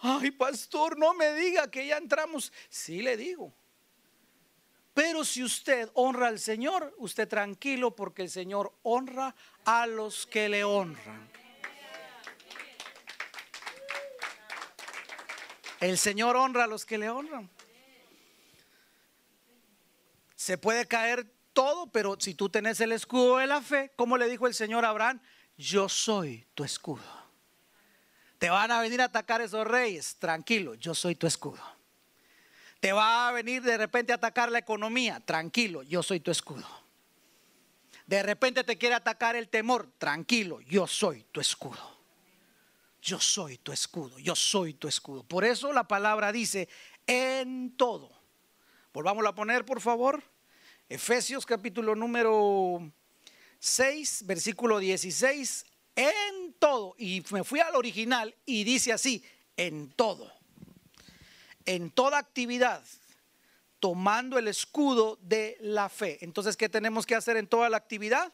Ay, 0.00 0.30
pastor, 0.30 0.96
no 0.96 1.14
me 1.14 1.32
diga 1.34 1.68
que 1.68 1.86
ya 1.86 1.96
entramos. 1.96 2.52
Sí 2.68 3.02
le 3.02 3.16
digo. 3.16 3.52
Pero 4.94 5.24
si 5.24 5.42
usted 5.42 5.90
honra 5.94 6.28
al 6.28 6.38
Señor, 6.38 6.94
usted 6.98 7.28
tranquilo 7.28 7.94
porque 7.94 8.22
el 8.22 8.30
Señor 8.30 8.72
honra 8.82 9.34
a 9.64 9.86
los 9.86 10.26
que 10.26 10.48
le 10.48 10.64
honran. 10.64 11.28
El 15.80 15.98
Señor 15.98 16.36
honra 16.36 16.64
a 16.64 16.66
los 16.66 16.86
que 16.86 16.98
le 16.98 17.10
honran. 17.10 17.50
Se 20.34 20.58
puede 20.58 20.86
caer 20.86 21.26
todo, 21.52 21.86
pero 21.88 22.16
si 22.18 22.34
tú 22.34 22.48
tenés 22.48 22.80
el 22.80 22.92
escudo 22.92 23.38
de 23.38 23.46
la 23.46 23.60
fe, 23.60 23.92
como 23.96 24.16
le 24.16 24.28
dijo 24.28 24.46
el 24.46 24.54
Señor 24.54 24.84
a 24.84 24.90
Abraham, 24.90 25.20
yo 25.56 25.88
soy 25.88 26.46
tu 26.54 26.64
escudo. 26.64 27.04
Te 28.38 28.50
van 28.50 28.70
a 28.70 28.80
venir 28.80 29.00
a 29.00 29.04
atacar 29.04 29.40
esos 29.40 29.66
reyes, 29.66 30.16
tranquilo, 30.18 30.74
yo 30.74 30.94
soy 30.94 31.14
tu 31.14 31.26
escudo. 31.26 31.62
Te 32.80 32.92
va 32.92 33.28
a 33.28 33.32
venir 33.32 33.62
de 33.62 33.78
repente 33.78 34.12
a 34.12 34.16
atacar 34.16 34.52
la 34.52 34.58
economía, 34.58 35.20
tranquilo, 35.20 35.82
yo 35.82 36.02
soy 36.02 36.20
tu 36.20 36.30
escudo. 36.30 36.66
De 38.06 38.22
repente 38.22 38.62
te 38.62 38.76
quiere 38.76 38.94
atacar 38.94 39.34
el 39.36 39.48
temor, 39.48 39.90
tranquilo, 39.98 40.60
yo 40.60 40.86
soy 40.86 41.24
tu 41.32 41.40
escudo 41.40 41.95
yo 43.06 43.20
soy 43.20 43.56
tu 43.58 43.70
escudo, 43.70 44.18
yo 44.18 44.34
soy 44.34 44.74
tu 44.74 44.88
escudo. 44.88 45.22
Por 45.22 45.44
eso 45.44 45.72
la 45.72 45.86
palabra 45.86 46.32
dice, 46.32 46.68
en 47.06 47.76
todo. 47.76 48.10
Volvámoslo 48.92 49.28
a 49.28 49.34
poner, 49.34 49.64
por 49.64 49.80
favor. 49.80 50.24
Efesios 50.88 51.46
capítulo 51.46 51.94
número 51.94 52.92
6, 53.60 54.26
versículo 54.26 54.80
16, 54.80 55.66
en 55.94 56.54
todo. 56.58 56.96
Y 56.98 57.22
me 57.30 57.44
fui 57.44 57.60
al 57.60 57.76
original 57.76 58.34
y 58.44 58.64
dice 58.64 58.92
así, 58.92 59.22
en 59.56 59.88
todo. 59.92 60.32
En 61.64 61.90
toda 61.90 62.18
actividad, 62.18 62.82
tomando 63.78 64.36
el 64.36 64.48
escudo 64.48 65.16
de 65.22 65.56
la 65.60 65.88
fe. 65.88 66.18
Entonces, 66.22 66.56
¿qué 66.56 66.68
tenemos 66.68 67.06
que 67.06 67.14
hacer 67.14 67.36
en 67.36 67.46
toda 67.46 67.70
la 67.70 67.76
actividad? 67.76 68.32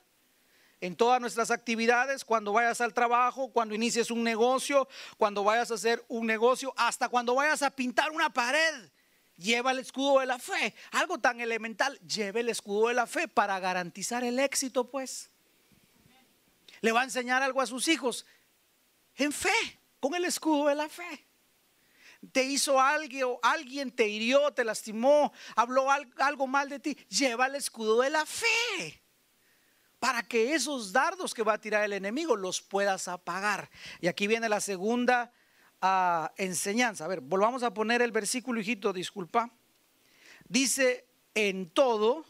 En 0.82 0.96
todas 0.96 1.20
nuestras 1.20 1.52
actividades, 1.52 2.24
cuando 2.24 2.52
vayas 2.52 2.80
al 2.80 2.92
trabajo, 2.92 3.52
cuando 3.52 3.72
inicies 3.72 4.10
un 4.10 4.24
negocio, 4.24 4.88
cuando 5.16 5.44
vayas 5.44 5.70
a 5.70 5.74
hacer 5.74 6.04
un 6.08 6.26
negocio, 6.26 6.74
hasta 6.76 7.08
cuando 7.08 7.36
vayas 7.36 7.62
a 7.62 7.70
pintar 7.70 8.10
una 8.10 8.32
pared. 8.32 8.90
Lleva 9.36 9.70
el 9.70 9.78
escudo 9.78 10.18
de 10.18 10.26
la 10.26 10.40
fe. 10.40 10.74
Algo 10.90 11.18
tan 11.18 11.40
elemental, 11.40 11.96
lleve 12.00 12.40
el 12.40 12.48
escudo 12.48 12.88
de 12.88 12.94
la 12.94 13.06
fe 13.06 13.28
para 13.28 13.60
garantizar 13.60 14.24
el 14.24 14.40
éxito, 14.40 14.90
pues. 14.90 15.30
Le 16.80 16.90
va 16.90 17.02
a 17.02 17.04
enseñar 17.04 17.44
algo 17.44 17.60
a 17.60 17.66
sus 17.66 17.86
hijos 17.86 18.26
en 19.14 19.30
fe, 19.30 19.78
con 20.00 20.16
el 20.16 20.24
escudo 20.24 20.66
de 20.66 20.74
la 20.74 20.88
fe 20.88 21.26
te 22.32 22.44
hizo 22.44 22.80
algo, 22.80 23.40
alguien 23.42 23.90
te 23.90 24.06
hirió, 24.06 24.52
te 24.52 24.62
lastimó, 24.62 25.32
habló 25.56 25.88
algo 25.90 26.46
mal 26.46 26.68
de 26.68 26.78
ti, 26.78 26.94
lleva 27.08 27.46
el 27.46 27.56
escudo 27.56 28.00
de 28.00 28.10
la 28.10 28.24
fe 28.24 29.01
para 30.02 30.24
que 30.24 30.52
esos 30.52 30.92
dardos 30.92 31.32
que 31.32 31.44
va 31.44 31.52
a 31.52 31.60
tirar 31.60 31.84
el 31.84 31.92
enemigo 31.92 32.34
los 32.34 32.60
puedas 32.60 33.06
apagar. 33.06 33.70
Y 34.00 34.08
aquí 34.08 34.26
viene 34.26 34.48
la 34.48 34.60
segunda 34.60 35.32
ah, 35.80 36.32
enseñanza. 36.38 37.04
A 37.04 37.06
ver, 37.06 37.20
volvamos 37.20 37.62
a 37.62 37.72
poner 37.72 38.02
el 38.02 38.10
versículo, 38.10 38.60
hijito, 38.60 38.92
disculpa. 38.92 39.48
Dice, 40.48 41.06
en 41.36 41.70
todo, 41.70 42.24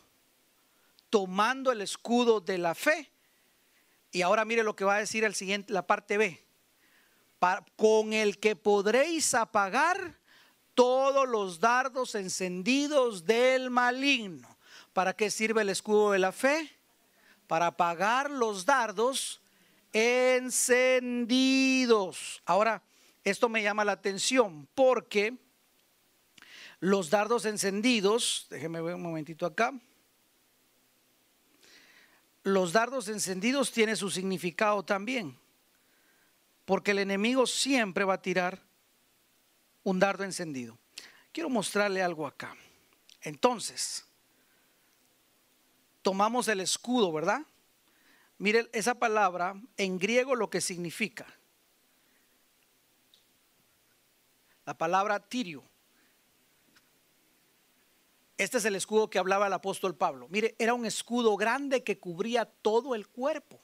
tomando 1.08 1.72
el 1.72 1.80
escudo 1.80 2.42
de 2.42 2.58
la 2.58 2.74
fe. 2.74 3.10
Y 4.10 4.20
ahora 4.20 4.44
mire 4.44 4.64
lo 4.64 4.76
que 4.76 4.84
va 4.84 4.96
a 4.96 4.98
decir 4.98 5.24
siguiente, 5.34 5.72
la 5.72 5.86
parte 5.86 6.18
B 6.18 6.44
con 7.76 8.12
el 8.12 8.38
que 8.38 8.54
podréis 8.54 9.32
apagar 9.32 10.18
todos 10.74 11.26
los 11.26 11.58
dardos 11.58 12.16
encendidos 12.16 13.24
del 13.24 13.70
maligno. 13.70 14.58
¿Para 14.92 15.14
qué 15.14 15.30
sirve 15.30 15.62
el 15.62 15.70
escudo 15.70 16.12
de 16.12 16.18
la 16.18 16.32
fe? 16.32 16.81
Para 17.52 17.66
apagar 17.66 18.30
los 18.30 18.64
dardos 18.64 19.42
encendidos. 19.92 21.12
Ahora, 22.46 22.82
esto 23.24 23.50
me 23.50 23.62
llama 23.62 23.84
la 23.84 23.92
atención 23.92 24.66
porque 24.74 25.36
los 26.80 27.10
dardos 27.10 27.44
encendidos, 27.44 28.46
déjeme 28.48 28.80
ver 28.80 28.94
un 28.94 29.02
momentito 29.02 29.44
acá. 29.44 29.78
Los 32.42 32.72
dardos 32.72 33.08
encendidos 33.08 33.70
tienen 33.70 33.98
su 33.98 34.08
significado 34.08 34.82
también. 34.82 35.38
Porque 36.64 36.92
el 36.92 37.00
enemigo 37.00 37.46
siempre 37.46 38.04
va 38.04 38.14
a 38.14 38.22
tirar 38.22 38.62
un 39.82 39.98
dardo 39.98 40.24
encendido. 40.24 40.78
Quiero 41.32 41.50
mostrarle 41.50 42.02
algo 42.02 42.26
acá. 42.26 42.56
Entonces, 43.20 44.06
tomamos 46.02 46.48
el 46.48 46.60
escudo, 46.60 47.12
¿verdad? 47.12 47.42
Mire 48.38 48.68
esa 48.72 48.94
palabra 48.94 49.54
en 49.76 49.98
griego 49.98 50.34
lo 50.34 50.50
que 50.50 50.60
significa. 50.60 51.26
La 54.64 54.76
palabra 54.76 55.20
tirio. 55.20 55.62
Este 58.36 58.58
es 58.58 58.64
el 58.64 58.74
escudo 58.74 59.08
que 59.08 59.18
hablaba 59.18 59.46
el 59.46 59.52
apóstol 59.52 59.94
Pablo. 59.94 60.26
Mire, 60.30 60.56
era 60.58 60.74
un 60.74 60.84
escudo 60.84 61.36
grande 61.36 61.84
que 61.84 61.98
cubría 61.98 62.44
todo 62.44 62.94
el 62.94 63.06
cuerpo. 63.06 63.60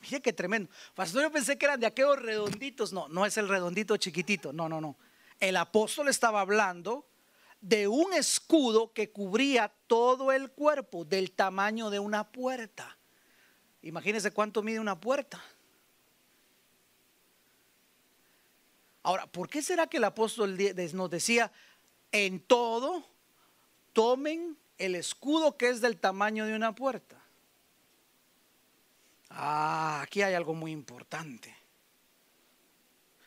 Mire 0.00 0.22
qué 0.22 0.32
tremendo. 0.32 0.70
Pastor, 0.94 1.22
yo 1.22 1.30
pensé 1.30 1.58
que 1.58 1.66
eran 1.66 1.80
de 1.80 1.86
aquellos 1.86 2.20
redonditos. 2.20 2.92
No, 2.92 3.08
no 3.08 3.26
es 3.26 3.36
el 3.36 3.48
redondito 3.48 3.96
chiquitito. 3.96 4.52
No, 4.52 4.68
no, 4.68 4.80
no. 4.80 4.96
El 5.40 5.56
apóstol 5.56 6.08
estaba 6.08 6.40
hablando 6.40 7.06
de 7.66 7.88
un 7.88 8.12
escudo 8.12 8.92
que 8.92 9.10
cubría 9.10 9.72
todo 9.88 10.30
el 10.30 10.52
cuerpo 10.52 11.04
del 11.04 11.32
tamaño 11.32 11.90
de 11.90 11.98
una 11.98 12.30
puerta. 12.30 12.96
Imagínense 13.82 14.30
cuánto 14.30 14.62
mide 14.62 14.78
una 14.78 15.00
puerta. 15.00 15.42
Ahora, 19.02 19.26
¿por 19.26 19.48
qué 19.48 19.62
será 19.62 19.88
que 19.88 19.96
el 19.96 20.04
apóstol 20.04 20.56
nos 20.92 21.10
decía, 21.10 21.50
en 22.12 22.38
todo, 22.38 23.04
tomen 23.92 24.56
el 24.78 24.94
escudo 24.94 25.56
que 25.56 25.68
es 25.68 25.80
del 25.80 25.96
tamaño 25.96 26.46
de 26.46 26.54
una 26.54 26.72
puerta? 26.72 27.20
Ah, 29.28 30.02
aquí 30.02 30.22
hay 30.22 30.34
algo 30.34 30.54
muy 30.54 30.70
importante. 30.70 31.52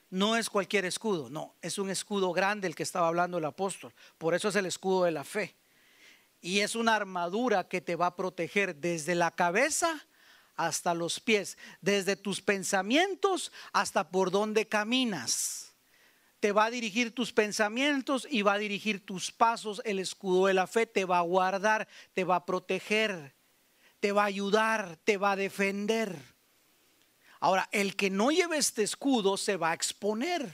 No 0.09 0.35
es 0.35 0.49
cualquier 0.49 0.85
escudo, 0.85 1.29
no, 1.29 1.55
es 1.61 1.77
un 1.77 1.89
escudo 1.89 2.33
grande 2.33 2.67
el 2.67 2.75
que 2.75 2.83
estaba 2.83 3.07
hablando 3.07 3.37
el 3.37 3.45
apóstol. 3.45 3.93
Por 4.17 4.33
eso 4.33 4.49
es 4.49 4.55
el 4.55 4.65
escudo 4.65 5.03
de 5.03 5.11
la 5.11 5.23
fe. 5.23 5.55
Y 6.41 6.59
es 6.59 6.75
una 6.75 6.95
armadura 6.95 7.67
que 7.67 7.81
te 7.81 7.95
va 7.95 8.07
a 8.07 8.15
proteger 8.15 8.75
desde 8.75 9.13
la 9.13 9.31
cabeza 9.31 10.05
hasta 10.55 10.93
los 10.93 11.19
pies, 11.19 11.57
desde 11.81 12.15
tus 12.15 12.41
pensamientos 12.41 13.51
hasta 13.71 14.09
por 14.09 14.31
donde 14.31 14.67
caminas. 14.67 15.73
Te 16.39 16.51
va 16.51 16.65
a 16.65 16.71
dirigir 16.71 17.13
tus 17.13 17.33
pensamientos 17.33 18.25
y 18.29 18.41
va 18.41 18.53
a 18.53 18.57
dirigir 18.57 19.05
tus 19.05 19.31
pasos. 19.31 19.81
El 19.85 19.99
escudo 19.99 20.47
de 20.47 20.53
la 20.53 20.67
fe 20.67 20.85
te 20.85 21.05
va 21.05 21.19
a 21.19 21.23
guardar, 21.23 21.87
te 22.13 22.23
va 22.23 22.37
a 22.37 22.45
proteger 22.45 23.35
te 23.99 24.11
va 24.11 24.23
a 24.23 24.25
ayudar, 24.25 24.97
te 25.03 25.17
va 25.17 25.31
a 25.31 25.35
defender. 25.35 26.17
Ahora, 27.39 27.69
el 27.71 27.95
que 27.95 28.09
no 28.09 28.31
lleve 28.31 28.57
este 28.57 28.83
escudo 28.83 29.37
se 29.37 29.55
va 29.55 29.71
a 29.71 29.73
exponer. 29.73 30.51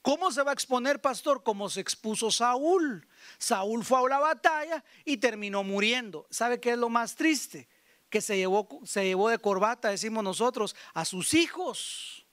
¿Cómo 0.00 0.30
se 0.30 0.42
va 0.42 0.52
a 0.52 0.54
exponer, 0.54 1.00
pastor? 1.00 1.42
Como 1.42 1.68
se 1.68 1.80
expuso 1.80 2.30
Saúl. 2.30 3.06
Saúl 3.36 3.84
fue 3.84 3.98
a 3.98 4.08
la 4.08 4.18
batalla 4.18 4.82
y 5.04 5.18
terminó 5.18 5.62
muriendo. 5.62 6.26
¿Sabe 6.30 6.60
qué 6.60 6.70
es 6.72 6.78
lo 6.78 6.88
más 6.88 7.14
triste? 7.14 7.68
Que 8.08 8.22
se 8.22 8.38
llevó, 8.38 8.66
se 8.84 9.04
llevó 9.04 9.28
de 9.28 9.38
corbata, 9.38 9.90
decimos 9.90 10.24
nosotros, 10.24 10.74
a 10.94 11.04
sus 11.04 11.34
hijos. 11.34 12.24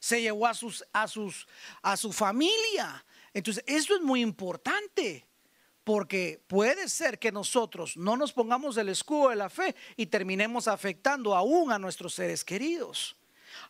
Se 0.00 0.20
llevó 0.20 0.48
a, 0.48 0.54
sus, 0.54 0.84
a, 0.92 1.06
sus, 1.06 1.46
a 1.82 1.96
su 1.96 2.12
familia. 2.12 3.04
Entonces, 3.32 3.62
esto 3.68 3.94
es 3.94 4.00
muy 4.02 4.20
importante. 4.20 5.29
Porque 5.90 6.40
puede 6.46 6.88
ser 6.88 7.18
que 7.18 7.32
nosotros 7.32 7.96
no 7.96 8.16
nos 8.16 8.32
pongamos 8.32 8.76
el 8.76 8.90
escudo 8.90 9.30
de 9.30 9.34
la 9.34 9.50
fe 9.50 9.74
y 9.96 10.06
terminemos 10.06 10.68
afectando 10.68 11.34
aún 11.34 11.72
a 11.72 11.80
nuestros 11.80 12.14
seres 12.14 12.44
queridos. 12.44 13.16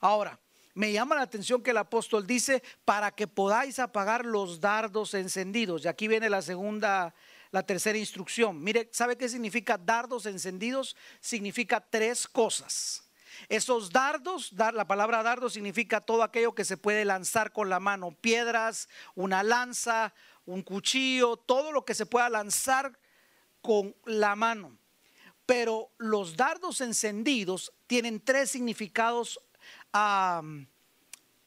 Ahora, 0.00 0.38
me 0.74 0.92
llama 0.92 1.14
la 1.14 1.22
atención 1.22 1.62
que 1.62 1.70
el 1.70 1.78
apóstol 1.78 2.26
dice, 2.26 2.62
para 2.84 3.10
que 3.10 3.26
podáis 3.26 3.78
apagar 3.78 4.26
los 4.26 4.60
dardos 4.60 5.14
encendidos. 5.14 5.86
Y 5.86 5.88
aquí 5.88 6.08
viene 6.08 6.28
la 6.28 6.42
segunda, 6.42 7.14
la 7.52 7.62
tercera 7.62 7.96
instrucción. 7.96 8.62
Mire, 8.62 8.90
¿sabe 8.92 9.16
qué 9.16 9.26
significa 9.26 9.78
dardos 9.78 10.26
encendidos? 10.26 10.98
Significa 11.22 11.80
tres 11.80 12.28
cosas. 12.28 13.02
Esos 13.48 13.90
dardos, 13.90 14.52
la 14.52 14.86
palabra 14.86 15.22
dardo 15.22 15.48
significa 15.48 16.02
todo 16.02 16.22
aquello 16.22 16.54
que 16.54 16.66
se 16.66 16.76
puede 16.76 17.06
lanzar 17.06 17.52
con 17.52 17.70
la 17.70 17.80
mano, 17.80 18.12
piedras, 18.12 18.90
una 19.14 19.42
lanza, 19.42 20.12
un 20.46 20.62
cuchillo, 20.62 21.36
todo 21.36 21.72
lo 21.72 21.84
que 21.84 21.94
se 21.94 22.06
pueda 22.06 22.28
lanzar 22.28 22.98
con 23.62 23.94
la 24.04 24.34
mano. 24.36 24.76
Pero 25.46 25.90
los 25.98 26.36
dardos 26.36 26.80
encendidos 26.80 27.72
tienen 27.86 28.20
tres 28.20 28.50
significados 28.50 29.40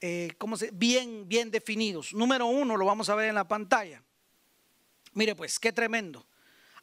eh? 0.05 0.69
Bien, 0.73 1.27
bien 1.29 1.49
definidos. 1.49 2.13
Número 2.13 2.45
uno, 2.45 2.75
lo 2.75 2.85
vamos 2.85 3.07
a 3.07 3.15
ver 3.15 3.29
en 3.29 3.35
la 3.35 3.47
pantalla. 3.47 4.03
Mire 5.13 5.33
pues, 5.33 5.59
qué 5.59 5.71
tremendo. 5.71 6.25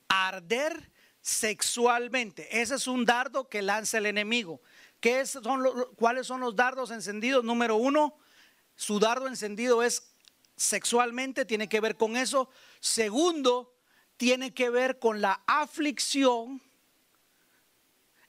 Arder 0.08 0.90
sexualmente. 1.20 2.62
Ese 2.62 2.76
es 2.76 2.86
un 2.86 3.04
dardo 3.04 3.46
que 3.46 3.61
lanza 3.61 3.98
el 3.98 4.06
enemigo. 4.06 4.62
¿Qué 5.00 5.26
son 5.26 5.62
¿Cuáles 5.96 6.26
son 6.26 6.40
los 6.40 6.56
dardos 6.56 6.90
encendidos? 6.90 7.44
Número 7.44 7.76
uno, 7.76 8.16
su 8.74 8.98
dardo 8.98 9.26
encendido 9.26 9.82
es 9.82 10.09
sexualmente, 10.61 11.46
tiene 11.46 11.68
que 11.68 11.80
ver 11.80 11.96
con 11.96 12.16
eso. 12.16 12.50
Segundo, 12.80 13.74
tiene 14.18 14.52
que 14.52 14.68
ver 14.68 14.98
con 14.98 15.22
la 15.22 15.42
aflicción. 15.46 16.61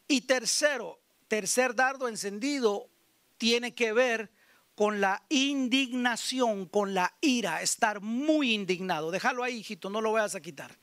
Y 0.08 0.22
tercero, 0.22 1.00
tercer 1.28 1.76
dardo 1.76 2.08
encendido, 2.08 2.90
tiene 3.38 3.76
que 3.76 3.92
ver 3.92 4.32
con 4.76 5.02
la 5.02 5.24
indignación, 5.28 6.68
con 6.68 6.94
la 6.94 7.14
ira, 7.20 7.62
estar 7.62 8.00
muy 8.00 8.54
indignado. 8.54 9.12
Déjalo 9.12 9.44
ahí, 9.44 9.58
hijito, 9.58 9.90
no 9.90 10.00
lo 10.00 10.14
vayas 10.14 10.36
a 10.36 10.42
quitar. 10.42 10.80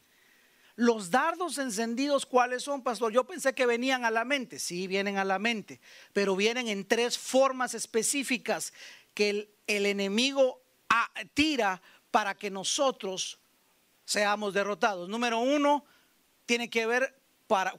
Los 0.77 1.11
dardos 1.11 1.57
encendidos, 1.57 2.27
¿cuáles 2.27 2.63
son, 2.63 2.83
pastor? 2.83 3.11
Yo 3.11 3.25
pensé 3.25 3.55
que 3.55 3.67
venían 3.67 4.05
a 4.05 4.11
la 4.11 4.25
mente. 4.25 4.59
Sí, 4.59 4.87
vienen 4.87 5.17
a 5.17 5.25
la 5.25 5.39
mente, 5.39 5.81
pero 6.13 6.37
vienen 6.37 6.69
en 6.69 6.87
tres 6.87 7.19
formas 7.19 7.75
específicas 7.75 8.75
que 9.15 9.31
el, 9.31 9.51
el 9.67 9.87
enemigo 9.87 10.63
tira 11.35 11.81
para 12.11 12.35
que 12.35 12.51
nosotros 12.51 13.39
seamos 14.05 14.55
derrotados. 14.55 15.09
Número 15.09 15.39
uno, 15.39 15.85
tiene 16.47 16.71
que 16.71 16.87
ver 16.87 17.21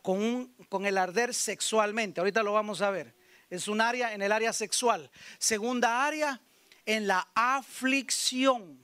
con, 0.01 0.53
con 0.69 0.85
el 0.85 0.97
arder 0.97 1.33
sexualmente. 1.33 2.21
Ahorita 2.21 2.43
lo 2.43 2.53
vamos 2.53 2.81
a 2.81 2.91
ver. 2.91 3.15
Es 3.49 3.67
un 3.67 3.81
área 3.81 4.13
en 4.13 4.21
el 4.21 4.31
área 4.31 4.53
sexual. 4.53 5.09
Segunda 5.39 6.05
área, 6.05 6.39
en 6.85 7.07
la 7.07 7.27
aflicción. 7.33 8.79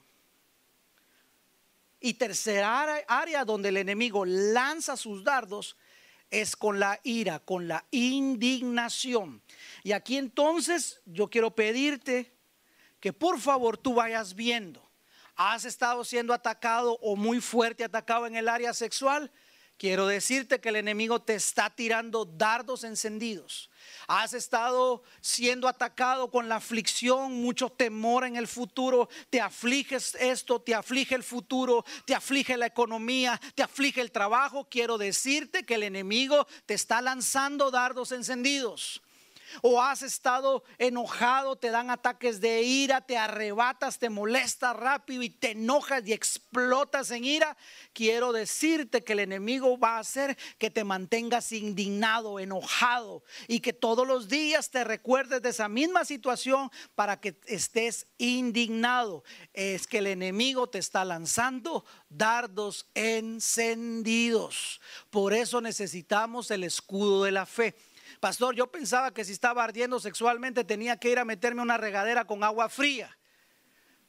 Y 2.00 2.16
tercera 2.16 3.04
área 3.08 3.46
donde 3.46 3.70
el 3.70 3.78
enemigo 3.78 4.26
lanza 4.26 4.98
sus 4.98 5.24
dardos 5.24 5.76
es 6.30 6.56
con 6.56 6.80
la 6.80 7.00
ira, 7.04 7.40
con 7.40 7.68
la 7.68 7.86
indignación. 7.92 9.42
Y 9.84 9.92
aquí 9.92 10.18
entonces 10.18 11.02
yo 11.06 11.30
quiero 11.30 11.56
pedirte 11.56 12.35
que 13.06 13.14
por 13.14 13.40
favor 13.40 13.78
tú 13.78 13.94
vayas 13.94 14.34
viendo. 14.34 14.82
¿Has 15.36 15.64
estado 15.64 16.04
siendo 16.04 16.34
atacado 16.34 16.98
o 17.04 17.16
muy 17.16 17.40
fuerte 17.40 17.84
atacado 17.84 18.26
en 18.26 18.36
el 18.36 18.50
área 18.50 18.74
sexual? 18.74 19.32
Quiero 19.78 20.08
decirte 20.08 20.60
que 20.60 20.70
el 20.70 20.76
enemigo 20.78 21.22
te 21.22 21.36
está 21.36 21.70
tirando 21.70 22.26
dardos 22.26 22.84
encendidos. 22.84 23.70
Has 24.08 24.34
estado 24.34 25.04
siendo 25.22 25.68
atacado 25.68 26.32
con 26.32 26.50
la 26.50 26.56
aflicción, 26.56 27.34
mucho 27.34 27.70
temor 27.70 28.26
en 28.26 28.38
el 28.38 28.48
futuro. 28.48 29.08
Te 29.30 29.40
afliges 29.40 30.16
esto, 30.16 30.60
te 30.60 30.74
aflige 30.74 31.14
el 31.14 31.22
futuro, 31.22 31.86
te 32.06 32.16
aflige 32.16 32.58
la 32.58 32.66
economía, 32.66 33.40
te 33.54 33.62
aflige 33.62 34.02
el 34.02 34.12
trabajo. 34.12 34.68
Quiero 34.68 34.98
decirte 34.98 35.64
que 35.64 35.76
el 35.76 35.84
enemigo 35.84 36.48
te 36.66 36.74
está 36.74 37.04
lanzando 37.04 37.70
dardos 37.70 38.12
encendidos 38.12 39.04
o 39.62 39.82
has 39.82 40.02
estado 40.02 40.64
enojado, 40.78 41.56
te 41.56 41.70
dan 41.70 41.90
ataques 41.90 42.42
de 42.42 42.64
ira, 42.64 43.02
te 43.02 43.18
arrebatas, 43.18 44.00
te 44.00 44.10
molestas 44.10 44.76
rápido 44.76 45.24
y 45.24 45.30
te 45.30 45.52
enojas 45.52 46.04
y 46.06 46.14
explotas 46.14 47.12
en 47.12 47.26
ira, 47.26 47.58
quiero 47.94 48.32
decirte 48.32 49.04
que 49.04 49.14
el 49.14 49.20
enemigo 49.20 49.78
va 49.78 49.98
a 49.98 50.00
hacer 50.00 50.38
que 50.58 50.70
te 50.70 50.84
mantengas 50.84 51.52
indignado, 51.52 52.40
enojado 52.40 53.24
y 53.48 53.60
que 53.60 53.74
todos 53.74 54.08
los 54.08 54.28
días 54.28 54.70
te 54.70 54.84
recuerdes 54.84 55.42
de 55.42 55.50
esa 55.50 55.70
misma 55.70 56.06
situación 56.06 56.72
para 56.96 57.20
que 57.20 57.40
estés 57.46 58.08
indignado. 58.18 59.24
Es 59.54 59.88
que 59.88 60.00
el 60.00 60.08
enemigo 60.08 60.68
te 60.68 60.80
está 60.80 61.06
lanzando 61.06 61.86
dardos 62.10 62.88
encendidos. 62.94 64.82
Por 65.10 65.34
eso 65.34 65.62
necesitamos 65.62 66.52
el 66.52 66.64
escudo 66.64 67.24
de 67.24 67.32
la 67.32 67.46
fe. 67.46 67.76
Pastor, 68.20 68.56
yo 68.56 68.72
pensaba 68.72 69.14
que 69.14 69.26
si 69.26 69.32
estaba 69.32 69.64
ardiendo 69.64 70.00
sexualmente 70.00 70.64
tenía 70.64 70.98
que 70.98 71.10
ir 71.10 71.20
a 71.20 71.26
meterme 71.26 71.62
una 71.62 71.78
regadera 71.78 72.26
con 72.26 72.44
agua 72.44 72.70
fría. 72.70 73.18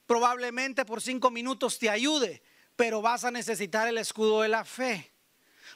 Probablemente 0.06 0.84
por 0.84 1.02
cinco 1.02 1.30
minutos 1.30 1.78
te 1.78 1.90
ayude, 1.90 2.42
pero 2.76 3.02
vas 3.02 3.24
a 3.24 3.30
necesitar 3.30 3.88
el 3.88 3.98
escudo 3.98 4.42
de 4.42 4.48
la 4.48 4.64
fe. 4.64 5.12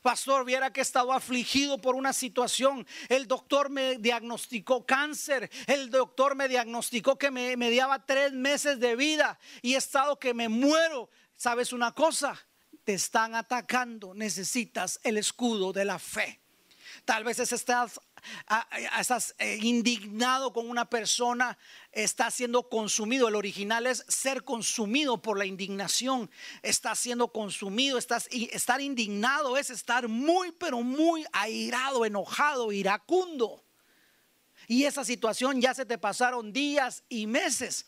Pastor, 0.02 0.44
viera 0.44 0.72
que 0.72 0.80
he 0.80 0.82
estado 0.82 1.12
afligido 1.12 1.78
por 1.78 1.94
una 1.94 2.12
situación. 2.12 2.86
El 3.08 3.26
doctor 3.26 3.70
me 3.70 3.96
diagnosticó 3.98 4.86
cáncer. 4.86 5.50
El 5.66 5.90
doctor 5.90 6.36
me 6.36 6.48
diagnosticó 6.48 7.18
que 7.18 7.30
me 7.30 7.56
mediaba 7.56 8.06
tres 8.06 8.32
meses 8.32 8.78
de 8.78 8.96
vida 8.96 9.38
y 9.62 9.74
he 9.74 9.78
estado 9.78 10.18
que 10.18 10.32
me 10.32 10.48
muero. 10.48 11.10
¿Sabes 11.36 11.72
una 11.72 11.92
cosa? 11.92 12.38
Te 12.84 12.94
están 12.94 13.34
atacando. 13.34 14.14
Necesitas 14.14 15.00
el 15.02 15.18
escudo 15.18 15.72
de 15.72 15.84
la 15.84 15.98
fe. 15.98 16.40
Tal 17.04 17.24
vez 17.24 17.38
estás 17.38 18.00
estás 18.98 19.34
eh, 19.38 19.58
indignado 19.62 20.52
con 20.52 20.68
una 20.68 20.88
persona, 20.88 21.58
está 21.92 22.30
siendo 22.30 22.68
consumido. 22.68 23.28
El 23.28 23.34
original 23.34 23.86
es 23.86 24.04
ser 24.08 24.44
consumido 24.44 25.20
por 25.20 25.38
la 25.38 25.46
indignación. 25.46 26.30
Está 26.62 26.94
siendo 26.94 27.28
consumido, 27.28 27.98
estás, 27.98 28.28
estar 28.30 28.80
indignado 28.80 29.56
es 29.56 29.70
estar 29.70 30.08
muy, 30.08 30.52
pero 30.52 30.82
muy 30.82 31.24
airado, 31.32 32.04
enojado, 32.04 32.72
iracundo. 32.72 33.64
Y 34.66 34.84
esa 34.84 35.04
situación 35.04 35.60
ya 35.60 35.74
se 35.74 35.86
te 35.86 35.98
pasaron 35.98 36.52
días 36.52 37.02
y 37.08 37.26
meses. 37.26 37.86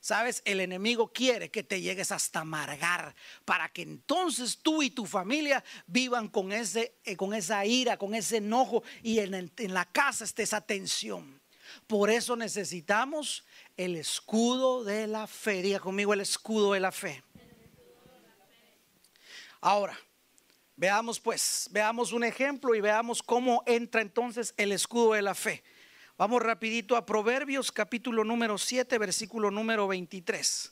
Sabes, 0.00 0.40
el 0.46 0.60
enemigo 0.60 1.12
quiere 1.12 1.50
que 1.50 1.62
te 1.62 1.82
llegues 1.82 2.10
hasta 2.10 2.40
amargar 2.40 3.14
para 3.44 3.68
que 3.68 3.82
entonces 3.82 4.58
tú 4.62 4.82
y 4.82 4.88
tu 4.88 5.04
familia 5.04 5.62
vivan 5.86 6.28
con, 6.28 6.52
ese, 6.52 6.94
eh, 7.04 7.16
con 7.16 7.34
esa 7.34 7.66
ira, 7.66 7.98
con 7.98 8.14
ese 8.14 8.38
enojo 8.38 8.82
y 9.02 9.18
en, 9.18 9.34
en 9.34 9.74
la 9.74 9.84
casa 9.84 10.24
esté 10.24 10.42
esa 10.42 10.62
tensión. 10.62 11.38
Por 11.86 12.08
eso 12.08 12.34
necesitamos 12.34 13.44
el 13.76 13.94
escudo 13.96 14.84
de 14.84 15.06
la 15.06 15.26
fe. 15.26 15.60
Diga 15.60 15.80
conmigo 15.80 16.14
el 16.14 16.22
escudo 16.22 16.72
de 16.72 16.80
la 16.80 16.92
fe. 16.92 17.22
Ahora, 19.60 19.98
veamos 20.76 21.20
pues, 21.20 21.68
veamos 21.70 22.12
un 22.12 22.24
ejemplo 22.24 22.74
y 22.74 22.80
veamos 22.80 23.22
cómo 23.22 23.62
entra 23.66 24.00
entonces 24.00 24.54
el 24.56 24.72
escudo 24.72 25.12
de 25.12 25.20
la 25.20 25.34
fe. 25.34 25.62
Vamos 26.20 26.42
rapidito 26.42 26.98
a 26.98 27.06
Proverbios 27.06 27.72
capítulo 27.72 28.24
número 28.24 28.58
7, 28.58 28.98
versículo 28.98 29.50
número 29.50 29.88
23. 29.88 30.70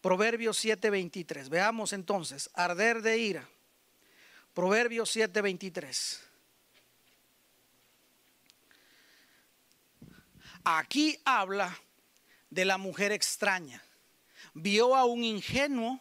Proverbios 0.00 0.56
7, 0.56 0.88
23. 0.88 1.48
Veamos 1.48 1.92
entonces, 1.92 2.48
arder 2.54 3.02
de 3.02 3.18
ira. 3.18 3.48
Proverbios 4.54 5.10
7, 5.10 5.42
23. 5.42 6.22
Aquí 10.62 11.18
habla 11.24 11.76
de 12.48 12.64
la 12.64 12.78
mujer 12.78 13.10
extraña. 13.10 13.82
Vio 14.54 14.94
a 14.94 15.06
un 15.06 15.24
ingenuo 15.24 15.98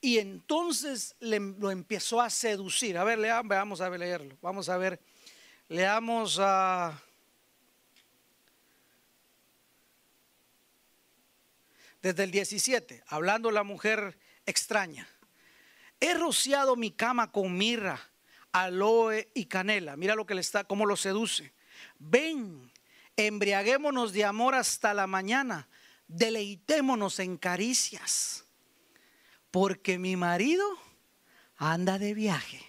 y 0.00 0.18
entonces 0.18 1.16
le, 1.18 1.40
lo 1.40 1.72
empezó 1.72 2.20
a 2.20 2.30
seducir. 2.30 2.96
A 2.96 3.02
ver, 3.02 3.18
leamos, 3.18 3.48
vamos 3.48 3.80
a 3.80 3.90
leerlo. 3.90 4.38
Vamos 4.40 4.68
a 4.68 4.76
ver, 4.76 5.00
leamos 5.66 6.38
a... 6.40 7.03
desde 12.04 12.24
el 12.24 12.30
17, 12.30 13.02
hablando 13.06 13.50
la 13.50 13.62
mujer 13.62 14.18
extraña. 14.44 15.08
He 16.00 16.12
rociado 16.12 16.76
mi 16.76 16.90
cama 16.90 17.32
con 17.32 17.56
mirra, 17.56 17.98
aloe 18.52 19.30
y 19.32 19.46
canela. 19.46 19.96
Mira 19.96 20.14
lo 20.14 20.26
que 20.26 20.34
le 20.34 20.42
está, 20.42 20.64
cómo 20.64 20.84
lo 20.84 20.96
seduce. 20.96 21.54
Ven, 21.98 22.70
embriaguémonos 23.16 24.12
de 24.12 24.26
amor 24.26 24.54
hasta 24.54 24.92
la 24.92 25.06
mañana, 25.06 25.66
deleitémonos 26.06 27.20
en 27.20 27.38
caricias, 27.38 28.44
porque 29.50 29.98
mi 29.98 30.14
marido 30.14 30.66
anda 31.56 31.98
de 31.98 32.12
viaje. 32.12 32.60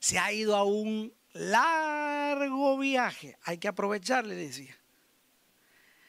Se 0.00 0.18
ha 0.18 0.32
ido 0.32 0.56
a 0.56 0.64
un 0.64 1.14
largo 1.34 2.78
viaje. 2.78 3.38
Hay 3.44 3.58
que 3.58 3.68
aprovecharle, 3.68 4.34
decía 4.34 4.76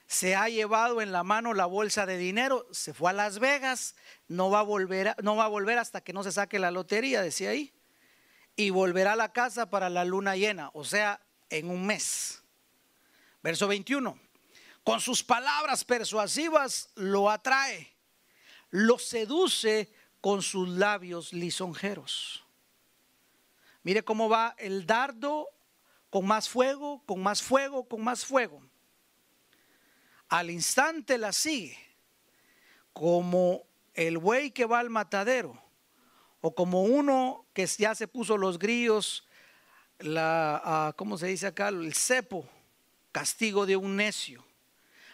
se 0.07 0.35
ha 0.35 0.47
llevado 0.47 1.01
en 1.01 1.11
la 1.11 1.23
mano 1.23 1.53
la 1.53 1.65
bolsa 1.65 2.05
de 2.05 2.17
dinero, 2.17 2.65
se 2.71 2.93
fue 2.93 3.09
a 3.09 3.13
Las 3.13 3.39
Vegas, 3.39 3.95
no 4.29 4.49
va 4.49 4.59
a 4.59 4.63
volver, 4.63 5.13
no 5.21 5.35
va 5.35 5.45
a 5.45 5.49
volver 5.49 5.77
hasta 5.77 6.01
que 6.01 6.13
no 6.13 6.23
se 6.23 6.31
saque 6.31 6.59
la 6.59 6.71
lotería, 6.71 7.21
decía 7.21 7.49
ahí, 7.49 7.73
y 8.55 8.69
volverá 8.69 9.13
a 9.13 9.17
la 9.17 9.33
casa 9.33 9.69
para 9.69 9.89
la 9.89 10.05
luna 10.05 10.37
llena, 10.37 10.71
o 10.73 10.85
sea, 10.85 11.19
en 11.49 11.69
un 11.69 11.85
mes. 11.85 12.41
Verso 13.43 13.67
21. 13.67 14.17
Con 14.83 15.01
sus 15.01 15.23
palabras 15.23 15.83
persuasivas 15.83 16.89
lo 16.95 17.29
atrae, 17.29 17.93
lo 18.69 18.97
seduce 18.97 19.91
con 20.21 20.41
sus 20.41 20.69
labios 20.69 21.33
lisonjeros. 21.33 22.45
Mire 23.83 24.03
cómo 24.03 24.29
va 24.29 24.55
el 24.57 24.85
dardo 24.85 25.49
con 26.09 26.25
más 26.25 26.47
fuego, 26.47 27.03
con 27.05 27.21
más 27.21 27.43
fuego, 27.43 27.87
con 27.89 28.01
más 28.01 28.25
fuego 28.25 28.63
al 30.29 30.49
instante 30.49 31.17
la 31.17 31.31
sigue, 31.31 31.77
como 32.93 33.63
el 33.93 34.17
buey 34.17 34.51
que 34.51 34.65
va 34.65 34.79
al 34.79 34.89
matadero, 34.89 35.61
o 36.41 36.53
como 36.53 36.83
uno 36.83 37.45
que 37.53 37.65
ya 37.65 37.95
se 37.95 38.07
puso 38.07 38.37
los 38.37 38.59
grillos, 38.59 39.25
la, 39.99 40.61
ah, 40.63 40.93
¿cómo 40.95 41.17
se 41.17 41.27
dice 41.27 41.47
acá? 41.47 41.69
El 41.69 41.93
cepo, 41.93 42.47
castigo 43.11 43.65
de 43.65 43.75
un 43.75 43.95
necio. 43.95 44.45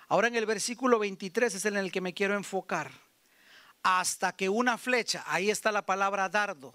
Ahora 0.07 0.28
en 0.28 0.36
el 0.36 0.45
versículo 0.45 0.99
23 0.99 1.55
es 1.55 1.66
en 1.66 1.78
el 1.78 1.91
que 1.91 2.01
me 2.01 2.14
quiero 2.14 2.36
enfocar. 2.36 2.91
Hasta 3.82 4.36
que 4.36 4.49
una 4.49 4.78
flecha, 4.78 5.24
ahí 5.28 5.49
está 5.49 5.72
la 5.72 5.86
palabra 5.86 6.30
dardo, 6.30 6.74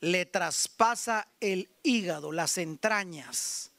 le 0.00 0.26
traspasa 0.26 1.28
el 1.40 1.70
hígado, 1.82 2.32
las 2.32 2.58
entrañas 2.58 3.70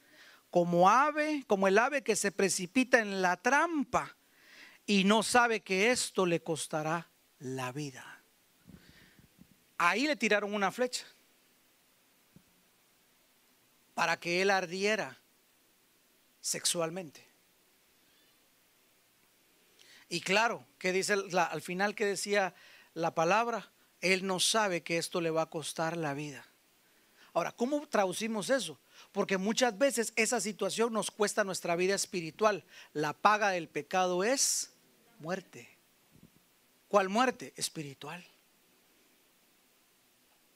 como 0.50 0.90
ave, 0.90 1.44
como 1.48 1.68
el 1.68 1.78
ave 1.78 2.04
que 2.04 2.16
se 2.16 2.32
precipita 2.32 3.00
en 3.00 3.22
la 3.22 3.38
trampa 3.38 4.16
y 4.86 5.04
no 5.04 5.24
sabe 5.24 5.62
que 5.62 5.92
esto 5.92 6.26
le 6.26 6.42
costará 6.42 7.10
la 7.40 7.72
vida. 7.72 8.22
Ahí 9.78 10.08
le 10.08 10.16
tiraron 10.16 10.54
una 10.54 10.72
flecha 10.72 11.06
para 13.94 14.20
que 14.20 14.42
él 14.42 14.50
ardiera 14.50 15.20
sexualmente. 16.40 17.28
Y 20.10 20.22
claro, 20.22 20.66
que 20.80 20.94
dice 20.94 21.14
al 21.14 21.62
final 21.62 21.94
que 21.94 22.06
decía 22.06 22.56
la 22.94 23.14
palabra, 23.14 23.70
él 24.00 24.26
no 24.26 24.40
sabe 24.40 24.82
que 24.84 24.98
esto 24.98 25.20
le 25.20 25.30
va 25.30 25.44
a 25.44 25.50
costar 25.50 25.98
la 25.98 26.14
vida. 26.14 26.46
Ahora, 27.34 27.52
¿cómo 27.52 27.86
traducimos 27.88 28.50
eso? 28.50 28.80
Porque 29.18 29.40
muchas 29.40 29.76
veces 29.76 30.14
esa 30.16 30.40
situación 30.40 30.94
nos 30.94 31.10
cuesta 31.10 31.44
nuestra 31.44 31.76
vida 31.76 31.96
espiritual. 31.96 32.64
La 32.94 33.14
paga 33.14 33.50
del 33.50 33.68
pecado 33.68 34.24
es 34.24 34.74
muerte. 35.18 35.68
¿Cuál 36.88 37.10
muerte? 37.10 37.52
Espiritual. 37.56 38.24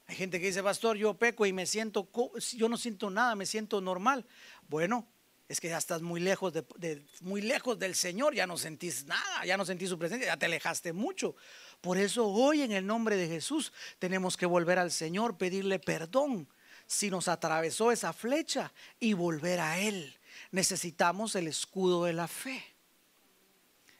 Hay 0.06 0.16
gente 0.16 0.40
que 0.40 0.46
dice, 0.46 0.62
pastor, 0.62 0.96
yo 0.96 1.16
peco 1.16 1.48
y 1.48 1.54
me 1.54 1.66
siento, 1.66 2.08
yo 2.56 2.70
no 2.70 2.78
siento 2.78 3.10
nada, 3.10 3.34
me 3.34 3.48
siento 3.48 3.82
normal. 3.82 4.28
Bueno, 4.70 5.08
es 5.50 5.60
que 5.60 5.70
ya 5.70 5.80
estás 5.80 6.04
muy 6.04 6.20
lejos, 6.20 6.54
de, 6.54 7.04
muy 7.22 7.42
lejos 7.42 7.80
del 7.80 7.96
Señor, 7.96 8.36
ya 8.36 8.46
no 8.46 8.58
sentís 8.58 9.06
nada, 9.06 9.44
ya 9.44 9.58
no 9.58 9.66
sentís 9.66 9.90
su 9.90 9.98
presencia, 9.98 10.28
ya 10.28 10.38
te 10.38 10.46
alejaste 10.46 10.94
mucho. 10.94 11.36
Por 11.82 11.98
eso 11.98 12.28
hoy 12.28 12.62
en 12.62 12.74
el 12.74 12.86
nombre 12.86 13.16
de 13.16 13.28
Jesús 13.28 13.74
tenemos 13.98 14.38
que 14.38 14.46
volver 14.46 14.78
al 14.78 14.92
Señor, 14.92 15.40
pedirle 15.40 15.80
perdón 15.80 16.48
si 16.92 17.10
nos 17.10 17.30
atravesó 17.30 17.90
esa 17.94 18.12
flecha 18.12 18.74
y 19.00 19.14
volver 19.14 19.62
a 19.62 19.80
Él. 19.80 20.20
Necesitamos 20.52 21.36
el 21.36 21.48
escudo 21.48 22.04
de 22.04 22.12
la 22.12 22.28
fe. 22.28 22.62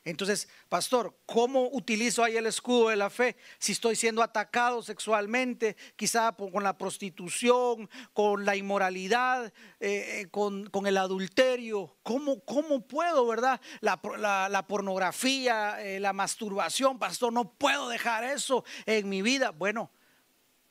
Entonces, 0.04 0.50
pastor, 0.68 1.16
¿cómo 1.26 1.70
utilizo 1.72 2.22
ahí 2.22 2.36
el 2.36 2.48
escudo 2.48 2.90
de 2.90 2.98
la 2.98 3.10
fe? 3.10 3.38
Si 3.60 3.72
estoy 3.72 3.96
siendo 3.96 4.22
atacado 4.22 4.84
sexualmente, 4.84 5.78
quizá 5.96 6.34
con 6.34 6.64
la 6.64 6.78
prostitución, 6.78 7.90
con 8.12 8.44
la 8.44 8.58
inmoralidad, 8.58 9.54
eh, 9.80 10.24
eh, 10.24 10.28
con, 10.30 10.70
el 10.86 10.98
adulterio, 10.98 11.96
¿cómo, 12.04 12.42
puedo, 12.88 13.26
verdad? 13.26 13.62
La, 13.80 14.66
pornografía, 14.68 15.82
eh, 15.82 16.02
la 16.02 16.12
masturbación, 16.12 17.00
pastor, 17.00 17.32
no 17.32 17.54
puedo 17.54 17.88
dejar 17.88 18.26
eso 18.26 18.66
en 18.86 19.08
mi 19.08 19.22
vida. 19.22 19.52
Bueno, 19.52 19.92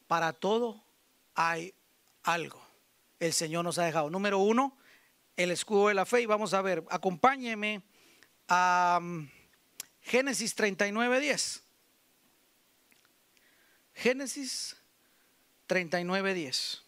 para 0.06 0.34
todo 0.34 0.84
hay 1.34 1.72
algo. 2.22 2.64
El 3.18 3.32
Señor 3.32 3.64
nos 3.64 3.78
ha 3.78 3.84
dejado. 3.84 4.10
Número 4.10 4.38
uno, 4.38 4.76
el 5.36 5.50
escudo 5.50 5.88
de 5.88 5.94
la 5.94 6.06
fe. 6.06 6.22
Y 6.22 6.26
vamos 6.26 6.54
a 6.54 6.62
ver, 6.62 6.84
acompáñeme 6.90 7.82
a 8.48 9.00
Génesis 10.00 10.54
39, 10.54 11.20
10. 11.20 11.62
Génesis 13.94 14.76
39, 15.66 16.34
10. 16.34 16.82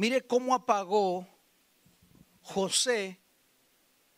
Mire 0.00 0.26
cómo 0.26 0.54
apagó 0.54 1.28
José 2.40 3.20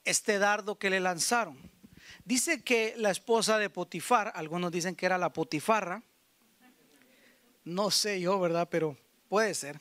este 0.04 0.38
dardo 0.38 0.78
que 0.78 0.90
le 0.90 1.00
lanzaron. 1.00 1.71
Dice 2.24 2.62
que 2.62 2.94
la 2.96 3.10
esposa 3.10 3.58
de 3.58 3.70
Potifar, 3.70 4.32
algunos 4.34 4.70
dicen 4.72 4.94
que 4.94 5.06
era 5.06 5.18
la 5.18 5.32
Potifarra, 5.32 6.02
no 7.64 7.90
sé 7.90 8.20
yo, 8.20 8.40
¿verdad? 8.40 8.68
Pero 8.70 8.96
Puede 9.32 9.54
ser. 9.54 9.80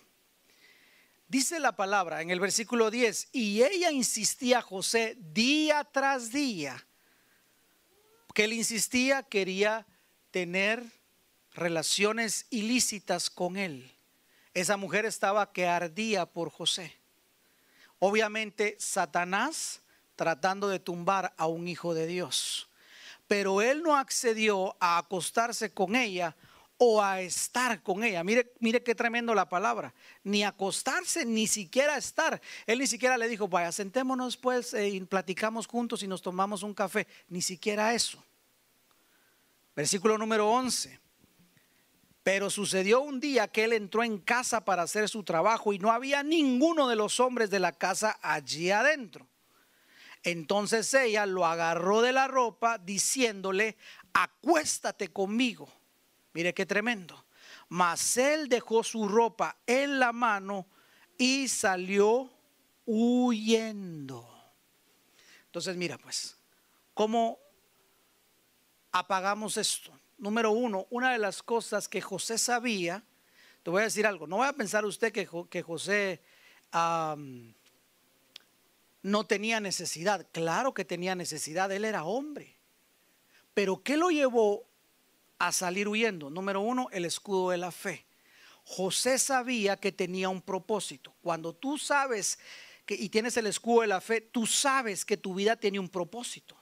Dice 1.27 1.59
la 1.59 1.75
palabra 1.75 2.21
en 2.21 2.29
el 2.29 2.39
versículo 2.39 2.89
10, 2.89 3.31
y 3.33 3.61
ella 3.61 3.91
insistía 3.91 4.59
a 4.59 4.61
José 4.61 5.17
día 5.19 5.83
tras 5.83 6.31
día, 6.31 6.87
que 8.33 8.45
él 8.45 8.53
insistía, 8.53 9.23
quería 9.23 9.85
tener 10.31 10.81
relaciones 11.53 12.45
ilícitas 12.49 13.29
con 13.29 13.57
él. 13.57 13.91
Esa 14.53 14.77
mujer 14.77 15.03
estaba 15.03 15.51
que 15.51 15.67
ardía 15.67 16.25
por 16.25 16.49
José. 16.49 16.95
Obviamente 17.99 18.77
Satanás 18.79 19.81
tratando 20.15 20.67
de 20.69 20.79
tumbar 20.79 21.33
a 21.37 21.47
un 21.47 21.67
hijo 21.67 21.93
de 21.93 22.07
Dios. 22.07 22.69
Pero 23.27 23.61
él 23.61 23.81
no 23.81 23.95
accedió 23.95 24.75
a 24.79 24.97
acostarse 24.97 25.73
con 25.73 25.95
ella 25.95 26.35
o 26.83 27.01
a 27.01 27.21
estar 27.21 27.83
con 27.83 28.03
ella. 28.03 28.23
Mire, 28.23 28.53
mire 28.59 28.81
qué 28.81 28.95
tremendo 28.95 29.35
la 29.35 29.47
palabra. 29.47 29.93
Ni 30.23 30.43
acostarse, 30.43 31.25
ni 31.25 31.45
siquiera 31.45 31.95
estar. 31.95 32.41
Él 32.65 32.79
ni 32.79 32.87
siquiera 32.87 33.17
le 33.17 33.27
dijo, 33.27 33.47
vaya, 33.47 33.71
sentémonos 33.71 34.35
pues 34.35 34.73
eh, 34.73 34.89
y 34.89 34.99
platicamos 35.01 35.67
juntos 35.67 36.01
y 36.01 36.07
nos 36.07 36.23
tomamos 36.23 36.63
un 36.63 36.73
café. 36.73 37.07
Ni 37.29 37.43
siquiera 37.43 37.93
eso. 37.93 38.23
Versículo 39.75 40.17
número 40.17 40.49
11. 40.49 40.99
Pero 42.23 42.49
sucedió 42.49 43.01
un 43.01 43.19
día 43.19 43.47
que 43.47 43.63
él 43.63 43.73
entró 43.73 44.03
en 44.03 44.17
casa 44.17 44.65
para 44.65 44.81
hacer 44.81 45.07
su 45.07 45.23
trabajo 45.23 45.73
y 45.73 45.79
no 45.79 45.91
había 45.91 46.23
ninguno 46.23 46.87
de 46.87 46.95
los 46.95 47.19
hombres 47.19 47.49
de 47.49 47.59
la 47.59 47.71
casa 47.71 48.17
allí 48.23 48.71
adentro. 48.71 49.27
Entonces 50.23 50.93
ella 50.93 51.25
lo 51.25 51.45
agarró 51.45 52.01
de 52.01 52.11
la 52.11 52.27
ropa 52.27 52.77
diciéndole, 52.77 53.77
acuéstate 54.13 55.09
conmigo. 55.09 55.67
Mire 56.33 56.53
qué 56.53 56.65
tremendo. 56.65 57.25
Mas 57.69 58.17
él 58.17 58.47
dejó 58.49 58.83
su 58.83 59.07
ropa 59.07 59.57
en 59.65 59.99
la 59.99 60.11
mano 60.11 60.67
y 61.17 61.47
salió 61.47 62.31
huyendo. 62.85 64.27
Entonces, 65.45 65.75
mira, 65.75 65.97
pues, 65.97 66.37
¿cómo 66.93 67.39
apagamos 68.91 69.57
esto? 69.57 69.91
Número 70.17 70.51
uno, 70.51 70.87
una 70.89 71.11
de 71.11 71.17
las 71.17 71.41
cosas 71.43 71.87
que 71.87 72.01
José 72.01 72.37
sabía, 72.37 73.03
te 73.63 73.69
voy 73.69 73.81
a 73.81 73.85
decir 73.85 74.05
algo, 74.07 74.27
no 74.27 74.37
voy 74.37 74.47
a 74.47 74.53
pensar 74.53 74.85
usted 74.85 75.11
que, 75.11 75.25
José 75.61 76.21
no 79.01 79.25
tenía 79.25 79.59
necesidad, 79.59 80.27
claro 80.31 80.73
que 80.73 80.85
tenía 80.85 81.15
necesidad, 81.15 81.71
él 81.71 81.85
era 81.85 82.03
hombre, 82.03 82.55
pero 83.53 83.81
¿qué 83.83 83.97
lo 83.97 84.09
llevó 84.09 84.65
a 85.41 85.51
salir 85.51 85.87
huyendo. 85.87 86.29
Número 86.29 86.61
uno, 86.61 86.87
el 86.91 87.03
escudo 87.03 87.49
de 87.49 87.57
la 87.57 87.71
fe. 87.71 88.05
José 88.63 89.17
sabía 89.17 89.75
que 89.75 89.91
tenía 89.91 90.29
un 90.29 90.41
propósito. 90.41 91.15
Cuando 91.23 91.53
tú 91.53 91.79
sabes 91.79 92.37
que, 92.85 92.93
y 92.93 93.09
tienes 93.09 93.35
el 93.37 93.47
escudo 93.47 93.81
de 93.81 93.87
la 93.87 94.01
fe, 94.01 94.21
tú 94.21 94.45
sabes 94.45 95.03
que 95.03 95.17
tu 95.17 95.33
vida 95.33 95.55
tiene 95.55 95.79
un 95.79 95.89
propósito. 95.89 96.55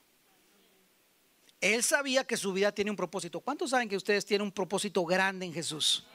Él 1.59 1.83
sabía 1.83 2.25
que 2.25 2.37
su 2.37 2.53
vida 2.53 2.71
tiene 2.71 2.89
un 2.89 2.95
propósito. 2.95 3.41
¿Cuántos 3.41 3.71
saben 3.71 3.89
que 3.89 3.97
ustedes 3.97 4.25
tienen 4.25 4.45
un 4.45 4.51
propósito 4.53 5.03
grande 5.03 5.45
en 5.45 5.53
Jesús? 5.53 6.05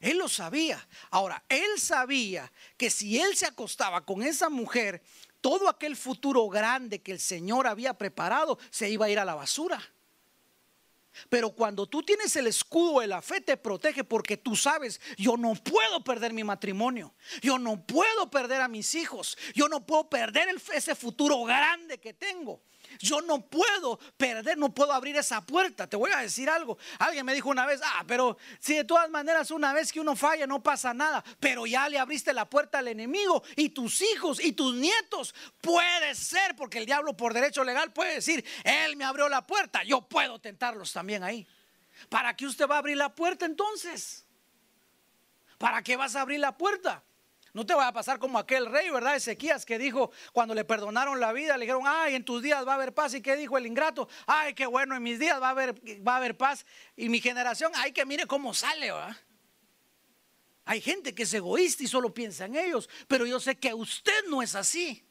Él 0.00 0.16
lo 0.16 0.30
sabía. 0.30 0.86
Ahora, 1.10 1.44
él 1.46 1.78
sabía 1.78 2.50
que 2.78 2.88
si 2.88 3.20
él 3.20 3.36
se 3.36 3.44
acostaba 3.44 4.06
con 4.06 4.22
esa 4.22 4.48
mujer, 4.48 5.02
todo 5.40 5.68
aquel 5.68 5.96
futuro 5.96 6.48
grande 6.48 7.02
que 7.02 7.12
el 7.12 7.20
Señor 7.20 7.66
había 7.66 7.94
preparado 7.94 8.58
se 8.70 8.90
iba 8.90 9.06
a 9.06 9.10
ir 9.10 9.18
a 9.18 9.24
la 9.24 9.34
basura. 9.34 9.80
Pero 11.28 11.50
cuando 11.50 11.86
tú 11.86 12.02
tienes 12.02 12.36
el 12.36 12.46
escudo 12.46 13.00
de 13.00 13.06
la 13.06 13.22
fe 13.22 13.40
te 13.40 13.56
protege 13.56 14.04
porque 14.04 14.36
tú 14.36 14.54
sabes, 14.54 15.00
yo 15.16 15.36
no 15.36 15.54
puedo 15.54 16.04
perder 16.04 16.32
mi 16.32 16.44
matrimonio, 16.44 17.14
yo 17.40 17.58
no 17.58 17.84
puedo 17.84 18.30
perder 18.30 18.60
a 18.60 18.68
mis 18.68 18.94
hijos, 18.94 19.36
yo 19.54 19.68
no 19.68 19.86
puedo 19.86 20.08
perder 20.08 20.48
ese 20.74 20.94
futuro 20.94 21.42
grande 21.44 21.98
que 21.98 22.12
tengo. 22.12 22.60
Yo 22.98 23.20
no 23.22 23.40
puedo 23.40 23.98
perder, 24.16 24.58
no 24.58 24.74
puedo 24.74 24.92
abrir 24.92 25.16
esa 25.16 25.40
puerta. 25.40 25.86
Te 25.86 25.96
voy 25.96 26.10
a 26.12 26.18
decir 26.18 26.48
algo. 26.48 26.78
Alguien 26.98 27.24
me 27.26 27.34
dijo 27.34 27.48
una 27.48 27.66
vez, 27.66 27.80
ah, 27.84 28.04
pero 28.06 28.36
si 28.58 28.74
de 28.74 28.84
todas 28.84 29.10
maneras 29.10 29.50
una 29.50 29.72
vez 29.72 29.92
que 29.92 30.00
uno 30.00 30.16
falla 30.16 30.46
no 30.46 30.62
pasa 30.62 30.94
nada, 30.94 31.24
pero 31.40 31.66
ya 31.66 31.88
le 31.88 31.98
abriste 31.98 32.32
la 32.32 32.48
puerta 32.48 32.78
al 32.78 32.88
enemigo 32.88 33.42
y 33.56 33.70
tus 33.70 34.02
hijos 34.02 34.42
y 34.42 34.52
tus 34.52 34.74
nietos. 34.74 35.34
Puede 35.60 36.14
ser, 36.14 36.56
porque 36.56 36.78
el 36.78 36.86
diablo 36.86 37.16
por 37.16 37.34
derecho 37.34 37.64
legal 37.64 37.92
puede 37.92 38.14
decir, 38.14 38.44
él 38.64 38.96
me 38.96 39.04
abrió 39.04 39.28
la 39.28 39.46
puerta, 39.46 39.82
yo 39.82 40.02
puedo 40.02 40.38
tentarlos 40.40 40.92
también 40.92 41.22
ahí. 41.22 41.46
¿Para 42.08 42.36
qué 42.36 42.46
usted 42.46 42.68
va 42.68 42.76
a 42.76 42.78
abrir 42.78 42.96
la 42.96 43.14
puerta 43.14 43.46
entonces? 43.46 44.24
¿Para 45.58 45.82
qué 45.82 45.96
vas 45.96 46.16
a 46.16 46.20
abrir 46.20 46.40
la 46.40 46.56
puerta? 46.56 47.02
No 47.56 47.64
te 47.64 47.72
vaya 47.72 47.88
a 47.88 47.92
pasar 47.94 48.18
como 48.18 48.38
aquel 48.38 48.66
rey, 48.66 48.90
¿verdad? 48.90 49.16
Ezequías 49.16 49.64
que 49.64 49.78
dijo 49.78 50.10
cuando 50.34 50.54
le 50.54 50.64
perdonaron 50.64 51.18
la 51.18 51.32
vida, 51.32 51.56
le 51.56 51.64
dijeron, 51.64 51.84
ay, 51.86 52.14
en 52.14 52.22
tus 52.22 52.42
días 52.42 52.66
va 52.66 52.72
a 52.72 52.74
haber 52.74 52.92
paz. 52.92 53.14
¿Y 53.14 53.22
qué 53.22 53.34
dijo 53.34 53.56
el 53.56 53.64
ingrato? 53.64 54.10
Ay, 54.26 54.52
qué 54.52 54.66
bueno, 54.66 54.94
en 54.94 55.02
mis 55.02 55.18
días 55.18 55.40
va 55.40 55.46
a 55.46 55.50
haber, 55.52 55.74
va 56.06 56.12
a 56.12 56.16
haber 56.18 56.36
paz. 56.36 56.66
Y 56.98 57.08
mi 57.08 57.18
generación, 57.18 57.72
ay, 57.74 57.92
que 57.92 58.04
mire 58.04 58.26
cómo 58.26 58.52
sale, 58.52 58.92
¿verdad? 58.92 59.16
Hay 60.66 60.82
gente 60.82 61.14
que 61.14 61.22
es 61.22 61.32
egoísta 61.32 61.82
y 61.82 61.86
solo 61.86 62.12
piensa 62.12 62.44
en 62.44 62.56
ellos, 62.56 62.90
pero 63.08 63.24
yo 63.24 63.40
sé 63.40 63.56
que 63.56 63.72
usted 63.72 64.26
no 64.28 64.42
es 64.42 64.54
así. 64.54 65.08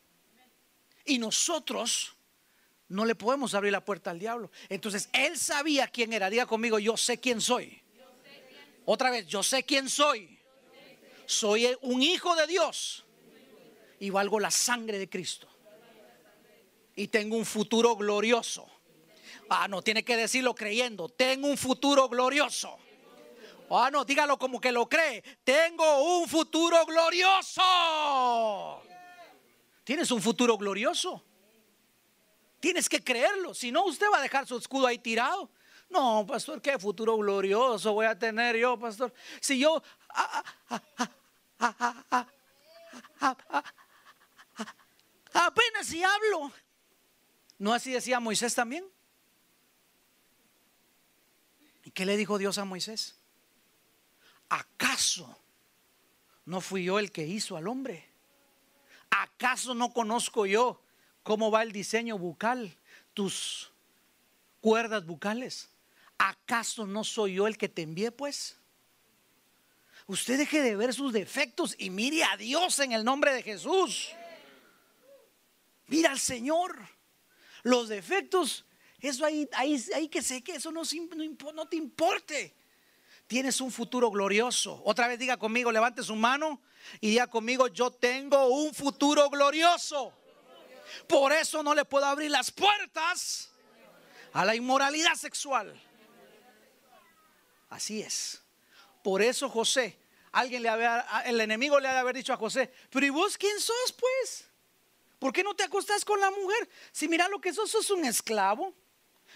Y 1.04 1.18
nosotros 1.18 2.16
no 2.90 3.06
le 3.06 3.16
podemos 3.16 3.56
abrir 3.56 3.72
la 3.72 3.84
puerta 3.84 4.12
al 4.12 4.20
diablo. 4.20 4.52
Entonces, 4.70 5.10
él 5.14 5.36
sabía 5.36 5.88
quién 5.88 6.14
era. 6.14 6.30
Diga 6.30 6.46
conmigo, 6.46 6.78
yo 6.78 6.96
sé 6.96 7.20
quién 7.20 7.42
soy. 7.42 7.82
Otra 8.86 9.10
vez, 9.10 9.26
yo 9.26 9.42
sé 9.42 9.64
quién 9.64 9.90
soy 9.90 10.35
soy 11.26 11.76
un 11.82 12.02
hijo 12.02 12.36
de 12.36 12.48
Dios 12.48 13.06
y 14.00 14.10
valgo 14.10 14.40
la 14.40 14.52
sangre 14.52 14.98
de 14.98 15.10
Cristo. 15.10 15.48
Y 16.96 17.08
tengo 17.08 17.36
un 17.36 17.46
futuro 17.46 17.96
glorioso. 17.96 18.68
Ah, 19.50 19.68
no, 19.68 19.82
tiene 19.82 20.04
que 20.04 20.16
decirlo 20.16 20.56
creyendo. 20.56 21.10
Tengo 21.10 21.48
un 21.48 21.58
futuro 21.58 22.08
glorioso. 22.10 22.78
Ah, 23.70 23.90
no, 23.92 24.06
dígalo 24.06 24.38
como 24.38 24.62
que 24.62 24.72
lo 24.72 24.88
cree. 24.88 25.24
Tengo 25.44 26.20
un 26.20 26.28
futuro 26.28 26.86
glorioso. 26.86 27.62
Tienes 29.84 30.10
un 30.12 30.22
futuro 30.22 30.58
glorioso. 30.58 31.24
Tienes 32.60 32.88
que 32.88 33.04
creerlo. 33.04 33.54
Si 33.54 33.72
no, 33.72 33.86
usted 33.86 34.08
va 34.12 34.20
a 34.20 34.22
dejar 34.22 34.48
su 34.48 34.58
escudo 34.58 34.88
ahí 34.88 34.98
tirado. 34.98 35.50
No, 35.90 36.26
pastor, 36.28 36.62
qué 36.62 36.80
futuro 36.80 37.16
glorioso 37.18 37.94
voy 37.94 38.08
a 38.08 38.18
tener 38.18 38.58
yo, 38.58 38.78
pastor. 38.80 39.14
Si 39.40 39.60
yo 39.60 39.82
apenas 45.34 45.88
si 45.88 46.04
hablo, 46.04 46.52
¿No 47.58 47.74
así 47.74 47.92
decía 47.92 48.20
Moisés 48.20 48.54
también? 48.54 48.86
¿Y 51.84 51.92
qué 51.92 52.06
le 52.06 52.18
dijo 52.18 52.38
Dios 52.38 52.58
a 52.58 52.66
Moisés? 52.66 53.18
¿Acaso 54.50 55.40
no 56.46 56.62
fui 56.62 56.84
yo 56.84 57.00
el 57.00 57.12
que 57.12 57.26
hizo 57.26 57.56
al 57.56 57.68
hombre? 57.68 58.06
¿Acaso 59.10 59.74
no 59.74 59.94
conozco 59.94 60.46
yo 60.46 60.82
cómo 61.24 61.50
va 61.50 61.64
el 61.64 61.72
diseño 61.72 62.18
bucal, 62.18 62.78
tus 63.14 63.72
cuerdas 64.60 65.06
bucales? 65.06 65.70
¿Acaso 66.18 66.86
no 66.86 67.04
soy 67.04 67.36
yo 67.36 67.48
el 67.48 67.58
que 67.58 67.70
te 67.70 67.84
envié, 67.84 68.12
pues? 68.12 68.60
Usted 70.08 70.38
deje 70.38 70.62
de 70.62 70.76
ver 70.76 70.94
sus 70.94 71.12
defectos 71.12 71.76
y 71.80 71.90
mire 71.90 72.24
a 72.24 72.38
Dios 72.38 72.78
en 72.80 72.92
el 72.92 73.04
nombre 73.04 73.34
de 73.34 73.42
Jesús. 73.42 74.10
Mira 75.88 76.12
al 76.12 76.20
Señor. 76.20 76.78
Los 77.64 77.90
defectos, 77.90 78.66
eso 79.00 79.26
ahí, 79.26 79.50
ahí, 79.54 80.08
que 80.08 80.22
sé 80.22 80.44
que 80.44 80.56
eso 80.56 80.72
no, 80.72 80.84
no 81.54 81.68
te 81.68 81.76
importe. 81.76 82.56
Tienes 83.26 83.60
un 83.60 83.72
futuro 83.72 84.12
glorioso. 84.12 84.84
Otra 84.86 85.08
vez 85.08 85.18
diga 85.18 85.38
conmigo, 85.38 85.72
levante 85.72 86.04
su 86.04 86.16
mano 86.16 86.62
y 87.02 87.10
diga 87.10 87.26
conmigo, 87.26 87.68
yo 87.68 87.90
tengo 87.90 88.46
un 88.48 88.72
futuro 88.76 89.28
glorioso. 89.32 90.14
Por 91.08 91.34
eso 91.34 91.64
no 91.64 91.74
le 91.74 91.86
puedo 91.86 92.06
abrir 92.06 92.30
las 92.30 92.52
puertas 92.52 93.50
a 94.34 94.46
la 94.46 94.56
inmoralidad 94.56 95.16
sexual. 95.16 95.82
Así 97.70 98.04
es. 98.04 98.45
Por 99.06 99.22
eso 99.22 99.48
José, 99.50 100.00
alguien 100.32 100.64
le 100.64 100.70
había, 100.70 101.06
el 101.26 101.40
enemigo 101.40 101.80
le 101.80 101.88
había 101.88 102.00
haber 102.00 102.16
dicho 102.16 102.34
a 102.34 102.38
José, 102.38 102.74
pero 102.90 103.06
¿y 103.06 103.12
vos 103.12 103.38
quién 103.38 103.60
sos 103.60 103.94
pues? 103.94 104.50
¿Por 105.20 105.32
qué 105.32 105.44
no 105.44 105.54
te 105.54 105.62
acostás 105.62 106.04
con 106.04 106.20
la 106.20 106.32
mujer? 106.32 106.68
Si 106.92 107.08
mira 107.08 107.28
lo 107.28 107.40
que 107.40 107.54
sos, 107.54 107.70
sos 107.70 107.92
un 107.92 108.04
esclavo. 108.04 108.74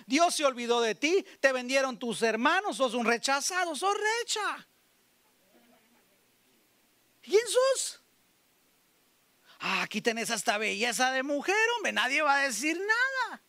Dios 0.07 0.33
se 0.33 0.43
olvidó 0.43 0.81
de 0.81 0.95
ti, 0.95 1.23
te 1.39 1.51
vendieron 1.51 1.99
tus 1.99 2.23
hermanos, 2.23 2.77
sos 2.77 2.95
un 2.95 3.05
rechazado, 3.05 3.75
sos 3.75 3.95
recha. 3.95 4.67
¿Quién 7.21 7.47
sos? 7.47 8.01
Ah, 9.59 9.83
aquí 9.83 10.01
tenés 10.01 10.31
esta 10.31 10.57
belleza 10.57 11.11
de 11.11 11.21
mujer, 11.21 11.55
hombre, 11.77 11.91
nadie 11.91 12.23
va 12.23 12.39
a 12.39 12.47
decir 12.47 12.75
nada. 12.75 13.43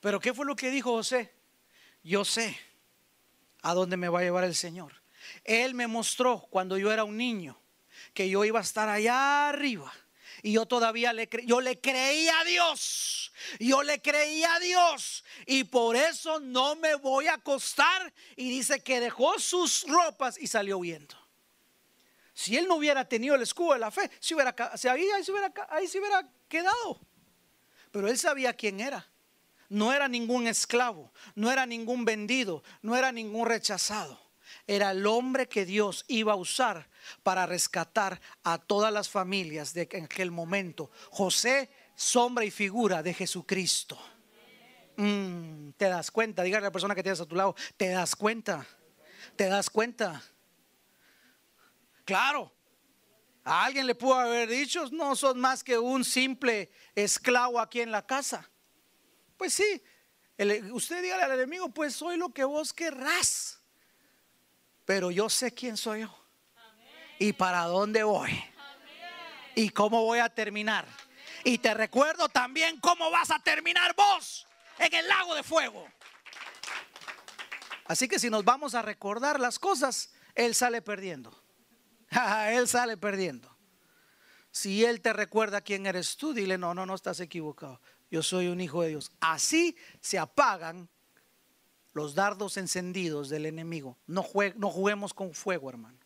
Pero 0.00 0.18
¿qué 0.18 0.32
fue 0.32 0.46
lo 0.46 0.56
que 0.56 0.70
dijo 0.70 0.92
José? 0.92 1.30
Yo 2.02 2.24
sé 2.24 2.71
a 3.62 3.74
dónde 3.74 3.96
me 3.96 4.08
va 4.08 4.20
a 4.20 4.22
llevar 4.22 4.44
el 4.44 4.54
Señor. 4.54 4.92
Él 5.44 5.74
me 5.74 5.86
mostró 5.86 6.46
cuando 6.50 6.76
yo 6.76 6.92
era 6.92 7.04
un 7.04 7.16
niño 7.16 7.58
que 8.12 8.28
yo 8.28 8.44
iba 8.44 8.58
a 8.58 8.62
estar 8.62 8.88
allá 8.88 9.48
arriba. 9.48 9.92
Y 10.42 10.52
yo 10.52 10.66
todavía 10.66 11.12
le, 11.12 11.28
yo 11.44 11.60
le 11.60 11.80
creía 11.80 12.40
a 12.40 12.44
Dios. 12.44 13.32
Yo 13.60 13.82
le 13.82 14.02
creía 14.02 14.54
a 14.54 14.60
Dios. 14.60 15.24
Y 15.46 15.64
por 15.64 15.94
eso 15.94 16.40
no 16.40 16.74
me 16.74 16.96
voy 16.96 17.28
a 17.28 17.34
acostar. 17.34 18.12
Y 18.36 18.50
dice 18.50 18.82
que 18.82 18.98
dejó 18.98 19.38
sus 19.38 19.84
ropas 19.86 20.36
y 20.38 20.48
salió 20.48 20.78
huyendo. 20.78 21.16
Si 22.34 22.56
él 22.56 22.66
no 22.66 22.76
hubiera 22.76 23.08
tenido 23.08 23.34
el 23.34 23.42
escudo 23.42 23.74
de 23.74 23.78
la 23.78 23.90
fe, 23.90 24.10
si 24.18 24.34
hubiera, 24.34 24.54
ahí, 24.58 25.08
ahí, 25.10 25.24
hubiera, 25.30 25.52
ahí 25.68 25.86
se 25.86 26.00
hubiera 26.00 26.28
quedado. 26.48 27.00
Pero 27.92 28.08
él 28.08 28.18
sabía 28.18 28.54
quién 28.54 28.80
era 28.80 29.11
no 29.72 29.90
era 29.90 30.06
ningún 30.06 30.46
esclavo, 30.46 31.10
no 31.34 31.50
era 31.50 31.64
ningún 31.64 32.04
vendido, 32.04 32.62
no 32.82 32.94
era 32.94 33.10
ningún 33.10 33.46
rechazado. 33.46 34.20
Era 34.66 34.90
el 34.90 35.06
hombre 35.06 35.48
que 35.48 35.64
Dios 35.64 36.04
iba 36.08 36.34
a 36.34 36.36
usar 36.36 36.90
para 37.22 37.46
rescatar 37.46 38.20
a 38.44 38.58
todas 38.58 38.92
las 38.92 39.08
familias 39.08 39.72
de 39.72 39.82
aquel 39.82 40.30
momento. 40.30 40.90
José, 41.10 41.70
sombra 41.94 42.44
y 42.44 42.50
figura 42.50 43.02
de 43.02 43.14
Jesucristo. 43.14 43.98
Mm, 44.98 45.70
¿Te 45.70 45.86
das 45.86 46.10
cuenta? 46.10 46.42
Dígale 46.42 46.66
a 46.66 46.68
la 46.68 46.72
persona 46.72 46.94
que 46.94 47.02
tienes 47.02 47.20
a 47.22 47.26
tu 47.26 47.34
lado, 47.34 47.56
¿te 47.78 47.88
das 47.88 48.14
cuenta? 48.14 48.66
¿Te 49.36 49.46
das 49.46 49.70
cuenta? 49.70 50.22
Claro. 52.04 52.52
A 53.42 53.64
alguien 53.64 53.86
le 53.86 53.94
pudo 53.94 54.14
haber 54.16 54.50
dicho, 54.50 54.86
no 54.92 55.16
son 55.16 55.40
más 55.40 55.64
que 55.64 55.78
un 55.78 56.04
simple 56.04 56.70
esclavo 56.94 57.58
aquí 57.58 57.80
en 57.80 57.90
la 57.90 58.06
casa. 58.06 58.51
Pues 59.42 59.54
sí, 59.54 59.82
usted 60.70 61.02
dígale 61.02 61.24
al 61.24 61.32
enemigo, 61.32 61.68
pues 61.70 61.96
soy 61.96 62.16
lo 62.16 62.28
que 62.28 62.44
vos 62.44 62.72
querrás. 62.72 63.58
Pero 64.84 65.10
yo 65.10 65.28
sé 65.28 65.52
quién 65.52 65.76
soy 65.76 66.02
yo. 66.02 66.16
Y 67.18 67.32
para 67.32 67.64
dónde 67.64 68.04
voy. 68.04 68.30
Y 69.56 69.70
cómo 69.70 70.04
voy 70.04 70.20
a 70.20 70.28
terminar. 70.28 70.86
Y 71.42 71.58
te 71.58 71.74
recuerdo 71.74 72.28
también 72.28 72.78
cómo 72.78 73.10
vas 73.10 73.32
a 73.32 73.40
terminar 73.40 73.96
vos 73.96 74.46
en 74.78 74.94
el 74.94 75.08
lago 75.08 75.34
de 75.34 75.42
fuego. 75.42 75.88
Así 77.86 78.06
que 78.06 78.20
si 78.20 78.30
nos 78.30 78.44
vamos 78.44 78.76
a 78.76 78.82
recordar 78.82 79.40
las 79.40 79.58
cosas, 79.58 80.12
Él 80.36 80.54
sale 80.54 80.82
perdiendo. 80.82 81.36
él 82.46 82.68
sale 82.68 82.96
perdiendo. 82.96 83.58
Si 84.52 84.84
Él 84.84 85.00
te 85.00 85.12
recuerda 85.12 85.62
quién 85.62 85.86
eres 85.86 86.16
tú, 86.16 86.32
dile, 86.32 86.58
no, 86.58 86.74
no, 86.74 86.86
no 86.86 86.94
estás 86.94 87.18
equivocado 87.18 87.80
yo 88.12 88.22
soy 88.22 88.48
un 88.48 88.60
hijo 88.60 88.82
de 88.82 88.90
Dios. 88.90 89.10
Así 89.20 89.74
se 90.02 90.18
apagan 90.18 90.86
los 91.94 92.14
dardos 92.14 92.58
encendidos 92.58 93.30
del 93.30 93.46
enemigo. 93.46 93.96
No, 94.06 94.22
no 94.56 94.70
juguemos 94.70 95.14
con 95.14 95.32
fuego, 95.32 95.70
hermano. 95.70 95.96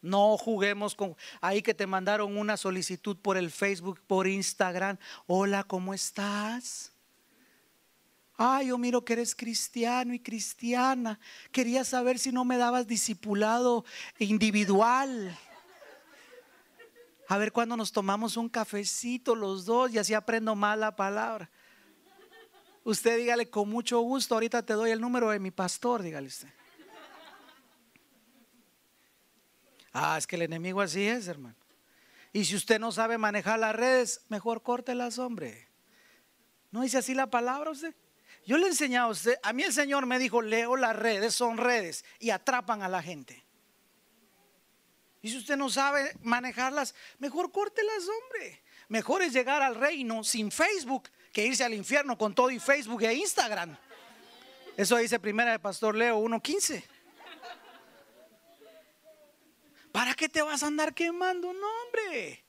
No 0.00 0.38
juguemos 0.38 0.94
con... 0.94 1.16
Ahí 1.40 1.60
que 1.60 1.74
te 1.74 1.88
mandaron 1.88 2.38
una 2.38 2.56
solicitud 2.56 3.16
por 3.16 3.36
el 3.36 3.50
Facebook, 3.50 4.00
por 4.06 4.28
Instagram. 4.28 4.98
Hola, 5.26 5.64
¿cómo 5.64 5.94
estás? 5.94 6.92
Ay, 8.36 8.68
yo 8.68 8.78
miro 8.78 9.04
que 9.04 9.14
eres 9.14 9.34
cristiano 9.34 10.14
y 10.14 10.20
cristiana. 10.20 11.18
Quería 11.50 11.82
saber 11.82 12.20
si 12.20 12.30
no 12.30 12.44
me 12.44 12.56
dabas 12.56 12.86
discipulado 12.86 13.84
individual. 14.20 15.36
A 17.28 17.36
ver 17.36 17.52
cuándo 17.52 17.76
nos 17.76 17.92
tomamos 17.92 18.38
un 18.38 18.48
cafecito 18.48 19.34
los 19.34 19.66
dos 19.66 19.92
y 19.92 19.98
así 19.98 20.14
aprendo 20.14 20.54
más 20.54 20.78
la 20.78 20.96
palabra. 20.96 21.50
Usted 22.84 23.18
dígale 23.18 23.50
con 23.50 23.68
mucho 23.68 24.00
gusto, 24.00 24.34
ahorita 24.34 24.62
te 24.64 24.72
doy 24.72 24.90
el 24.90 25.00
número 25.00 25.28
de 25.28 25.38
mi 25.38 25.50
pastor, 25.50 26.02
dígale 26.02 26.28
usted. 26.28 26.48
Ah, 29.92 30.16
es 30.16 30.26
que 30.26 30.36
el 30.36 30.42
enemigo 30.42 30.80
así 30.80 31.06
es, 31.06 31.28
hermano. 31.28 31.56
Y 32.32 32.46
si 32.46 32.56
usted 32.56 32.80
no 32.80 32.92
sabe 32.92 33.18
manejar 33.18 33.58
las 33.58 33.76
redes, 33.76 34.22
mejor 34.28 34.62
córtelas, 34.62 35.18
hombre. 35.18 35.68
¿No 36.70 36.80
dice 36.80 36.98
así 36.98 37.14
la 37.14 37.28
palabra 37.28 37.70
usted? 37.70 37.94
Yo 38.46 38.56
le 38.56 38.66
he 38.66 38.68
enseñado 38.70 39.08
a 39.08 39.12
usted, 39.12 39.36
a 39.42 39.52
mí 39.52 39.64
el 39.64 39.72
Señor 39.74 40.06
me 40.06 40.18
dijo, 40.18 40.40
leo 40.40 40.76
las 40.76 40.96
redes, 40.96 41.34
son 41.34 41.58
redes 41.58 42.06
y 42.18 42.30
atrapan 42.30 42.82
a 42.82 42.88
la 42.88 43.02
gente. 43.02 43.44
Y 45.20 45.30
si 45.30 45.38
usted 45.38 45.56
no 45.56 45.68
sabe 45.68 46.14
manejarlas, 46.22 46.94
mejor 47.18 47.50
córtelas, 47.50 48.04
hombre. 48.08 48.62
Mejor 48.88 49.22
es 49.22 49.32
llegar 49.32 49.62
al 49.62 49.74
reino 49.74 50.22
sin 50.24 50.50
Facebook 50.50 51.08
que 51.32 51.44
irse 51.44 51.64
al 51.64 51.74
infierno 51.74 52.16
con 52.16 52.34
todo 52.34 52.50
y 52.50 52.58
Facebook 52.58 53.02
e 53.02 53.14
Instagram. 53.14 53.76
Eso 54.76 54.96
dice 54.96 55.18
primera 55.18 55.52
de 55.52 55.58
Pastor 55.58 55.94
Leo 55.94 56.20
1.15. 56.20 56.82
¿Para 59.92 60.14
qué 60.14 60.28
te 60.28 60.40
vas 60.42 60.62
a 60.62 60.68
andar 60.68 60.94
quemando? 60.94 61.52
No, 61.52 61.66
hombre. 61.84 62.44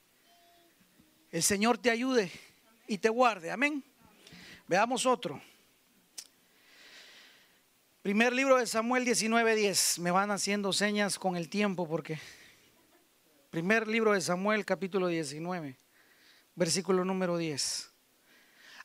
El 1.30 1.42
Señor 1.42 1.78
te 1.78 1.90
ayude 1.90 2.30
y 2.86 2.98
te 2.98 3.08
guarde. 3.08 3.50
Amén. 3.50 3.84
Veamos 4.68 5.06
otro. 5.06 5.42
Primer 8.02 8.32
libro 8.32 8.56
de 8.56 8.66
Samuel 8.66 9.04
19.10. 9.04 9.98
Me 9.98 10.10
van 10.10 10.30
haciendo 10.30 10.72
señas 10.72 11.18
con 11.18 11.36
el 11.36 11.48
tiempo 11.48 11.88
porque 11.88 12.18
Primer 13.50 13.88
libro 13.88 14.12
de 14.12 14.20
Samuel, 14.20 14.64
capítulo 14.64 15.08
19, 15.08 15.76
versículo 16.54 17.04
número 17.04 17.36
10. 17.36 17.90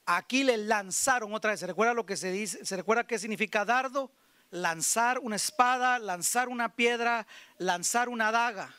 Aquí 0.08 0.44
le 0.44 0.58
lanzaron 0.58 1.36
otra 1.36 1.52
vez. 1.52 1.60
¿Se 1.60 1.68
recuerda 1.68 1.94
lo 1.94 2.08
que 2.08 2.18
se 2.18 2.32
dice? 2.32 2.66
¿Se 2.66 2.76
recuerda 2.76 3.06
qué 3.06 3.20
significa 3.20 3.64
dardo? 3.64 4.12
Lanzar 4.50 5.20
una 5.20 5.36
espada, 5.36 6.00
lanzar 6.00 6.50
una 6.50 6.76
piedra, 6.76 7.28
lanzar 7.60 8.10
una 8.10 8.32
daga, 8.32 8.74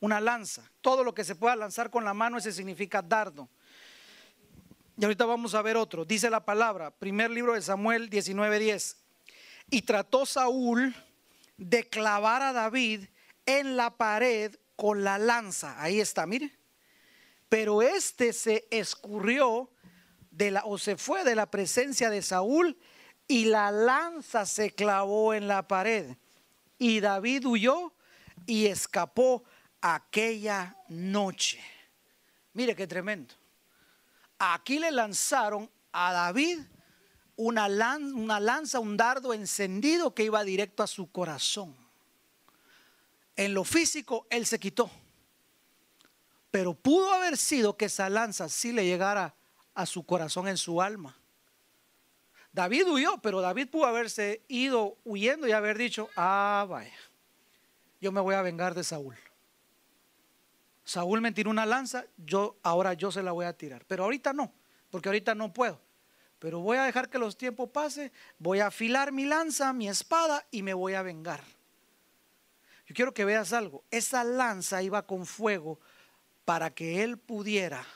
una 0.00 0.20
lanza. 0.20 0.68
Todo 0.80 1.04
lo 1.04 1.14
que 1.14 1.22
se 1.22 1.36
pueda 1.36 1.54
lanzar 1.54 1.90
con 1.90 2.04
la 2.04 2.12
mano, 2.12 2.36
ese 2.36 2.50
significa 2.50 3.00
dardo. 3.00 3.48
Y 4.98 5.04
ahorita 5.04 5.26
vamos 5.26 5.54
a 5.54 5.62
ver 5.62 5.76
otro. 5.76 6.04
Dice 6.04 6.28
la 6.28 6.44
palabra, 6.44 6.90
primer 6.90 7.30
libro 7.30 7.54
de 7.54 7.62
Samuel 7.62 8.10
19:10. 8.10 8.96
Y 9.70 9.82
trató 9.82 10.26
Saúl 10.26 10.92
de 11.56 11.88
clavar 11.88 12.42
a 12.42 12.52
David 12.52 13.04
en 13.46 13.76
la 13.76 13.96
pared 13.96 14.56
con 14.80 15.04
la 15.04 15.18
lanza. 15.18 15.74
Ahí 15.78 16.00
está, 16.00 16.24
mire. 16.24 16.56
Pero 17.50 17.82
este 17.82 18.32
se 18.32 18.66
escurrió 18.70 19.68
de 20.30 20.52
la, 20.52 20.64
o 20.64 20.78
se 20.78 20.96
fue 20.96 21.22
de 21.22 21.34
la 21.34 21.50
presencia 21.50 22.08
de 22.08 22.22
Saúl 22.22 22.78
y 23.28 23.44
la 23.44 23.70
lanza 23.70 24.46
se 24.46 24.70
clavó 24.70 25.34
en 25.34 25.48
la 25.48 25.68
pared. 25.68 26.16
Y 26.78 27.00
David 27.00 27.44
huyó 27.44 27.92
y 28.46 28.68
escapó 28.68 29.44
aquella 29.82 30.74
noche. 30.88 31.60
Mire 32.54 32.74
qué 32.74 32.86
tremendo. 32.86 33.34
Aquí 34.38 34.78
le 34.78 34.92
lanzaron 34.92 35.70
a 35.92 36.10
David 36.14 36.58
una, 37.36 37.66
una 37.66 38.40
lanza, 38.40 38.80
un 38.80 38.96
dardo 38.96 39.34
encendido 39.34 40.14
que 40.14 40.24
iba 40.24 40.42
directo 40.42 40.82
a 40.82 40.86
su 40.86 41.12
corazón. 41.12 41.79
En 43.40 43.54
lo 43.54 43.64
físico, 43.64 44.26
él 44.28 44.44
se 44.44 44.60
quitó. 44.60 44.90
Pero 46.50 46.74
pudo 46.74 47.10
haber 47.10 47.38
sido 47.38 47.74
que 47.74 47.86
esa 47.86 48.10
lanza 48.10 48.50
sí 48.50 48.70
le 48.70 48.84
llegara 48.84 49.34
a 49.74 49.86
su 49.86 50.04
corazón, 50.04 50.46
en 50.46 50.58
su 50.58 50.82
alma. 50.82 51.16
David 52.52 52.86
huyó, 52.86 53.16
pero 53.22 53.40
David 53.40 53.70
pudo 53.70 53.86
haberse 53.86 54.42
ido 54.46 54.98
huyendo 55.04 55.48
y 55.48 55.52
haber 55.52 55.78
dicho, 55.78 56.10
ah, 56.16 56.66
vaya, 56.68 56.92
yo 57.98 58.12
me 58.12 58.20
voy 58.20 58.34
a 58.34 58.42
vengar 58.42 58.74
de 58.74 58.84
Saúl. 58.84 59.16
Saúl 60.84 61.22
me 61.22 61.32
tiró 61.32 61.48
una 61.48 61.64
lanza, 61.64 62.04
yo 62.18 62.58
ahora 62.62 62.92
yo 62.92 63.10
se 63.10 63.22
la 63.22 63.32
voy 63.32 63.46
a 63.46 63.56
tirar. 63.56 63.86
Pero 63.86 64.04
ahorita 64.04 64.34
no, 64.34 64.52
porque 64.90 65.08
ahorita 65.08 65.34
no 65.34 65.50
puedo. 65.50 65.80
Pero 66.40 66.60
voy 66.60 66.76
a 66.76 66.84
dejar 66.84 67.08
que 67.08 67.18
los 67.18 67.38
tiempos 67.38 67.70
pasen, 67.70 68.12
voy 68.38 68.60
a 68.60 68.66
afilar 68.66 69.12
mi 69.12 69.24
lanza, 69.24 69.72
mi 69.72 69.88
espada 69.88 70.46
y 70.50 70.62
me 70.62 70.74
voy 70.74 70.92
a 70.92 71.00
vengar. 71.00 71.42
Yo 72.90 72.94
quiero 72.94 73.14
que 73.14 73.24
veas 73.24 73.52
algo. 73.52 73.84
Esa 73.92 74.24
lanza 74.24 74.82
iba 74.82 75.06
con 75.06 75.24
fuego 75.24 75.78
para 76.44 76.74
que 76.74 77.04
él 77.04 77.18
pudiera 77.18 77.86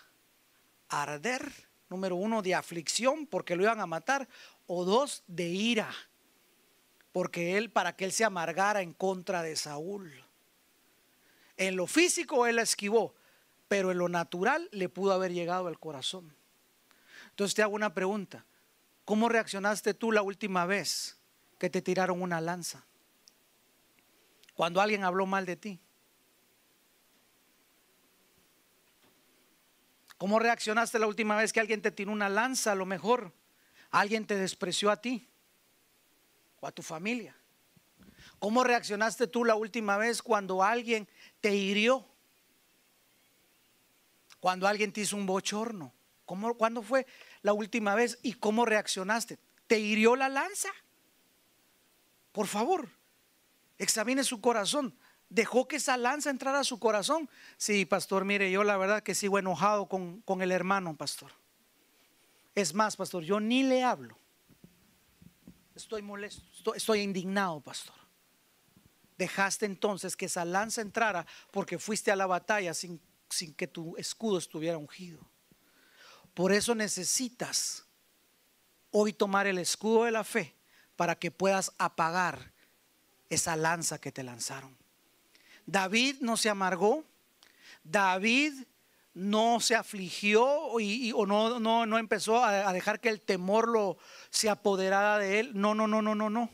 arder, 0.89 1.53
número 1.89 2.15
uno, 2.15 2.43
de 2.43 2.55
aflicción 2.55 3.27
porque 3.27 3.57
lo 3.57 3.65
iban 3.65 3.81
a 3.81 3.87
matar, 3.87 4.29
o 4.69 4.85
dos, 4.85 5.25
de 5.27 5.49
ira, 5.49 5.93
porque 7.11 7.59
él, 7.59 7.73
para 7.73 7.97
que 7.97 8.05
él 8.05 8.13
se 8.13 8.23
amargara 8.23 8.83
en 8.83 8.93
contra 8.93 9.43
de 9.43 9.57
Saúl. 9.57 10.25
En 11.57 11.75
lo 11.75 11.89
físico 11.89 12.47
él 12.47 12.55
la 12.55 12.63
esquivó, 12.63 13.17
pero 13.67 13.91
en 13.91 13.99
lo 13.99 14.09
natural 14.09 14.69
le 14.71 14.89
pudo 14.89 15.13
haber 15.13 15.33
llegado 15.33 15.67
al 15.67 15.81
corazón. 15.81 16.37
Entonces 17.31 17.57
te 17.57 17.63
hago 17.63 17.75
una 17.75 17.95
pregunta. 17.95 18.47
¿Cómo 19.05 19.29
reaccionaste 19.29 19.93
tú 19.93 20.13
la 20.13 20.23
última 20.23 20.67
vez 20.67 21.19
que 21.59 21.69
te 21.69 21.83
tiraron 21.83 22.23
una 22.23 22.41
lanza? 22.41 22.87
Cuando 24.55 24.81
alguien 24.81 25.05
habló 25.05 25.27
mal 25.27 25.47
de 25.47 25.57
ti. 25.57 25.81
¿Cómo 30.17 30.39
reaccionaste 30.39 30.99
la 30.99 31.07
última 31.07 31.37
vez 31.37 31.53
que 31.53 31.61
alguien 31.61 31.83
te 31.83 31.91
tiró 31.91 32.13
una 32.13 32.29
lanza? 32.29 32.73
A 32.73 32.77
lo 32.77 32.87
mejor 32.87 33.33
alguien 33.91 34.27
te 34.27 34.37
despreció 34.37 34.91
a 34.91 35.01
ti 35.01 35.29
o 36.61 36.67
a 36.67 36.73
tu 36.73 36.83
familia. 36.83 37.37
¿Cómo 38.39 38.65
reaccionaste 38.65 39.27
tú 39.27 39.45
la 39.45 39.55
última 39.55 39.97
vez 39.97 40.23
cuando 40.23 40.63
alguien 40.63 41.09
te 41.41 41.55
hirió? 41.55 42.07
Cuando 44.39 44.69
alguien 44.69 44.93
te 44.93 45.01
hizo 45.01 45.17
un 45.17 45.27
bochorno. 45.27 45.93
¿Cómo, 46.25 46.55
¿Cuándo 46.55 46.83
fue 46.83 47.07
la 47.43 47.53
última 47.53 47.95
vez 47.95 48.19
y 48.23 48.35
cómo 48.35 48.65
reaccionaste? 48.65 49.39
¿Te 49.67 49.79
hirió 49.79 50.17
la 50.17 50.29
lanza? 50.29 50.71
Por 52.33 52.47
favor, 52.47 52.89
examine 53.79 54.25
su 54.25 54.41
corazón. 54.41 54.95
¿Dejó 55.29 55.67
que 55.67 55.77
esa 55.77 55.97
lanza 55.97 56.31
entrara 56.31 56.61
a 56.61 56.65
su 56.65 56.79
corazón? 56.79 57.29
Sí, 57.57 57.85
pastor, 57.85 58.25
mire, 58.25 58.51
yo 58.51 58.63
la 58.63 58.77
verdad 58.77 59.03
que 59.03 59.15
sigo 59.15 59.39
enojado 59.39 59.87
con, 59.87 60.21
con 60.23 60.43
el 60.43 60.53
hermano, 60.53 60.97
pastor. 60.97 61.33
Es 62.55 62.73
más, 62.75 62.97
pastor, 62.97 63.25
yo 63.25 63.41
ni 63.41 63.63
le 63.63 63.83
hablo. 63.83 64.17
Estoy 65.75 66.03
molesto, 66.03 66.75
estoy, 66.75 67.01
indignado, 67.01 67.61
pastor 67.61 68.05
dejaste 69.17 69.67
entonces 69.67 70.17
que 70.17 70.27
esa 70.27 70.45
lanza 70.45 70.81
entrara 70.81 71.27
porque 71.51 71.79
fuiste 71.79 72.11
a 72.11 72.17
la 72.17 72.27
batalla 72.27 72.75
sin, 72.75 73.01
sin 73.31 73.55
que 73.55 73.67
tu 73.67 73.97
escudo 73.97 74.39
estuviera 74.39 74.79
ungido. 74.79 75.21
Por 76.35 76.53
eso 76.53 76.75
necesitas 76.75 77.85
hoy 78.91 79.13
tomar 79.13 79.47
el 79.47 79.59
escudo 79.59 80.05
de 80.05 80.11
la 80.11 80.25
fe 80.25 80.55
para 80.97 81.17
que 81.17 81.31
puedas 81.31 81.73
apagar 81.79 82.53
esa 83.35 83.57
lanza 83.57 83.99
que 83.99 84.13
te 84.13 84.23
lanzaron. 84.23 84.77
David 85.67 86.17
no 86.21 86.37
se 86.37 86.51
amargó, 86.51 87.05
David 87.83 88.53
no 89.15 89.61
se 89.61 89.77
afligió 89.77 90.81
y, 90.81 91.13
o 91.13 91.27
no, 91.27 91.61
no, 91.61 91.87
no 91.87 91.99
empezó 91.99 92.43
a, 92.45 92.69
a 92.69 92.73
dejar 92.73 93.01
que 93.01 93.09
el 93.09 93.21
temor 93.21 93.69
lo 93.69 93.97
se 94.31 94.51
apoderara 94.51 95.19
de 95.19 95.41
él. 95.41 95.53
No, 95.55 95.75
no, 95.75 95.87
no, 95.87 96.03
no, 96.03 96.15
no, 96.15 96.31
no. 96.31 96.51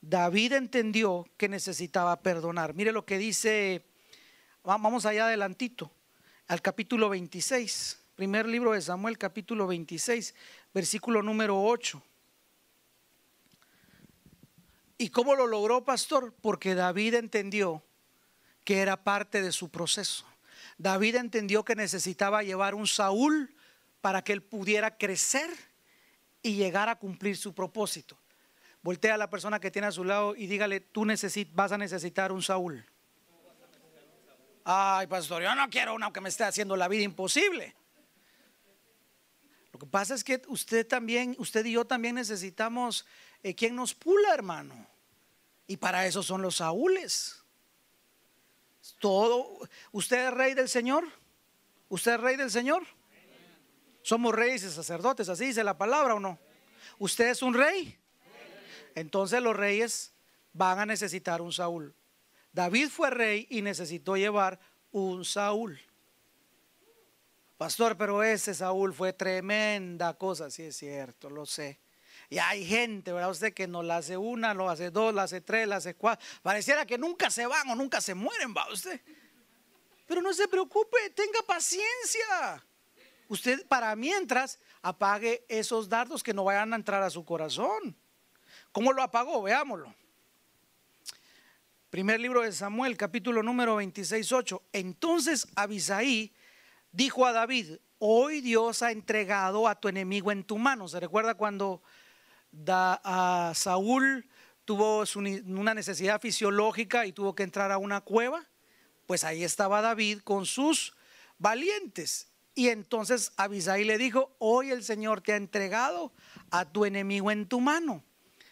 David 0.00 0.52
entendió 0.54 1.28
que 1.36 1.48
necesitaba 1.48 2.20
perdonar. 2.22 2.74
Mire 2.74 2.92
lo 2.92 3.04
que 3.04 3.18
dice, 3.18 3.84
vamos 4.64 5.06
allá 5.06 5.26
adelantito, 5.26 5.92
al 6.48 6.60
capítulo 6.60 7.08
26, 7.08 8.00
primer 8.16 8.46
libro 8.46 8.72
de 8.72 8.80
Samuel, 8.80 9.16
capítulo 9.16 9.66
26, 9.66 10.34
versículo 10.74 11.22
número 11.22 11.62
8. 11.62 12.02
¿Y 14.98 15.10
cómo 15.10 15.34
lo 15.34 15.46
logró, 15.46 15.84
pastor? 15.84 16.34
Porque 16.40 16.74
David 16.74 17.14
entendió 17.14 17.82
que 18.64 18.80
era 18.80 19.02
parte 19.02 19.42
de 19.42 19.52
su 19.52 19.70
proceso. 19.70 20.24
David 20.78 21.16
entendió 21.16 21.64
que 21.64 21.74
necesitaba 21.74 22.42
llevar 22.42 22.74
un 22.74 22.86
Saúl 22.86 23.54
para 24.00 24.22
que 24.22 24.32
él 24.32 24.42
pudiera 24.42 24.96
crecer 24.96 25.50
y 26.42 26.54
llegar 26.54 26.88
a 26.88 26.96
cumplir 26.96 27.36
su 27.36 27.54
propósito. 27.54 28.18
Voltea 28.82 29.14
a 29.14 29.18
la 29.18 29.30
persona 29.30 29.60
que 29.60 29.70
tiene 29.70 29.88
a 29.88 29.92
su 29.92 30.04
lado 30.04 30.34
y 30.34 30.46
dígale, 30.46 30.80
tú 30.80 31.06
vas 31.52 31.72
a 31.72 31.78
necesitar 31.78 32.32
un 32.32 32.42
Saúl. 32.42 32.84
Ay, 34.64 35.06
pastor, 35.06 35.42
yo 35.42 35.54
no 35.54 35.68
quiero 35.70 35.94
uno 35.94 36.12
que 36.12 36.20
me 36.20 36.28
esté 36.28 36.44
haciendo 36.44 36.76
la 36.76 36.88
vida 36.88 37.02
imposible. 37.02 37.74
Lo 39.72 39.78
que 39.78 39.86
pasa 39.86 40.14
es 40.14 40.22
que 40.22 40.42
usted 40.48 40.86
también, 40.86 41.34
usted 41.38 41.64
y 41.64 41.72
yo 41.72 41.84
también 41.84 42.16
necesitamos 42.16 43.06
eh, 43.42 43.54
quien 43.54 43.74
nos 43.74 43.94
pula, 43.94 44.34
hermano. 44.34 44.86
Y 45.66 45.76
para 45.76 46.06
eso 46.06 46.22
son 46.22 46.42
los 46.42 46.56
Saúles. 46.56 47.42
Todo, 48.98 49.58
¿usted 49.92 50.28
es 50.28 50.34
rey 50.34 50.54
del 50.54 50.68
Señor? 50.68 51.04
¿Usted 51.88 52.14
es 52.14 52.20
rey 52.20 52.36
del 52.36 52.50
Señor? 52.50 52.84
Somos 54.02 54.34
reyes 54.34 54.64
y 54.64 54.70
sacerdotes, 54.70 55.28
así 55.28 55.46
dice 55.46 55.62
la 55.62 55.78
palabra 55.78 56.14
o 56.14 56.20
no. 56.20 56.38
¿Usted 56.98 57.30
es 57.30 57.42
un 57.42 57.54
rey? 57.54 57.98
Entonces 58.94 59.40
los 59.40 59.56
reyes 59.56 60.12
van 60.52 60.80
a 60.80 60.86
necesitar 60.86 61.40
un 61.40 61.52
Saúl. 61.52 61.94
David 62.52 62.88
fue 62.88 63.10
rey 63.10 63.46
y 63.50 63.62
necesitó 63.62 64.16
llevar 64.16 64.58
un 64.90 65.24
Saúl. 65.24 65.80
Pastor, 67.56 67.96
pero 67.96 68.22
ese 68.22 68.54
Saúl 68.54 68.92
fue 68.92 69.12
tremenda 69.12 70.14
cosa, 70.14 70.50
sí 70.50 70.64
es 70.64 70.76
cierto, 70.76 71.30
lo 71.30 71.46
sé. 71.46 71.78
Y 72.32 72.38
hay 72.38 72.64
gente, 72.64 73.12
¿verdad? 73.12 73.30
Usted 73.30 73.52
que 73.52 73.68
no 73.68 73.82
la 73.82 73.98
hace 73.98 74.16
una, 74.16 74.54
lo 74.54 74.70
hace 74.70 74.90
dos, 74.90 75.12
la 75.12 75.24
hace 75.24 75.42
tres, 75.42 75.68
la 75.68 75.76
hace 75.76 75.94
cuatro. 75.94 76.26
Pareciera 76.40 76.86
que 76.86 76.96
nunca 76.96 77.28
se 77.28 77.46
van 77.46 77.68
o 77.68 77.74
nunca 77.74 78.00
se 78.00 78.14
mueren, 78.14 78.54
va 78.56 78.72
usted. 78.72 78.98
Pero 80.06 80.22
no 80.22 80.32
se 80.32 80.48
preocupe, 80.48 80.96
tenga 81.14 81.42
paciencia. 81.46 82.64
Usted 83.28 83.66
para 83.66 83.94
mientras 83.96 84.58
apague 84.80 85.44
esos 85.46 85.90
dardos 85.90 86.22
que 86.22 86.32
no 86.32 86.44
vayan 86.44 86.72
a 86.72 86.76
entrar 86.76 87.02
a 87.02 87.10
su 87.10 87.22
corazón. 87.22 87.94
¿Cómo 88.72 88.94
lo 88.94 89.02
apagó? 89.02 89.42
Veámoslo. 89.42 89.94
Primer 91.90 92.18
libro 92.18 92.40
de 92.40 92.52
Samuel, 92.52 92.96
capítulo 92.96 93.42
número 93.42 93.76
26, 93.76 94.32
8. 94.32 94.62
Entonces 94.72 95.48
Abisaí 95.54 96.32
dijo 96.92 97.26
a 97.26 97.32
David, 97.32 97.76
hoy 97.98 98.40
Dios 98.40 98.80
ha 98.80 98.90
entregado 98.90 99.68
a 99.68 99.78
tu 99.78 99.88
enemigo 99.88 100.32
en 100.32 100.44
tu 100.44 100.56
mano. 100.56 100.88
¿Se 100.88 100.98
recuerda 100.98 101.34
cuando 101.34 101.82
a 102.68 103.52
Saúl 103.54 104.28
tuvo 104.64 105.04
una 105.46 105.74
necesidad 105.74 106.20
fisiológica 106.20 107.06
y 107.06 107.12
tuvo 107.12 107.34
que 107.34 107.42
entrar 107.42 107.72
a 107.72 107.78
una 107.78 108.00
cueva? 108.00 108.46
Pues 109.06 109.24
ahí 109.24 109.44
estaba 109.44 109.82
David 109.82 110.20
con 110.20 110.46
sus 110.46 110.94
valientes. 111.38 112.28
Y 112.54 112.68
entonces 112.68 113.32
Abisaí 113.36 113.84
le 113.84 113.98
dijo, 113.98 114.34
hoy 114.38 114.70
el 114.70 114.84
Señor 114.84 115.22
te 115.22 115.32
ha 115.32 115.36
entregado 115.36 116.12
a 116.50 116.66
tu 116.66 116.84
enemigo 116.84 117.30
en 117.30 117.48
tu 117.48 117.60
mano. 117.60 118.04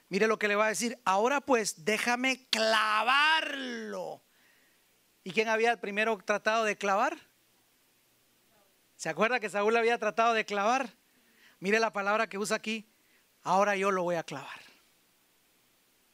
Mire 0.08 0.26
lo 0.26 0.38
que 0.38 0.48
le 0.48 0.56
va 0.56 0.66
a 0.66 0.70
decir. 0.70 0.98
Ahora 1.04 1.40
pues 1.40 1.84
déjame 1.84 2.46
clavarlo. 2.48 4.22
¿Y 5.22 5.32
quién 5.32 5.48
había 5.48 5.80
primero 5.80 6.18
tratado 6.24 6.64
de 6.64 6.76
clavar? 6.76 7.18
¿Se 8.96 9.08
acuerda 9.08 9.38
que 9.38 9.50
Saúl 9.50 9.76
había 9.76 9.98
tratado 9.98 10.34
de 10.34 10.44
clavar? 10.44 10.94
Mire 11.58 11.78
la 11.78 11.92
palabra 11.92 12.28
que 12.28 12.38
usa 12.38 12.56
aquí. 12.56 12.86
Ahora 13.42 13.76
yo 13.76 13.90
lo 13.90 14.02
voy 14.02 14.16
a 14.16 14.22
clavar. 14.22 14.60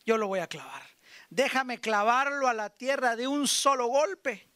Yo 0.05 0.17
lo 0.17 0.29
voy 0.29 0.41
a 0.41 0.47
clavar. 0.47 0.83
Déjame 1.31 1.79
clavarlo 1.81 2.49
a 2.49 2.55
la 2.55 2.71
tierra 2.71 3.17
de 3.17 3.27
un 3.27 3.49
solo 3.49 3.89
golpe. 3.89 4.47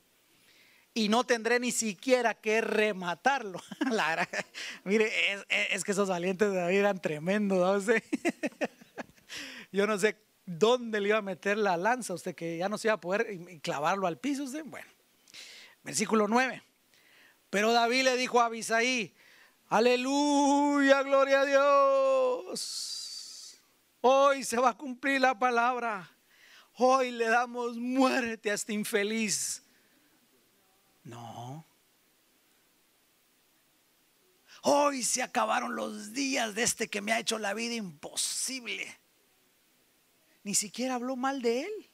Y 0.92 1.08
no 1.08 1.24
tendré 1.24 1.60
ni 1.60 1.72
siquiera 1.72 2.34
que 2.34 2.60
rematarlo. 2.60 3.60
mire, 4.84 5.10
es, 5.48 5.84
que 5.84 5.92
esos 5.92 6.08
valientes 6.08 6.50
de 6.50 6.56
David 6.56 6.78
eran 6.78 7.00
tremendos. 7.00 7.86
¿no? 7.86 7.94
Yo 9.72 9.86
no 9.86 9.98
sé 9.98 10.16
dónde 10.46 11.00
le 11.00 11.10
iba 11.10 11.18
a 11.18 11.22
meter 11.22 11.58
la 11.58 11.76
lanza, 11.76 12.14
usted 12.14 12.34
que 12.34 12.58
ya 12.58 12.68
no 12.68 12.76
se 12.76 12.88
iba 12.88 12.94
a 12.94 13.00
poder 13.00 13.38
clavarlo 13.62 14.06
al 14.06 14.18
piso. 14.18 14.44
Usted. 14.44 14.64
Bueno, 14.64 14.88
versículo 15.84 16.26
9. 16.26 16.62
Pero 17.50 17.72
David 17.72 18.04
le 18.04 18.16
dijo 18.16 18.40
a 18.40 18.46
Abisaí, 18.46 19.14
Aleluya, 19.70 21.02
gloria 21.04 21.42
a 21.42 21.46
Dios. 21.46 22.60
Hoy 24.00 24.42
se 24.42 24.56
va 24.56 24.70
a 24.70 24.76
cumplir 24.76 25.20
la 25.20 25.38
palabra. 25.38 26.10
Hoy 26.74 27.12
le 27.12 27.28
damos 27.28 27.76
muerte 27.76 28.50
a 28.50 28.54
este 28.54 28.72
infeliz. 28.72 29.62
No. 31.04 31.64
Hoy 34.62 35.04
se 35.04 35.22
acabaron 35.22 35.76
los 35.76 36.12
días 36.14 36.56
de 36.56 36.64
este 36.64 36.88
que 36.88 37.00
me 37.00 37.12
ha 37.12 37.20
hecho 37.20 37.38
la 37.38 37.54
vida 37.54 37.74
imposible. 37.74 38.98
Ni 40.42 40.56
siquiera 40.56 40.96
habló 40.96 41.14
mal 41.14 41.42
de 41.42 41.60
él. 41.60 41.89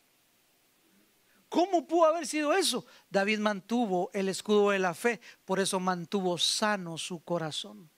¿Cómo 1.56 1.86
pudo 1.86 2.04
haber 2.04 2.26
sido 2.26 2.52
eso? 2.52 2.84
David 3.08 3.38
mantuvo 3.38 4.10
el 4.12 4.28
escudo 4.28 4.72
de 4.72 4.78
la 4.78 4.92
fe, 4.92 5.22
por 5.46 5.58
eso 5.58 5.80
mantuvo 5.80 6.36
sano 6.36 6.98
su 6.98 7.24
corazón. 7.24 7.88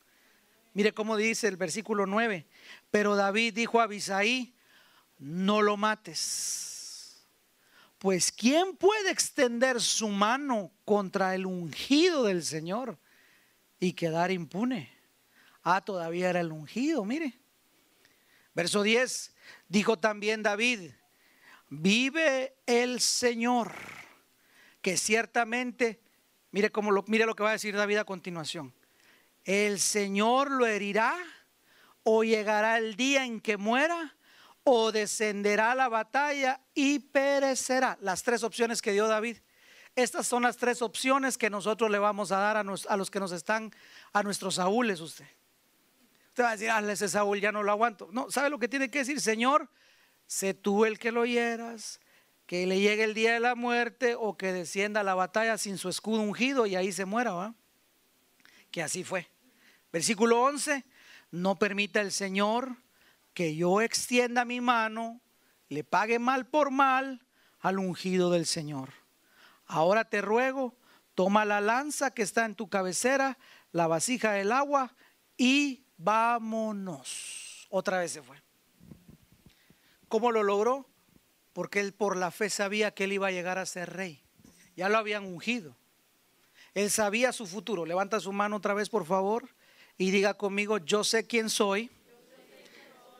Mire 0.74 0.94
cómo 0.94 1.16
dice 1.16 1.48
el 1.48 1.56
versículo 1.56 2.06
9. 2.06 2.46
Pero 2.92 3.16
David 3.16 3.54
dijo 3.54 3.80
a 3.80 3.82
Abisaí, 3.82 4.54
no 5.18 5.60
lo 5.60 5.76
mates. 5.76 7.26
Pues 7.98 8.30
¿quién 8.30 8.76
puede 8.76 9.10
extender 9.10 9.80
su 9.80 10.06
mano 10.06 10.70
contra 10.84 11.34
el 11.34 11.44
ungido 11.44 12.22
del 12.22 12.44
Señor? 12.44 12.96
y 13.80 13.94
quedar 13.94 14.30
impune. 14.30 14.88
Ah, 15.64 15.84
todavía 15.84 16.30
era 16.30 16.40
el 16.40 16.52
ungido, 16.52 17.04
mire. 17.04 17.40
Verso 18.54 18.82
10, 18.82 19.34
dijo 19.68 19.98
también 19.98 20.44
David, 20.44 20.92
vive 21.68 22.54
el 22.66 23.00
Señor, 23.00 23.72
que 24.82 24.96
ciertamente, 24.96 26.00
mire 26.50 26.70
cómo 26.70 26.90
lo, 26.90 27.04
mire 27.06 27.26
lo 27.26 27.34
que 27.34 27.42
va 27.42 27.50
a 27.50 27.52
decir 27.52 27.76
David 27.76 27.98
a 27.98 28.04
continuación. 28.04 28.74
El 29.44 29.80
Señor 29.80 30.50
lo 30.50 30.66
herirá 30.66 31.16
o 32.02 32.24
llegará 32.24 32.78
el 32.78 32.96
día 32.96 33.24
en 33.24 33.40
que 33.40 33.56
muera 33.56 34.16
o 34.64 34.92
descenderá 34.92 35.74
la 35.74 35.88
batalla 35.88 36.60
y 36.74 36.98
perecerá. 36.98 37.96
Las 38.02 38.22
tres 38.22 38.42
opciones 38.42 38.82
que 38.82 38.92
dio 38.92 39.08
David. 39.08 39.38
Estas 39.96 40.26
son 40.26 40.42
las 40.42 40.56
tres 40.56 40.82
opciones 40.82 41.38
que 41.38 41.50
nosotros 41.50 41.90
le 41.90 41.98
vamos 41.98 42.30
a 42.30 42.38
dar 42.38 42.56
a, 42.56 42.62
los 42.62 43.10
que 43.10 43.18
nos 43.18 43.32
están, 43.32 43.72
a 44.12 44.22
nuestros 44.22 44.56
Saúles 44.56 45.00
usted. 45.00 45.26
Usted 46.28 46.44
va 46.44 46.50
a 46.50 46.52
decir, 46.52 46.70
ah, 46.70 46.80
ese 46.92 47.08
Saúl 47.08 47.40
ya 47.40 47.50
no 47.50 47.62
lo 47.62 47.72
aguanto. 47.72 48.08
No, 48.12 48.30
¿sabe 48.30 48.50
lo 48.50 48.58
que 48.58 48.68
tiene 48.68 48.90
que 48.90 49.00
decir? 49.00 49.20
Señor, 49.20 49.68
sé 50.28 50.54
tú 50.54 50.84
el 50.84 51.00
que 51.00 51.10
lo 51.10 51.26
hieras, 51.26 52.00
que 52.46 52.66
le 52.66 52.78
llegue 52.78 53.02
el 53.02 53.14
día 53.14 53.32
de 53.32 53.40
la 53.40 53.56
muerte 53.56 54.14
o 54.14 54.36
que 54.36 54.52
descienda 54.52 55.00
a 55.00 55.04
la 55.04 55.14
batalla 55.14 55.58
sin 55.58 55.78
su 55.78 55.88
escudo 55.88 56.20
ungido 56.20 56.66
y 56.66 56.76
ahí 56.76 56.92
se 56.92 57.04
muera, 57.04 57.32
¿va? 57.32 57.54
Que 58.70 58.82
así 58.82 59.02
fue. 59.02 59.28
Versículo 59.90 60.40
11, 60.42 60.84
no 61.30 61.58
permita 61.58 62.00
el 62.00 62.12
Señor 62.12 62.76
que 63.34 63.56
yo 63.56 63.80
extienda 63.80 64.44
mi 64.44 64.60
mano, 64.60 65.20
le 65.68 65.82
pague 65.82 66.18
mal 66.18 66.46
por 66.46 66.70
mal 66.70 67.26
al 67.60 67.78
ungido 67.78 68.30
del 68.30 68.46
Señor. 68.46 68.92
Ahora 69.66 70.04
te 70.04 70.20
ruego, 70.20 70.76
toma 71.14 71.44
la 71.44 71.60
lanza 71.60 72.12
que 72.12 72.22
está 72.22 72.44
en 72.44 72.54
tu 72.54 72.68
cabecera, 72.68 73.38
la 73.72 73.86
vasija 73.86 74.32
del 74.32 74.52
agua 74.52 74.94
y 75.36 75.86
vámonos. 75.96 77.66
Otra 77.70 77.98
vez 77.98 78.12
se 78.12 78.22
fue. 78.22 78.47
¿Cómo 80.08 80.32
lo 80.32 80.42
logró? 80.42 80.86
Porque 81.52 81.80
él 81.80 81.92
por 81.92 82.16
la 82.16 82.30
fe 82.30 82.50
sabía 82.50 82.92
que 82.92 83.04
él 83.04 83.12
iba 83.12 83.28
a 83.28 83.32
llegar 83.32 83.58
a 83.58 83.66
ser 83.66 83.92
rey. 83.92 84.22
Ya 84.76 84.88
lo 84.88 84.98
habían 84.98 85.24
ungido. 85.24 85.76
Él 86.74 86.90
sabía 86.90 87.32
su 87.32 87.46
futuro. 87.46 87.84
Levanta 87.84 88.20
su 88.20 88.32
mano 88.32 88.56
otra 88.56 88.74
vez, 88.74 88.88
por 88.88 89.04
favor, 89.04 89.48
y 89.96 90.10
diga 90.10 90.34
conmigo, 90.34 90.78
yo 90.78 91.04
sé 91.04 91.26
quién 91.26 91.50
soy 91.50 91.90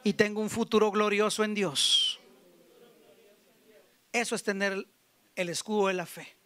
y 0.05 0.13
tengo 0.13 0.41
un 0.41 0.51
futuro 0.51 0.91
glorioso 0.91 1.45
en 1.45 1.55
Dios. 1.55 2.21
Eso 4.13 4.35
es 4.35 4.43
tener 4.43 4.87
el 5.35 5.49
escudo 5.49 5.89
de 5.89 5.95
la 5.95 6.07
fe. 6.07 6.39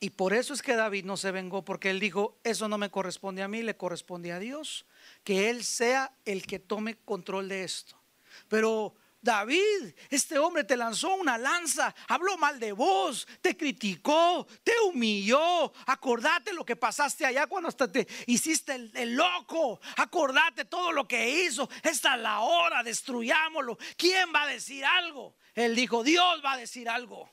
Y 0.00 0.10
por 0.10 0.32
eso 0.32 0.54
es 0.54 0.62
que 0.62 0.76
David 0.76 1.04
no 1.04 1.16
se 1.16 1.32
vengó, 1.32 1.64
porque 1.64 1.90
él 1.90 1.98
dijo, 1.98 2.38
eso 2.44 2.68
no 2.68 2.78
me 2.78 2.90
corresponde 2.90 3.42
a 3.42 3.48
mí, 3.48 3.62
le 3.62 3.76
corresponde 3.76 4.30
a 4.32 4.38
Dios, 4.38 4.86
que 5.24 5.50
Él 5.50 5.64
sea 5.64 6.12
el 6.24 6.46
que 6.46 6.60
tome 6.60 6.96
control 7.04 7.48
de 7.48 7.64
esto. 7.64 7.97
Pero 8.46 8.94
David, 9.20 9.94
este 10.10 10.38
hombre 10.38 10.62
te 10.62 10.76
lanzó 10.76 11.14
una 11.14 11.36
lanza, 11.36 11.92
habló 12.06 12.38
mal 12.38 12.60
de 12.60 12.70
vos, 12.70 13.26
te 13.40 13.56
criticó, 13.56 14.46
te 14.62 14.72
humilló. 14.86 15.72
Acordate 15.86 16.52
lo 16.52 16.64
que 16.64 16.76
pasaste 16.76 17.26
allá 17.26 17.46
cuando 17.48 17.68
hasta 17.68 17.90
te 17.90 18.06
hiciste 18.26 18.74
el, 18.74 19.16
loco. 19.16 19.80
Acordate 19.96 20.64
todo 20.66 20.92
lo 20.92 21.08
que 21.08 21.44
hizo. 21.44 21.68
Esta 21.82 22.14
es 22.14 22.22
la 22.22 22.40
hora, 22.40 22.82
destruyámoslo. 22.82 23.76
¿Quién 23.96 24.32
va 24.32 24.42
a 24.42 24.46
decir 24.46 24.84
algo? 24.84 25.36
Él 25.54 25.74
dijo, 25.74 26.04
Dios 26.04 26.40
va 26.44 26.52
a 26.52 26.56
decir 26.56 26.88
algo. 26.88 27.28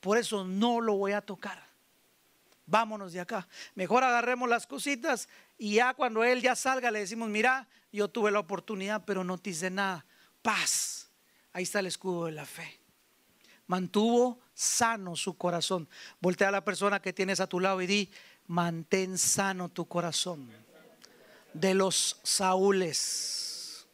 Por 0.00 0.18
eso 0.18 0.44
no 0.44 0.80
lo 0.80 0.96
voy 0.96 1.12
a 1.12 1.22
tocar. 1.22 1.63
Vámonos 2.66 3.12
de 3.12 3.20
acá. 3.20 3.46
Mejor 3.74 4.04
agarremos 4.04 4.48
las 4.48 4.66
cositas 4.66 5.28
y 5.58 5.74
ya 5.74 5.94
cuando 5.94 6.24
él 6.24 6.40
ya 6.40 6.56
salga 6.56 6.90
le 6.90 7.00
decimos, 7.00 7.28
mira, 7.28 7.68
yo 7.92 8.08
tuve 8.08 8.30
la 8.30 8.40
oportunidad, 8.40 9.04
pero 9.04 9.24
no 9.24 9.38
te 9.38 9.50
hice 9.50 9.70
nada. 9.70 10.04
Paz. 10.42 11.10
Ahí 11.52 11.64
está 11.64 11.80
el 11.80 11.86
escudo 11.86 12.26
de 12.26 12.32
la 12.32 12.46
fe. 12.46 12.80
Mantuvo 13.66 14.40
sano 14.54 15.16
su 15.16 15.36
corazón. 15.36 15.88
Voltea 16.20 16.48
a 16.48 16.52
la 16.52 16.64
persona 16.64 17.00
que 17.00 17.12
tienes 17.12 17.40
a 17.40 17.46
tu 17.46 17.60
lado 17.60 17.80
y 17.80 17.86
di, 17.86 18.10
mantén 18.46 19.18
sano 19.18 19.68
tu 19.68 19.86
corazón. 19.86 20.50
De 21.52 21.74
los 21.74 22.20
Saúles. 22.22 23.86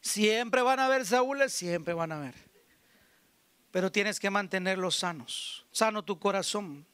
Siempre 0.00 0.62
van 0.62 0.78
a 0.78 0.86
haber 0.86 1.04
Saúles, 1.06 1.52
siempre 1.52 1.94
van 1.94 2.12
a 2.12 2.16
haber 2.16 2.44
pero 3.74 3.90
tienes 3.90 4.20
que 4.20 4.30
mantenerlos 4.30 4.94
sanos, 4.94 5.63
sano 5.74 6.04
tu 6.04 6.18
corazón. 6.18 6.86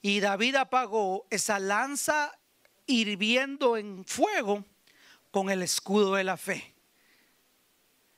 Y 0.00 0.20
David 0.20 0.56
apagó 0.56 1.26
esa 1.30 1.58
lanza 1.58 2.38
hirviendo 2.86 3.76
en 3.76 4.04
fuego 4.04 4.64
con 5.30 5.50
el 5.50 5.62
escudo 5.62 6.14
de 6.14 6.24
la 6.24 6.36
fe. 6.36 6.74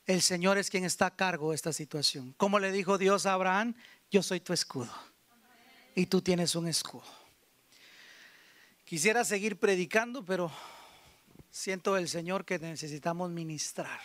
El 0.07 0.21
Señor 0.21 0.59
es 0.59 0.69
quien 0.69 0.85
está 0.85 1.07
a 1.07 1.17
cargo 1.17 1.51
de 1.51 1.57
esta 1.57 1.73
situación. 1.73 2.35
Como 2.37 2.59
le 2.59 2.73
dijo 2.73 2.99
Dios 2.99 3.25
a 3.25 3.33
Abraham, 3.33 3.75
yo 4.11 4.23
soy 4.23 4.41
tu 4.41 4.53
escudo. 4.53 4.93
Y 5.95 6.07
tú 6.07 6.21
tienes 6.21 6.55
un 6.57 6.69
escudo. 6.69 7.05
Quisiera 8.85 9.25
seguir 9.25 9.59
predicando, 9.59 10.24
pero 10.24 10.53
siento 11.51 11.97
el 11.97 12.09
Señor 12.09 12.45
que 12.45 12.59
necesitamos 12.59 13.31
ministrar 13.31 14.01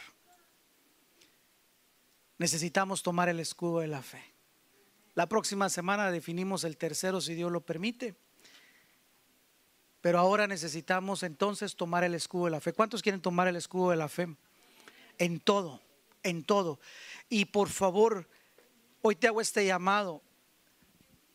necesitamos 2.40 3.04
tomar 3.04 3.30
el 3.30 3.40
escudo 3.40 3.82
de 3.82 3.88
la 3.88 4.02
fe. 4.02 4.24
La 5.20 5.28
próxima 5.28 5.68
semana 5.68 6.12
definimos 6.12 6.64
el 6.64 6.78
tercero 6.78 7.20
si 7.20 7.36
Dios 7.36 7.52
lo 7.52 7.60
permite. 7.60 8.16
Pero 10.00 10.18
ahora 10.18 10.48
necesitamos 10.48 11.24
entonces 11.24 11.76
tomar 11.76 12.06
el 12.06 12.16
escudo 12.16 12.46
de 12.46 12.52
la 12.52 12.62
fe. 12.62 12.72
¿Cuántos 12.72 13.02
quieren 13.02 13.20
tomar 13.20 13.50
el 13.50 13.58
escudo 13.58 13.90
de 13.90 13.98
la 13.98 14.08
fe? 14.08 14.34
En 15.18 15.42
todo, 15.42 15.82
en 16.24 16.46
todo. 16.46 16.80
Y 17.28 17.44
por 17.44 17.68
favor, 17.68 18.30
hoy 19.02 19.18
te 19.18 19.28
hago 19.28 19.42
este 19.42 19.66
llamado. 19.66 20.22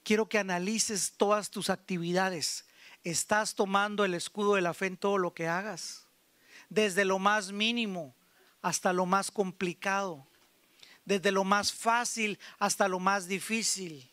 Quiero 0.02 0.30
que 0.30 0.38
analices 0.38 1.12
todas 1.18 1.50
tus 1.50 1.68
actividades. 1.68 2.64
¿Estás 3.02 3.54
tomando 3.54 4.06
el 4.06 4.14
escudo 4.14 4.54
de 4.54 4.62
la 4.62 4.72
fe 4.72 4.86
en 4.86 4.96
todo 4.96 5.18
lo 5.18 5.34
que 5.34 5.46
hagas? 5.46 6.06
Desde 6.70 7.04
lo 7.04 7.18
más 7.18 7.52
mínimo 7.52 8.16
hasta 8.62 8.94
lo 8.94 9.04
más 9.04 9.30
complicado 9.30 10.26
desde 11.04 11.32
lo 11.32 11.44
más 11.44 11.72
fácil 11.72 12.38
hasta 12.58 12.88
lo 12.88 12.98
más 12.98 13.26
difícil, 13.26 14.10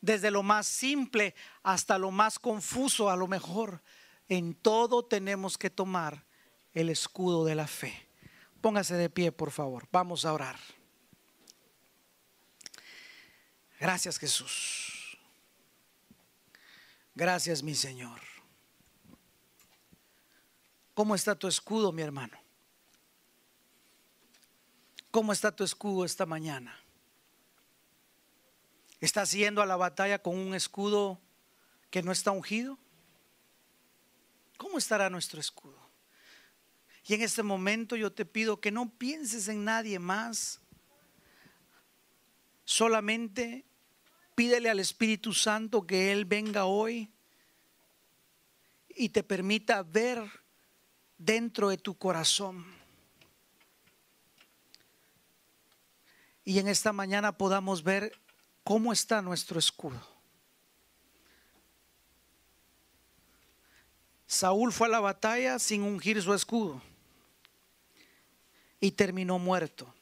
desde 0.00 0.30
lo 0.30 0.42
más 0.42 0.66
simple 0.66 1.34
hasta 1.62 1.98
lo 1.98 2.10
más 2.10 2.38
confuso 2.38 3.10
a 3.10 3.16
lo 3.16 3.26
mejor. 3.26 3.82
En 4.28 4.54
todo 4.54 5.04
tenemos 5.04 5.56
que 5.56 5.70
tomar 5.70 6.24
el 6.74 6.90
escudo 6.90 7.44
de 7.44 7.54
la 7.54 7.66
fe. 7.66 8.08
Póngase 8.60 8.94
de 8.94 9.08
pie, 9.08 9.32
por 9.32 9.50
favor. 9.50 9.88
Vamos 9.90 10.24
a 10.24 10.32
orar. 10.32 10.58
Gracias 13.80 14.18
Jesús. 14.18 15.18
Gracias 17.14 17.62
mi 17.62 17.74
Señor. 17.74 18.20
¿Cómo 20.94 21.14
está 21.14 21.36
tu 21.36 21.46
escudo, 21.46 21.92
mi 21.92 22.02
hermano? 22.02 22.38
¿Cómo 25.18 25.32
está 25.32 25.50
tu 25.50 25.64
escudo 25.64 26.04
esta 26.04 26.26
mañana? 26.26 26.78
¿Estás 29.00 29.32
yendo 29.32 29.60
a 29.60 29.66
la 29.66 29.74
batalla 29.74 30.22
con 30.22 30.38
un 30.38 30.54
escudo 30.54 31.18
que 31.90 32.04
no 32.04 32.12
está 32.12 32.30
ungido? 32.30 32.78
¿Cómo 34.56 34.78
estará 34.78 35.10
nuestro 35.10 35.40
escudo? 35.40 35.76
Y 37.04 37.14
en 37.14 37.22
este 37.22 37.42
momento 37.42 37.96
yo 37.96 38.12
te 38.12 38.24
pido 38.24 38.60
que 38.60 38.70
no 38.70 38.90
pienses 38.90 39.48
en 39.48 39.64
nadie 39.64 39.98
más. 39.98 40.60
Solamente 42.64 43.64
Pídele 44.36 44.70
al 44.70 44.78
Espíritu 44.78 45.34
Santo 45.34 45.84
que 45.84 46.12
Él 46.12 46.26
venga 46.26 46.66
hoy 46.66 47.10
y 48.90 49.08
te 49.08 49.24
permita 49.24 49.82
ver 49.82 50.22
dentro 51.18 51.70
de 51.70 51.76
tu 51.76 51.98
corazón. 51.98 52.77
Y 56.48 56.58
en 56.60 56.66
esta 56.66 56.94
mañana 56.94 57.36
podamos 57.36 57.82
ver 57.82 58.18
cómo 58.64 58.90
está 58.90 59.20
nuestro 59.20 59.58
escudo. 59.58 60.00
Saúl 64.26 64.72
fue 64.72 64.86
a 64.86 64.90
la 64.92 65.00
batalla 65.00 65.58
sin 65.58 65.82
ungir 65.82 66.22
su 66.22 66.32
escudo 66.32 66.80
y 68.80 68.92
terminó 68.92 69.38
muerto. 69.38 69.94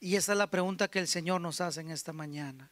Y 0.00 0.16
esa 0.16 0.32
es 0.32 0.38
la 0.38 0.50
pregunta 0.50 0.88
que 0.88 0.98
el 0.98 1.08
Señor 1.08 1.40
nos 1.40 1.62
hace 1.62 1.80
en 1.80 1.90
esta 1.90 2.12
mañana. 2.12 2.71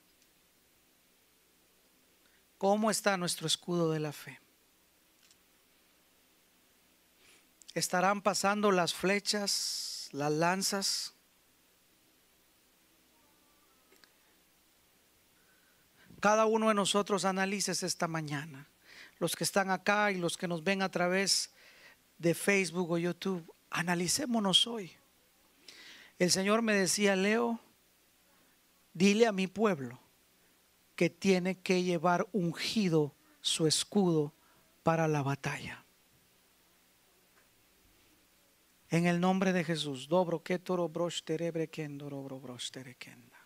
¿Cómo 2.60 2.90
está 2.90 3.16
nuestro 3.16 3.46
escudo 3.46 3.90
de 3.90 4.00
la 4.00 4.12
fe? 4.12 4.38
¿Estarán 7.72 8.20
pasando 8.20 8.70
las 8.70 8.92
flechas, 8.92 10.10
las 10.12 10.30
lanzas? 10.30 11.14
Cada 16.20 16.44
uno 16.44 16.68
de 16.68 16.74
nosotros 16.74 17.24
analices 17.24 17.82
esta 17.82 18.06
mañana. 18.06 18.68
Los 19.20 19.36
que 19.36 19.44
están 19.44 19.70
acá 19.70 20.12
y 20.12 20.18
los 20.18 20.36
que 20.36 20.46
nos 20.46 20.62
ven 20.62 20.82
a 20.82 20.90
través 20.90 21.52
de 22.18 22.34
Facebook 22.34 22.90
o 22.90 22.98
YouTube, 22.98 23.54
analicémonos 23.70 24.66
hoy. 24.66 24.94
El 26.18 26.30
Señor 26.30 26.60
me 26.60 26.74
decía, 26.74 27.16
Leo, 27.16 27.58
dile 28.92 29.26
a 29.26 29.32
mi 29.32 29.46
pueblo 29.46 29.98
que 31.00 31.08
tiene 31.08 31.54
que 31.62 31.82
llevar 31.82 32.28
ungido 32.30 33.14
su 33.40 33.66
escudo 33.66 34.34
para 34.82 35.08
la 35.08 35.22
batalla. 35.22 35.86
En 38.90 39.06
el 39.06 39.18
nombre 39.18 39.54
de 39.54 39.64
Jesús, 39.64 40.08
dobro 40.08 40.42
que 40.42 40.58
toro 40.58 40.90
brosh 40.90 41.22
terebre 41.22 41.68
kendoro 41.68 42.20
brosh 42.38 42.70
terekenda. 42.70 43.38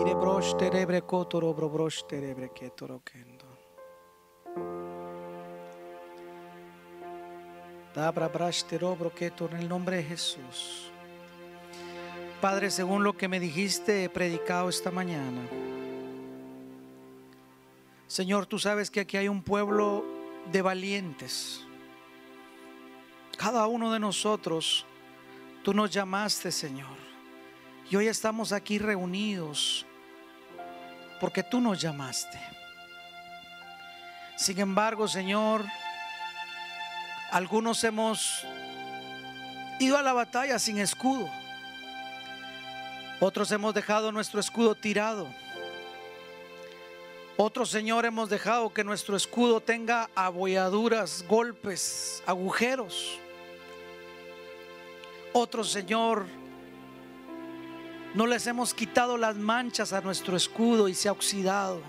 Ire 0.00 0.14
brosh 0.14 0.54
terebre 0.56 1.02
kotoro 1.02 1.52
brosh 1.52 2.04
terebre 2.06 2.52
ketoro 2.52 3.02
kendo. 3.02 3.58
en 9.50 9.56
el 9.56 9.68
nombre 9.68 9.96
de 9.96 10.04
Jesús. 10.04 10.92
Padre, 12.40 12.70
según 12.70 13.02
lo 13.02 13.16
que 13.16 13.26
me 13.26 13.40
dijiste, 13.40 14.04
he 14.04 14.08
predicado 14.08 14.68
esta 14.68 14.92
mañana. 14.92 15.40
Señor, 18.06 18.46
tú 18.46 18.60
sabes 18.60 18.90
que 18.92 19.00
aquí 19.00 19.16
hay 19.16 19.28
un 19.28 19.42
pueblo 19.42 20.04
de 20.52 20.62
valientes. 20.62 21.66
Cada 23.36 23.66
uno 23.66 23.92
de 23.92 23.98
nosotros, 23.98 24.86
tú 25.64 25.74
nos 25.74 25.90
llamaste, 25.90 26.52
Señor. 26.52 26.96
Y 27.90 27.96
hoy 27.96 28.06
estamos 28.06 28.52
aquí 28.52 28.78
reunidos 28.78 29.84
porque 31.20 31.42
tú 31.42 31.60
nos 31.60 31.80
llamaste. 31.80 32.38
Sin 34.36 34.60
embargo, 34.60 35.08
Señor, 35.08 35.64
algunos 37.32 37.82
hemos 37.82 38.46
ido 39.80 39.98
a 39.98 40.02
la 40.02 40.12
batalla 40.12 40.60
sin 40.60 40.78
escudo. 40.78 41.28
Otros 43.20 43.50
hemos 43.50 43.74
dejado 43.74 44.12
nuestro 44.12 44.38
escudo 44.38 44.76
tirado. 44.76 45.28
Otros, 47.36 47.70
Señor, 47.70 48.04
hemos 48.04 48.30
dejado 48.30 48.72
que 48.72 48.84
nuestro 48.84 49.16
escudo 49.16 49.60
tenga 49.60 50.08
abolladuras, 50.14 51.24
golpes, 51.28 52.22
agujeros. 52.26 53.18
Otros, 55.32 55.70
Señor, 55.70 56.26
no 58.14 58.26
les 58.26 58.46
hemos 58.46 58.72
quitado 58.72 59.16
las 59.16 59.36
manchas 59.36 59.92
a 59.92 60.00
nuestro 60.00 60.36
escudo 60.36 60.88
y 60.88 60.94
se 60.94 61.08
ha 61.08 61.12
oxidado. 61.12 61.80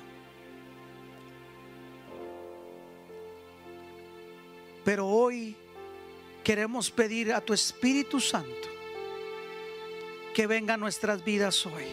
Pero 4.84 5.08
hoy 5.08 5.56
queremos 6.44 6.90
pedir 6.90 7.32
a 7.34 7.42
tu 7.42 7.54
Espíritu 7.54 8.20
Santo 8.20 8.69
que 10.34 10.48
venga 10.48 10.76
a 10.76 10.78
nuestras 10.78 11.24
vidas 11.24 11.66
hoy. 11.66 11.86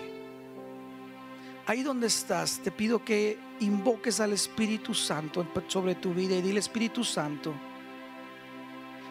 Ahí 1.66 1.82
donde 1.82 2.06
estás, 2.06 2.60
te 2.62 2.70
pido 2.70 3.04
que 3.04 3.38
invoques 3.60 4.20
al 4.20 4.32
Espíritu 4.32 4.94
Santo 4.94 5.46
sobre 5.66 5.96
tu 5.96 6.14
vida 6.14 6.36
y 6.36 6.42
dile 6.42 6.60
Espíritu 6.60 7.02
Santo, 7.02 7.54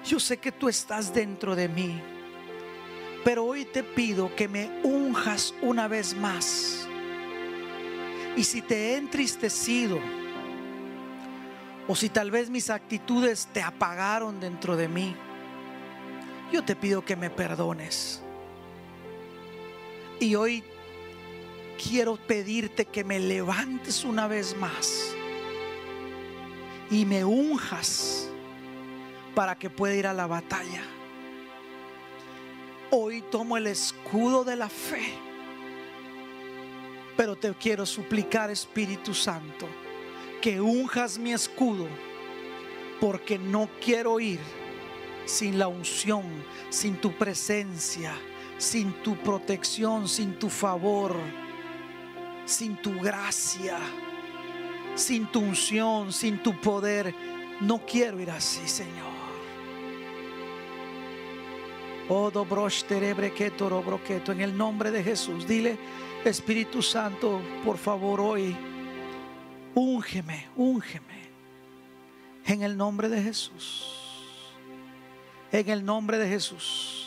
yo 0.06 0.20
sé 0.20 0.38
que 0.38 0.52
tú 0.52 0.70
estás 0.70 1.14
dentro 1.14 1.56
de 1.56 1.68
mí, 1.68 2.02
pero 3.24 3.44
hoy 3.44 3.66
te 3.66 3.84
pido 3.84 4.34
que 4.36 4.48
me 4.48 4.70
unjas 4.84 5.54
una 5.62 5.88
vez 5.88 6.16
más. 6.16 6.88
Y 8.38 8.44
si 8.44 8.62
te 8.62 8.92
he 8.94 8.98
entristecido, 8.98 10.00
o 11.88 11.96
si 11.96 12.10
tal 12.10 12.32
vez 12.32 12.50
mis 12.50 12.70
actitudes 12.70 13.48
te 13.52 13.62
apagaron 13.62 14.40
dentro 14.40 14.76
de 14.76 14.88
mí, 14.88 15.16
yo 16.52 16.64
te 16.64 16.76
pido 16.76 17.04
que 17.04 17.16
me 17.16 17.30
perdones. 17.30 18.22
Y 20.20 20.36
hoy 20.36 20.64
quiero 21.82 22.16
pedirte 22.16 22.86
que 22.86 23.04
me 23.04 23.20
levantes 23.20 24.04
una 24.04 24.28
vez 24.28 24.56
más 24.58 25.14
y 26.90 27.06
me 27.06 27.26
unjas 27.26 28.30
para 29.34 29.56
que 29.56 29.70
pueda 29.70 29.96
ir 29.96 30.08
a 30.08 30.14
la 30.14 30.28
batalla. 30.28 30.84
Hoy 32.92 33.22
tomo 33.30 33.58
el 33.58 33.68
escudo 33.68 34.44
de 34.44 34.56
la 34.56 34.70
fe, 34.70 35.04
pero 37.18 37.36
te 37.36 37.54
quiero 37.56 37.86
suplicar, 37.86 38.50
Espíritu 38.50 39.14
Santo 39.14 39.68
que 40.46 40.62
unjas 40.62 41.18
mi 41.18 41.34
escudo, 41.34 41.88
porque 43.02 43.40
no 43.40 43.68
quiero 43.84 44.20
ir 44.20 44.40
sin 45.26 45.58
la 45.58 45.68
unción, 45.68 46.22
sin 46.70 46.98
tu 46.98 47.12
presencia, 47.14 48.14
sin 48.58 48.94
tu 49.04 49.16
protección, 49.18 50.08
sin 50.08 50.38
tu 50.40 50.50
favor, 50.50 51.16
sin 52.46 52.76
tu 52.78 53.00
gracia, 53.00 53.78
sin 54.96 55.28
tu 55.28 55.40
unción, 55.40 56.12
sin 56.12 56.42
tu 56.42 56.60
poder. 56.60 57.14
No 57.62 57.86
quiero 57.86 58.20
ir 58.20 58.32
así, 58.32 58.68
Señor. 58.68 59.16
Oh, 62.08 62.32
en 64.32 64.42
el 64.42 64.58
nombre 64.58 64.92
de 64.92 65.04
Jesús, 65.04 65.48
dile, 65.48 65.78
Espíritu 66.24 66.82
Santo, 66.82 67.42
por 67.64 67.78
favor, 67.78 68.20
hoy 68.20 68.56
Úngeme, 69.76 70.48
úngeme. 70.56 71.26
En 72.46 72.64
el 72.64 72.78
nombre 72.78 73.10
de 73.10 73.22
Jesús. 73.22 74.54
En 75.52 75.70
el 75.70 75.84
nombre 75.84 76.18
de 76.18 76.30
Jesús. 76.30 77.05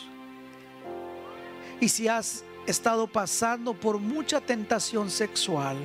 Y 1.79 1.89
si 1.89 2.07
has 2.07 2.43
estado 2.65 3.07
pasando 3.07 3.73
por 3.73 3.99
mucha 3.99 4.41
tentación 4.41 5.09
sexual, 5.09 5.77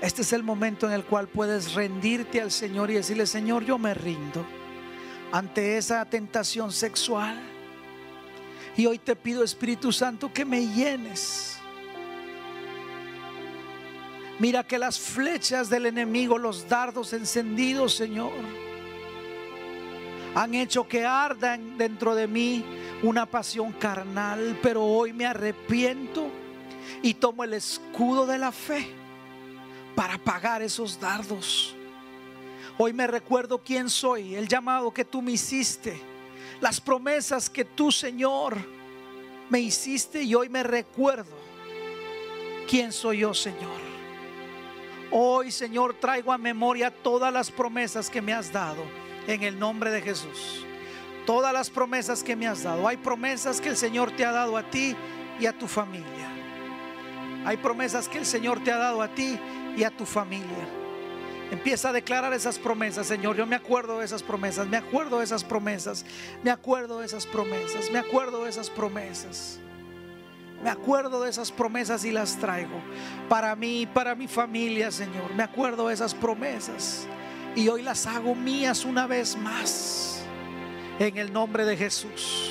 este 0.00 0.22
es 0.22 0.32
el 0.32 0.42
momento 0.42 0.86
en 0.86 0.92
el 0.92 1.04
cual 1.04 1.28
puedes 1.28 1.72
rendirte 1.72 2.40
al 2.40 2.50
Señor 2.50 2.90
y 2.90 2.94
decirle, 2.94 3.26
Señor, 3.26 3.64
yo 3.64 3.78
me 3.78 3.94
rindo 3.94 4.44
ante 5.32 5.78
esa 5.78 6.04
tentación 6.04 6.72
sexual. 6.72 7.40
Y 8.76 8.86
hoy 8.86 8.98
te 8.98 9.16
pido, 9.16 9.42
Espíritu 9.42 9.92
Santo, 9.92 10.32
que 10.32 10.44
me 10.44 10.66
llenes 10.66 11.54
Mira 14.38 14.64
que 14.64 14.78
las 14.78 14.98
flechas 14.98 15.70
del 15.70 15.86
enemigo, 15.86 16.38
los 16.38 16.68
dardos 16.68 17.12
encendidos, 17.12 17.94
Señor, 17.94 18.32
han 20.34 20.54
hecho 20.54 20.88
que 20.88 21.04
ardan 21.04 21.78
dentro 21.78 22.16
de 22.16 22.26
mí 22.26 22.64
una 23.04 23.26
pasión 23.26 23.72
carnal, 23.72 24.58
pero 24.62 24.82
hoy 24.82 25.12
me 25.12 25.26
arrepiento 25.26 26.30
y 27.02 27.14
tomo 27.14 27.44
el 27.44 27.54
escudo 27.54 28.26
de 28.26 28.38
la 28.38 28.50
fe 28.50 28.88
para 29.94 30.16
pagar 30.18 30.62
esos 30.62 30.98
dardos. 30.98 31.74
Hoy 32.78 32.92
me 32.92 33.06
recuerdo 33.06 33.62
quién 33.62 33.90
soy, 33.90 34.34
el 34.34 34.48
llamado 34.48 34.92
que 34.92 35.04
tú 35.04 35.20
me 35.20 35.32
hiciste, 35.32 36.00
las 36.60 36.80
promesas 36.80 37.50
que 37.50 37.64
tú, 37.64 37.92
Señor, 37.92 38.56
me 39.50 39.60
hiciste 39.60 40.22
y 40.22 40.34
hoy 40.34 40.48
me 40.48 40.62
recuerdo 40.62 41.36
quién 42.68 42.90
soy 42.90 43.18
yo, 43.18 43.34
Señor. 43.34 43.84
Hoy, 45.10 45.52
Señor, 45.52 45.94
traigo 45.94 46.32
a 46.32 46.38
memoria 46.38 46.90
todas 46.90 47.32
las 47.32 47.50
promesas 47.50 48.08
que 48.08 48.22
me 48.22 48.32
has 48.32 48.50
dado 48.50 48.82
en 49.26 49.42
el 49.42 49.58
nombre 49.58 49.90
de 49.90 50.00
Jesús. 50.00 50.64
Todas 51.26 51.52
las 51.52 51.70
promesas 51.70 52.22
que 52.22 52.36
me 52.36 52.46
has 52.46 52.62
dado. 52.62 52.86
Hay 52.86 52.96
promesas 52.96 53.60
que 53.60 53.70
el 53.70 53.76
Señor 53.76 54.12
te 54.12 54.24
ha 54.24 54.32
dado 54.32 54.56
a 54.56 54.62
ti 54.62 54.94
y 55.40 55.46
a 55.46 55.56
tu 55.56 55.66
familia. 55.66 56.28
Hay 57.46 57.56
promesas 57.56 58.08
que 58.08 58.18
el 58.18 58.26
Señor 58.26 58.62
te 58.62 58.72
ha 58.72 58.78
dado 58.78 59.02
a 59.02 59.08
ti 59.08 59.38
y 59.76 59.84
a 59.84 59.90
tu 59.90 60.06
familia. 60.06 60.68
Empieza 61.50 61.90
a 61.90 61.92
declarar 61.92 62.32
esas 62.32 62.58
promesas, 62.58 63.06
Señor. 63.06 63.36
Yo 63.36 63.46
me 63.46 63.56
acuerdo 63.56 63.98
de 63.98 64.04
esas 64.04 64.22
promesas, 64.22 64.66
me 64.66 64.76
acuerdo 64.76 65.18
de 65.18 65.24
esas 65.24 65.44
promesas, 65.44 66.04
me 66.42 66.50
acuerdo 66.50 67.00
de 67.00 67.06
esas 67.06 67.26
promesas, 67.26 67.90
me 67.90 67.98
acuerdo 67.98 68.44
de 68.44 68.50
esas 68.50 68.70
promesas. 68.70 69.60
Me 70.62 70.70
acuerdo 70.70 71.22
de 71.22 71.28
esas 71.28 71.52
promesas 71.52 72.06
y 72.06 72.10
las 72.10 72.38
traigo 72.38 72.80
para 73.28 73.54
mí, 73.54 73.86
para 73.86 74.14
mi 74.14 74.26
familia, 74.26 74.90
Señor. 74.90 75.34
Me 75.34 75.42
acuerdo 75.42 75.88
de 75.88 75.94
esas 75.94 76.14
promesas 76.14 77.06
y 77.54 77.68
hoy 77.68 77.82
las 77.82 78.06
hago 78.06 78.34
mías 78.34 78.86
una 78.86 79.06
vez 79.06 79.36
más 79.36 80.13
en 80.98 81.16
el 81.18 81.32
nombre 81.32 81.64
de 81.64 81.76
Jesús. 81.76 82.50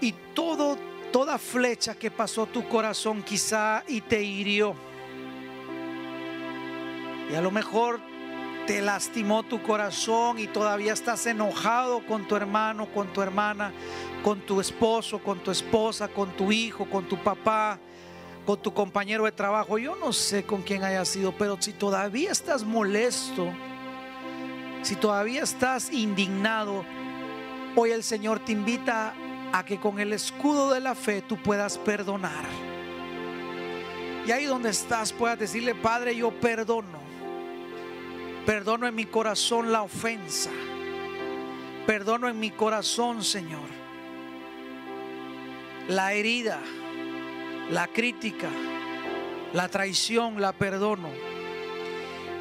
Y 0.00 0.12
todo 0.34 0.78
toda 1.12 1.38
flecha 1.38 1.94
que 1.94 2.10
pasó 2.10 2.44
tu 2.46 2.68
corazón 2.68 3.22
quizá 3.22 3.82
y 3.88 4.02
te 4.02 4.22
hirió. 4.22 4.74
Y 7.30 7.34
a 7.34 7.40
lo 7.40 7.50
mejor 7.50 8.00
te 8.66 8.82
lastimó 8.82 9.42
tu 9.42 9.62
corazón 9.62 10.38
y 10.38 10.46
todavía 10.46 10.92
estás 10.92 11.24
enojado 11.26 12.04
con 12.06 12.28
tu 12.28 12.36
hermano, 12.36 12.86
con 12.92 13.10
tu 13.12 13.22
hermana 13.22 13.72
con 14.22 14.40
tu 14.40 14.60
esposo, 14.60 15.18
con 15.18 15.38
tu 15.40 15.50
esposa, 15.50 16.08
con 16.08 16.30
tu 16.36 16.52
hijo, 16.52 16.84
con 16.86 17.08
tu 17.08 17.16
papá, 17.22 17.78
con 18.44 18.60
tu 18.60 18.72
compañero 18.72 19.24
de 19.24 19.32
trabajo. 19.32 19.78
Yo 19.78 19.96
no 19.96 20.12
sé 20.12 20.44
con 20.44 20.62
quién 20.62 20.84
haya 20.84 21.04
sido, 21.04 21.32
pero 21.32 21.60
si 21.60 21.72
todavía 21.72 22.30
estás 22.30 22.64
molesto, 22.64 23.52
si 24.88 24.96
todavía 24.96 25.42
estás 25.42 25.92
indignado, 25.92 26.84
hoy 27.76 27.90
el 27.90 28.02
Señor 28.02 28.40
te 28.40 28.52
invita 28.52 29.12
a 29.52 29.64
que 29.64 29.78
con 29.78 30.00
el 30.00 30.14
escudo 30.14 30.72
de 30.72 30.80
la 30.80 30.94
fe 30.94 31.20
tú 31.20 31.36
puedas 31.36 31.76
perdonar. 31.76 32.44
Y 34.26 34.30
ahí 34.30 34.46
donde 34.46 34.70
estás 34.70 35.12
puedas 35.12 35.38
decirle, 35.38 35.74
Padre, 35.74 36.16
yo 36.16 36.30
perdono. 36.30 36.98
Perdono 38.46 38.86
en 38.86 38.94
mi 38.94 39.04
corazón 39.04 39.70
la 39.72 39.82
ofensa. 39.82 40.50
Perdono 41.86 42.28
en 42.28 42.40
mi 42.40 42.50
corazón, 42.50 43.22
Señor 43.22 43.78
la 45.88 46.12
herida, 46.12 46.60
la 47.70 47.86
crítica, 47.88 48.50
la 49.54 49.68
traición, 49.68 50.40
la 50.40 50.52
perdono. 50.52 51.08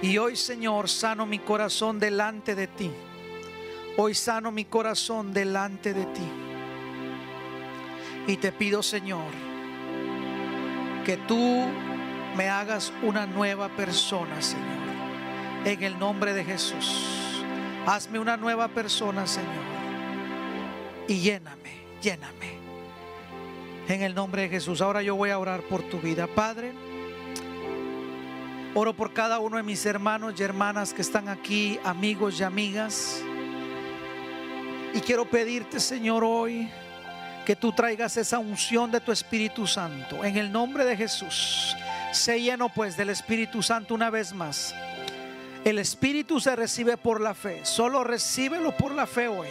Y 0.02 0.18
hoy, 0.18 0.36
Señor, 0.36 0.90
sano 0.90 1.26
mi 1.26 1.40
corazón 1.40 2.00
delante 2.00 2.56
de 2.56 2.68
ti. 2.68 2.92
Hoy 3.98 4.14
sano 4.14 4.52
mi 4.52 4.66
corazón 4.66 5.34
delante 5.34 5.94
de 5.94 6.06
ti. 6.06 6.28
Y 8.28 8.38
te 8.38 8.52
pido, 8.52 8.84
Señor, 8.84 9.32
que 11.04 11.18
tú 11.28 11.66
me 12.36 12.50
hagas 12.50 12.94
una 13.02 13.26
nueva 13.26 13.70
persona, 13.70 14.42
Señor. 14.42 14.66
En 15.66 15.82
el 15.82 15.98
nombre 15.98 16.34
de 16.34 16.44
Jesús. 16.44 17.44
Hazme 17.88 18.20
una 18.20 18.38
nueva 18.38 18.68
persona, 18.68 19.26
Señor. 19.26 19.66
Y 21.08 21.22
lléname, 21.22 21.72
lléname 22.02 22.58
en 23.88 24.02
el 24.04 24.14
nombre 24.14 24.44
de 24.44 24.50
Jesús. 24.50 24.82
Ahora 24.82 25.02
yo 25.02 25.16
voy 25.16 25.30
a 25.30 25.40
orar 25.40 25.62
por 25.62 25.82
tu 25.84 26.00
vida, 26.00 26.28
Padre. 26.28 26.74
Oro 28.80 28.94
por 28.94 29.12
cada 29.12 29.40
uno 29.40 29.58
de 29.58 29.64
mis 29.64 29.84
hermanos 29.88 30.36
y 30.38 30.44
hermanas 30.44 30.94
que 30.94 31.02
están 31.02 31.30
aquí, 31.30 31.80
amigos 31.84 32.40
y 32.40 32.44
amigas. 32.44 33.24
Y 34.94 35.00
quiero 35.00 35.28
pedirte, 35.28 35.80
Señor, 35.80 36.24
hoy 36.24 36.70
que 37.44 37.56
tú 37.56 37.72
traigas 37.72 38.18
esa 38.18 38.38
unción 38.38 38.92
de 38.92 39.02
tu 39.02 39.12
Espíritu 39.12 39.66
Santo. 39.66 40.24
En 40.24 40.38
el 40.38 40.52
nombre 40.52 40.86
de 40.86 40.96
Jesús. 40.96 41.76
Sé 42.12 42.40
lleno 42.40 42.70
pues 42.70 42.96
del 42.96 43.10
Espíritu 43.10 43.64
Santo 43.64 43.96
una 43.96 44.12
vez 44.12 44.32
más. 44.32 44.76
El 45.66 45.80
Espíritu 45.80 46.40
se 46.40 46.56
recibe 46.56 46.98
por 46.98 47.20
la 47.20 47.34
fe. 47.34 47.66
Solo 47.66 48.04
recíbelo 48.04 48.78
por 48.78 48.94
la 48.94 49.08
fe 49.08 49.28
hoy. 49.28 49.48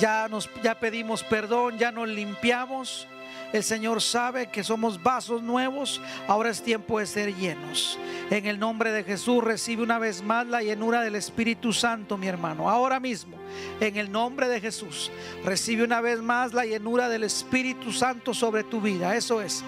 Ya 0.00 0.28
nos 0.28 0.50
ya 0.62 0.78
pedimos 0.78 1.24
perdón, 1.24 1.78
ya 1.78 1.92
nos 1.92 2.06
limpiamos. 2.06 3.08
El 3.52 3.64
Señor 3.64 4.02
sabe 4.02 4.48
que 4.48 4.62
somos 4.62 5.02
vasos 5.02 5.42
nuevos. 5.42 6.00
Ahora 6.26 6.50
es 6.50 6.62
tiempo 6.62 6.98
de 6.98 7.06
ser 7.06 7.34
llenos. 7.34 7.98
En 8.30 8.46
el 8.46 8.58
nombre 8.58 8.92
de 8.92 9.04
Jesús 9.04 9.42
recibe 9.42 9.82
una 9.82 9.98
vez 9.98 10.22
más 10.22 10.46
la 10.46 10.62
llenura 10.62 11.00
del 11.00 11.14
Espíritu 11.14 11.72
Santo, 11.72 12.18
mi 12.18 12.26
hermano. 12.26 12.68
Ahora 12.68 13.00
mismo, 13.00 13.36
en 13.80 13.96
el 13.96 14.12
nombre 14.12 14.48
de 14.48 14.60
Jesús, 14.60 15.10
recibe 15.44 15.84
una 15.84 16.00
vez 16.00 16.20
más 16.20 16.52
la 16.52 16.66
llenura 16.66 17.08
del 17.08 17.24
Espíritu 17.24 17.90
Santo 17.90 18.34
sobre 18.34 18.64
tu 18.64 18.80
vida. 18.80 19.16
Eso 19.16 19.40
es. 19.40 19.64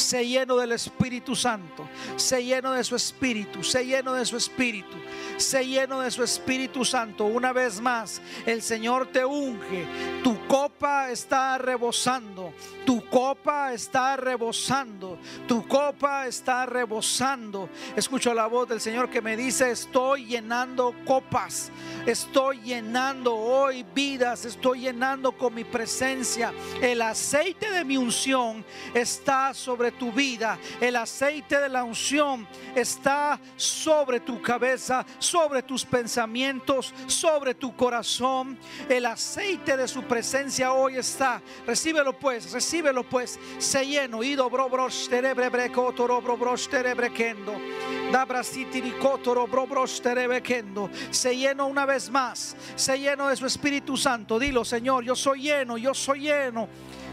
Sé 0.00 0.26
lleno 0.26 0.56
del 0.56 0.72
Espíritu 0.72 1.36
Santo. 1.36 1.86
Sé 2.16 2.42
lleno 2.42 2.72
de 2.72 2.82
su 2.82 2.96
Espíritu. 2.96 3.62
Sé 3.62 3.84
lleno 3.84 4.14
de 4.14 4.24
su 4.24 4.36
Espíritu. 4.36 4.96
Sé 5.36 5.66
lleno 5.66 6.00
de 6.00 6.10
su 6.10 6.24
Espíritu 6.24 6.84
Santo. 6.84 7.26
Una 7.26 7.52
vez 7.52 7.80
más, 7.80 8.20
el 8.46 8.62
Señor 8.62 9.08
te 9.08 9.24
unge. 9.24 9.86
Tu 10.24 10.46
copa 10.46 11.10
está 11.10 11.58
rebosando. 11.58 12.52
Tu 12.86 13.04
copa 13.08 13.74
está 13.74 14.16
rebosando. 14.16 15.18
Tu 15.46 15.68
copa 15.68 16.26
está 16.26 16.64
rebosando. 16.64 17.68
Escucho 17.94 18.32
la 18.32 18.46
voz 18.46 18.68
del 18.68 18.80
Señor 18.80 19.10
que 19.10 19.20
me 19.20 19.36
dice, 19.36 19.70
estoy 19.70 20.24
llenando 20.24 20.94
copas. 21.04 21.70
Estoy 22.06 22.60
llenando 22.62 23.36
hoy 23.36 23.84
vidas. 23.94 24.46
Estoy 24.46 24.80
llenando 24.80 25.32
con 25.32 25.54
mi 25.54 25.64
presencia. 25.64 26.54
El 26.80 27.02
aceite 27.02 27.70
de 27.70 27.84
mi 27.84 27.98
unción 27.98 28.64
está 28.94 29.52
sobre 29.52 29.89
tu 29.92 30.12
vida. 30.12 30.58
El 30.80 30.96
aceite 30.96 31.60
de 31.60 31.68
la 31.68 31.84
unción 31.84 32.46
está 32.74 33.40
sobre 33.56 34.20
tu 34.20 34.40
cabeza, 34.40 35.04
sobre 35.18 35.62
tus 35.62 35.84
pensamientos, 35.84 36.94
sobre 37.06 37.54
tu 37.54 37.74
corazón. 37.76 38.58
El 38.88 39.06
aceite 39.06 39.76
de 39.76 39.88
su 39.88 40.02
presencia 40.04 40.72
hoy 40.72 40.96
está. 40.96 41.42
Recíbelo 41.66 42.18
pues, 42.18 42.52
recíbelo 42.52 43.04
pues. 43.04 43.38
Se 43.58 43.86
lleno. 43.86 44.22
Ido 44.22 44.48
bro 44.50 44.68
bros 44.68 45.08
terebre 45.08 45.48
bros 45.48 46.68
terebequendo. 50.02 50.90
Se 51.10 51.36
lleno 51.36 51.66
una 51.66 51.86
vez 51.86 52.10
más. 52.10 52.56
Se 52.76 52.98
lleno 52.98 53.28
de 53.28 53.36
su 53.36 53.46
Espíritu 53.46 53.96
Santo. 53.96 54.38
Dilo, 54.38 54.64
Señor, 54.64 55.04
yo 55.04 55.14
soy 55.14 55.42
lleno, 55.42 55.76
yo 55.78 55.94
soy 55.94 56.20
lleno. 56.20 56.68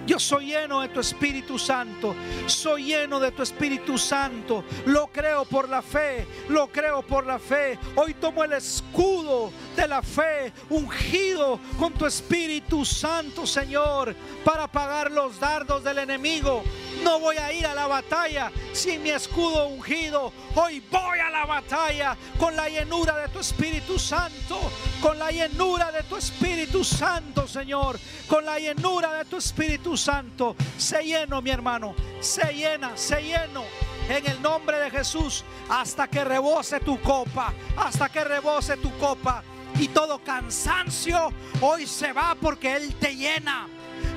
Yo 0.06 0.20
soy 0.20 0.48
lleno 0.48 0.82
de 0.82 0.90
tu 0.90 1.00
Espíritu 1.00 1.58
Santo. 1.58 2.16
Soy 2.46 2.86
lleno 2.86 3.20
de 3.20 3.32
tu 3.32 3.44
Espíritu 3.44 3.98
Santo. 3.98 4.64
Lo 4.86 5.08
creo 5.08 5.46
por 5.46 5.68
la 5.70 5.82
fe. 5.82 6.26
Lo 6.50 6.68
creo 6.68 7.02
por 7.02 7.26
la 7.26 7.40
fe. 7.40 7.78
Hoy 7.96 8.14
tomo 8.14 8.44
el 8.44 8.54
escudo 8.54 9.52
de 9.76 9.88
la 9.88 10.02
fe 10.02 10.54
ungido 10.70 11.60
con 11.80 11.94
tu 11.94 12.06
Espíritu 12.06 12.86
Santo, 12.86 13.46
Señor, 13.46 14.16
para 14.44 14.64
apagar 14.64 15.12
los 15.12 15.40
dardos 15.40 15.84
del 15.84 16.00
enemigo. 16.00 16.64
No 17.04 17.20
voy 17.20 17.38
a 17.38 17.52
ir 17.54 17.66
a 17.66 17.74
la 17.74 17.88
batalla 17.88 18.52
sin 18.74 19.04
mi 19.04 19.10
escudo 19.10 19.68
ungido. 19.68 20.32
Hoy 20.56 20.82
voy 20.92 21.20
a 21.20 21.30
la 21.30 21.46
batalla 21.46 22.18
con 22.40 22.56
la 22.56 22.70
llenura 22.70 23.18
de 23.18 23.28
tu 23.30 23.40
Espíritu 23.40 24.00
Santo. 24.00 24.60
Con 25.02 25.18
la 25.20 25.32
llenura 25.32 25.92
de 25.92 26.04
tu 26.04 26.16
Espíritu 26.16 26.84
Santo, 26.84 27.48
Señor. 27.48 28.00
Con 28.28 28.46
la 28.46 28.60
llenura 28.60 29.14
de 29.14 29.26
tu 29.26 29.38
Espíritu 29.38 29.98
Santo. 29.98 30.56
Se 30.78 31.04
lleno, 31.04 31.42
mi 31.42 31.50
hermano. 31.50 31.96
Se 32.20 32.54
llena, 32.54 32.96
se 32.96 33.22
lleno. 33.22 33.64
En 34.10 34.26
el 34.26 34.42
nombre 34.42 34.80
de 34.80 34.90
Jesús. 34.90 35.44
Hasta 35.70 36.08
que 36.08 36.24
rebose 36.24 36.80
tu 36.80 37.00
copa. 37.02 37.54
Hasta 37.78 38.10
que 38.10 38.24
rebose 38.24 38.78
tu 38.78 38.96
copa. 38.98 39.44
Y 39.80 39.90
todo 39.90 40.20
cansancio 40.24 41.32
hoy 41.62 41.86
se 41.86 42.12
va 42.12 42.36
porque 42.40 42.76
Él 42.76 42.96
te 42.96 43.16
llena. 43.16 43.68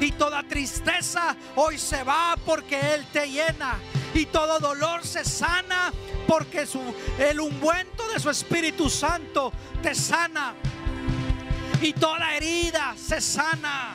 Y 0.00 0.12
toda 0.12 0.42
tristeza 0.42 1.36
hoy 1.56 1.78
se 1.78 2.02
va 2.02 2.36
porque 2.44 2.94
Él 2.94 3.06
te 3.12 3.28
llena. 3.28 3.78
Y 4.14 4.26
todo 4.26 4.58
dolor 4.58 5.04
se 5.06 5.24
sana 5.24 5.92
porque 6.26 6.66
su, 6.66 6.80
el 7.18 7.38
ungüento 7.38 8.08
de 8.08 8.18
su 8.18 8.30
Espíritu 8.30 8.88
Santo 8.88 9.52
te 9.82 9.94
sana. 9.94 10.54
Y 11.82 11.92
toda 11.92 12.34
herida 12.34 12.94
se 12.96 13.20
sana 13.20 13.94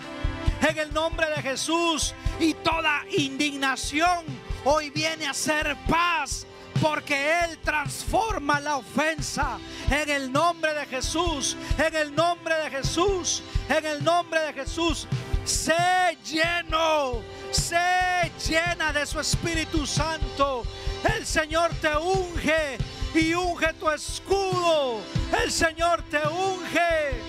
en 0.62 0.78
el 0.78 0.94
nombre 0.94 1.28
de 1.36 1.42
Jesús. 1.42 2.14
Y 2.40 2.54
toda 2.54 3.04
indignación 3.18 4.26
hoy 4.64 4.92
viene 4.92 5.26
a 5.26 5.34
ser 5.34 5.76
paz. 5.90 6.46
Porque 6.82 7.40
Él 7.46 7.58
transforma 7.64 8.60
la 8.60 8.78
ofensa 8.78 9.58
en 9.90 10.10
el 10.10 10.32
nombre 10.32 10.74
de 10.74 10.86
Jesús, 10.86 11.56
en 11.78 11.96
el 11.96 12.14
nombre 12.14 12.54
de 12.56 12.70
Jesús, 12.70 13.42
en 13.70 13.86
el 13.86 14.04
nombre 14.04 14.42
de 14.42 14.54
Jesús. 14.54 15.08
Sé 15.46 16.18
lleno, 16.26 17.22
sé 17.52 18.32
llena 18.50 18.92
de 18.92 19.06
su 19.06 19.20
Espíritu 19.20 19.86
Santo 19.86 20.64
El 21.04 21.24
Señor 21.24 21.70
te 21.80 21.96
unge 21.96 22.78
y 23.14 23.34
unge 23.34 23.74
tu 23.74 23.90
escudo. 23.90 25.02
El 25.44 25.52
Señor 25.52 26.02
te 26.10 26.18
unge 26.28 27.22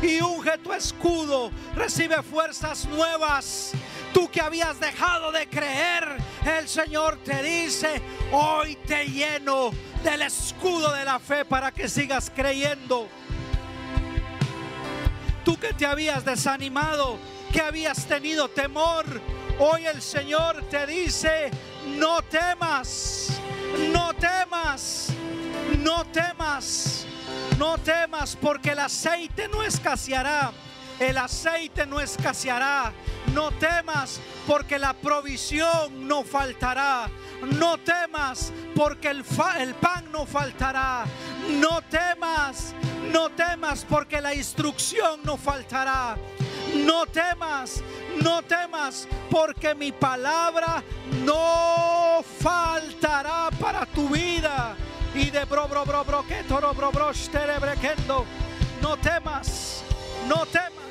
y 0.00 0.20
unge 0.20 0.58
tu 0.58 0.72
escudo. 0.72 1.50
Recibe 1.74 2.22
fuerzas 2.22 2.86
nuevas. 2.86 3.72
Tú 4.14 4.30
que 4.30 4.40
habías 4.40 4.78
dejado 4.78 5.32
de 5.32 5.48
creer, 5.48 6.16
el 6.58 6.68
Señor 6.68 7.18
te 7.24 7.42
dice, 7.42 8.00
hoy 8.32 8.76
te 8.86 9.06
lleno 9.06 9.70
del 10.04 10.22
escudo 10.22 10.92
de 10.92 11.04
la 11.04 11.18
fe 11.18 11.44
para 11.44 11.72
que 11.72 11.88
sigas 11.88 12.30
creyendo. 12.34 13.08
Tú 15.44 15.58
que 15.58 15.74
te 15.74 15.84
habías 15.84 16.24
desanimado, 16.24 17.18
que 17.56 17.62
habías 17.62 18.04
tenido 18.04 18.48
temor, 18.48 19.06
hoy 19.58 19.86
el 19.86 20.02
Señor 20.02 20.62
te 20.68 20.86
dice, 20.86 21.50
no 21.86 22.20
temas, 22.20 23.40
no 23.94 24.12
temas, 24.12 25.08
no 25.78 26.04
temas, 26.04 27.06
no 27.58 27.78
temas 27.78 28.36
porque 28.36 28.72
el 28.72 28.80
aceite 28.80 29.48
no 29.48 29.62
escaseará. 29.62 30.52
El 30.98 31.18
aceite 31.18 31.86
no 31.86 32.00
escaseará. 32.00 32.92
No 33.34 33.50
temas 33.52 34.20
porque 34.46 34.78
la 34.78 34.94
provisión 34.94 36.08
no 36.08 36.24
faltará. 36.24 37.08
No 37.42 37.78
temas 37.78 38.52
porque 38.74 39.08
el, 39.08 39.24
pan 39.74 40.10
no 40.10 40.24
faltará. 40.24 41.04
No 41.60 41.82
temas, 41.82 42.74
no 43.12 43.28
temas 43.30 43.84
porque 43.88 44.20
la 44.20 44.34
instrucción 44.34 45.20
no 45.22 45.36
faltará. 45.36 46.16
No 46.74 47.06
temas, 47.06 47.82
no 48.22 48.42
temas 48.42 49.06
porque 49.30 49.74
mi 49.74 49.92
palabra 49.92 50.82
no 51.24 52.24
faltará 52.40 53.50
para 53.60 53.84
tu 53.86 54.08
vida. 54.08 54.74
Y 55.14 55.30
de 55.30 55.44
bro 55.44 55.68
bro 55.68 55.84
bro 55.84 56.04
bro 56.04 56.26
que 56.26 56.42
toro 56.44 56.74
bro 56.74 56.90
bro 56.90 57.12
No 58.80 58.96
temas, 58.96 59.82
no 60.28 60.46
temas. 60.46 60.85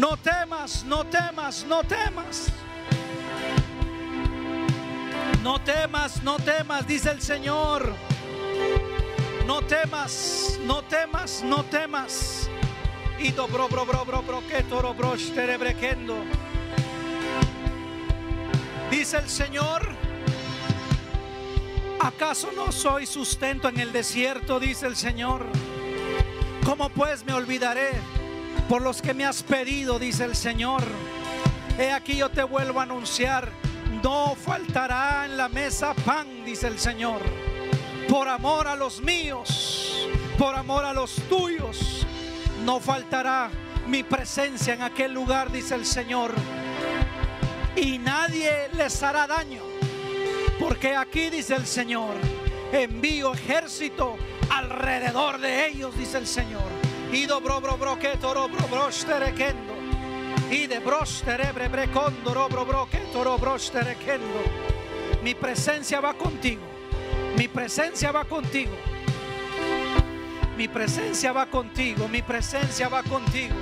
No 0.00 0.16
temas, 0.16 0.82
no 0.84 1.04
temas, 1.04 1.66
no 1.68 1.84
temas. 1.84 2.50
No 5.42 5.58
temas, 5.58 6.22
no 6.22 6.38
temas, 6.38 6.86
dice 6.86 7.10
el 7.10 7.20
Señor. 7.20 7.92
No 9.46 9.60
temas, 9.60 10.58
no 10.64 10.80
temas, 10.80 11.42
no 11.42 11.62
temas. 11.64 12.48
Y 13.18 13.30
bro 13.32 13.68
bro 13.68 13.84
bro 13.84 14.06
bro 14.06 14.22
bro 14.22 14.42
que 14.48 14.62
toro 14.62 14.94
bro 14.94 15.16
Dice 18.90 19.18
el 19.18 19.28
Señor, 19.28 19.86
¿acaso 22.00 22.50
no 22.56 22.72
soy 22.72 23.04
sustento 23.04 23.68
en 23.68 23.78
el 23.78 23.92
desierto? 23.92 24.58
Dice 24.58 24.86
el 24.86 24.96
Señor. 24.96 25.44
¿Cómo 26.64 26.88
pues 26.88 27.22
me 27.26 27.34
olvidaré 27.34 28.20
por 28.70 28.82
los 28.82 29.02
que 29.02 29.14
me 29.14 29.24
has 29.26 29.42
pedido? 29.42 29.98
Dice 29.98 30.22
el 30.22 30.36
Señor. 30.36 30.84
He 31.76 31.90
aquí 31.90 32.14
yo 32.14 32.30
te 32.30 32.44
vuelvo 32.44 32.78
a 32.78 32.84
anunciar, 32.84 33.50
no 34.00 34.36
faltará 34.36 35.24
en 35.24 35.36
la 35.36 35.48
mesa 35.48 35.92
pan, 35.92 36.44
dice 36.44 36.68
el 36.68 36.78
Señor. 36.78 37.20
Por 38.08 38.28
amor 38.28 38.68
a 38.68 38.76
los 38.76 39.00
míos, 39.00 40.08
por 40.38 40.54
amor 40.54 40.84
a 40.84 40.92
los 40.92 41.16
tuyos, 41.28 42.06
no 42.64 42.78
faltará 42.78 43.50
mi 43.88 44.04
presencia 44.04 44.74
en 44.74 44.82
aquel 44.82 45.12
lugar, 45.14 45.50
dice 45.50 45.74
el 45.74 45.84
Señor 45.84 46.32
y 47.74 47.98
nadie 47.98 48.68
les 48.74 49.02
hará 49.02 49.26
daño. 49.26 49.62
Porque 50.60 50.94
aquí 50.94 51.28
dice 51.28 51.56
el 51.56 51.66
Señor, 51.66 52.14
envío 52.70 53.34
ejército 53.34 54.16
alrededor 54.48 55.40
de 55.40 55.66
ellos, 55.66 55.98
dice 55.98 56.18
el 56.18 56.28
Señor. 56.28 56.89
Y 57.12 57.26
bro 57.26 57.60
bro 57.60 57.76
bro 57.76 57.98
que 57.98 58.16
toro 58.16 58.48
bro 58.48 58.68
bro 58.68 58.88
Y 60.50 60.66
de 60.66 60.78
brostere 60.78 61.52
bre 61.52 61.68
bro 61.68 62.48
bro 62.48 62.88
que 62.90 62.98
toro 63.12 63.38
Mi 65.22 65.34
presencia 65.34 66.00
va 66.00 66.14
contigo. 66.14 66.62
Mi 67.36 67.48
presencia 67.48 68.12
va 68.12 68.24
contigo. 68.24 68.72
Mi 70.56 70.68
presencia 70.68 71.32
va 71.32 71.46
contigo. 71.46 72.08
Mi 72.08 72.22
presencia 72.22 72.88
va 72.88 73.02
contigo. 73.02 73.54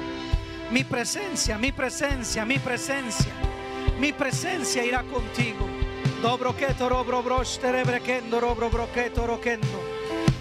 Mi 0.70 0.84
presencia, 0.84 1.56
mi 1.58 1.72
presencia, 1.72 2.44
mi 2.44 2.58
presencia. 2.58 3.32
Mi 3.98 4.12
presencia 4.12 4.84
irá 4.84 5.02
contigo. 5.04 5.66
Dobro 6.22 6.54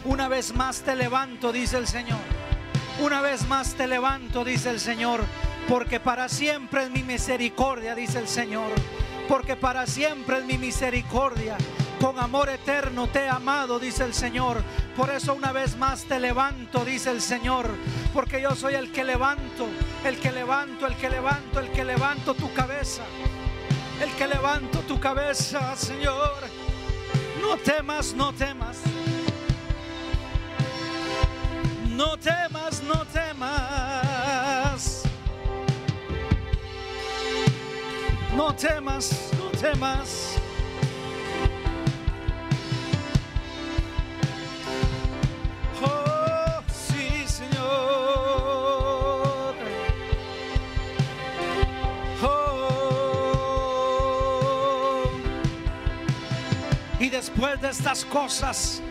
Una 0.05 0.27
vez 0.27 0.55
más 0.55 0.81
te 0.81 0.95
levanto, 0.95 1.51
dice 1.51 1.77
el 1.77 1.87
Señor. 1.87 2.26
Una 2.99 3.21
vez 3.21 3.47
más 3.47 3.75
te 3.75 3.87
levanto, 3.87 4.43
dice 4.43 4.69
el 4.69 4.79
Señor. 4.79 5.23
Porque 5.67 5.99
para 5.99 6.29
siempre 6.29 6.83
es 6.83 6.91
mi 6.91 7.03
misericordia, 7.03 7.95
dice 7.95 8.19
el 8.19 8.27
Señor. 8.27 8.71
Porque 9.27 9.55
para 9.55 9.85
siempre 9.85 10.39
es 10.39 10.45
mi 10.45 10.57
misericordia. 10.57 11.57
Con 11.99 12.19
amor 12.19 12.49
eterno 12.49 13.07
te 13.07 13.25
he 13.25 13.29
amado, 13.29 13.79
dice 13.79 14.03
el 14.03 14.13
Señor. 14.13 14.63
Por 14.95 15.09
eso 15.09 15.33
una 15.33 15.51
vez 15.51 15.77
más 15.77 16.05
te 16.05 16.19
levanto, 16.19 16.85
dice 16.85 17.11
el 17.11 17.21
Señor. 17.21 17.69
Porque 18.13 18.41
yo 18.41 18.55
soy 18.55 18.75
el 18.75 18.91
que 18.91 19.03
levanto, 19.03 19.67
el 20.05 20.17
que 20.19 20.31
levanto, 20.31 20.87
el 20.87 20.95
que 20.95 21.09
levanto, 21.09 21.59
el 21.59 21.71
que 21.71 21.83
levanto 21.83 22.33
tu 22.33 22.53
cabeza 22.53 23.03
el 24.01 24.11
que 24.11 24.27
levanto 24.27 24.79
tu 24.81 24.99
cabeza, 24.99 25.75
Señor. 25.75 26.43
No 27.41 27.57
temas, 27.57 28.13
no 28.13 28.33
temas. 28.33 28.77
No 31.97 32.15
temas, 32.15 32.83
no 32.83 33.03
temas. 33.05 35.03
No 38.35 38.53
temas, 38.53 39.31
no 39.39 39.49
temas. 39.59 40.37
después 57.17 57.59
de 57.61 57.69
estas 57.69 58.05
cosas, 58.05 58.81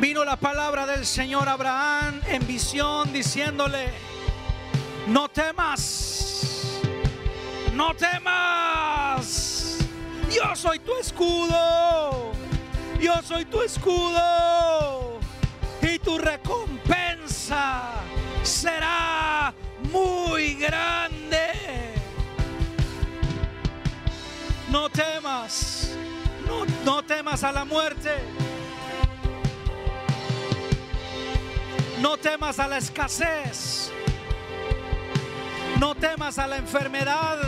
vino 0.00 0.24
la 0.24 0.36
palabra 0.36 0.86
del 0.86 1.04
Señor 1.04 1.48
Abraham 1.48 2.20
en 2.28 2.46
visión 2.46 3.12
diciéndole, 3.12 3.90
no 5.08 5.28
temas, 5.28 6.80
no 7.74 7.94
temas, 7.94 9.78
yo 10.30 10.54
soy 10.54 10.78
tu 10.78 10.94
escudo, 10.96 12.32
yo 13.00 13.22
soy 13.22 13.44
tu 13.44 13.62
escudo 13.62 15.18
y 15.82 15.98
tu 15.98 16.18
recompensa 16.18 17.92
será 18.42 19.52
muy 19.92 20.54
grande. 20.54 21.48
No 24.70 24.90
temas 24.90 25.78
no, 26.84 27.02
temas 27.02 27.44
a 27.44 27.52
la 27.52 27.64
muerte. 27.64 28.10
No 32.00 32.16
temas 32.16 32.58
a 32.58 32.68
la 32.68 32.78
escasez. 32.78 33.90
No 35.80 35.94
temas 35.94 36.38
a 36.38 36.46
la 36.46 36.56
enfermedad. 36.56 37.38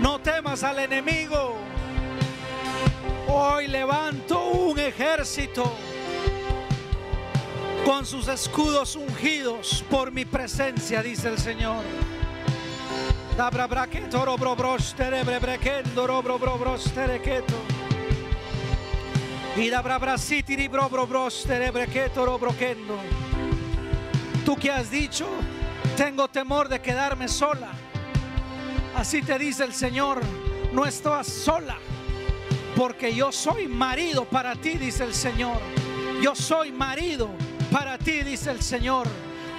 No 0.00 0.20
temas 0.20 0.62
al 0.62 0.78
enemigo. 0.78 1.56
Hoy 3.28 3.66
levanto 3.66 4.50
un 4.50 4.78
ejército 4.78 5.72
con 7.84 8.06
sus 8.06 8.28
escudos 8.28 8.94
ungidos 8.94 9.84
por 9.90 10.12
mi 10.12 10.24
presencia, 10.24 11.02
dice 11.02 11.28
el 11.28 11.38
Señor. 11.38 11.82
Dabra 13.36 13.66
Tú 24.46 24.56
que 24.56 24.70
has 24.70 24.90
dicho, 24.90 25.26
tengo 25.94 26.26
temor 26.28 26.68
de 26.70 26.80
quedarme 26.80 27.28
sola. 27.28 27.70
Así 28.96 29.20
te 29.20 29.38
dice 29.38 29.64
el 29.64 29.74
Señor, 29.74 30.22
no 30.72 30.86
estás 30.86 31.26
sola, 31.26 31.76
porque 32.76 33.14
yo 33.14 33.30
soy 33.30 33.68
marido 33.68 34.24
para 34.24 34.56
ti, 34.56 34.78
dice 34.78 35.04
el 35.04 35.12
Señor. 35.12 35.58
Yo 36.22 36.34
soy 36.34 36.72
marido 36.72 37.28
para 37.70 37.98
ti, 37.98 38.22
dice 38.22 38.50
el 38.50 38.62
Señor. 38.62 39.06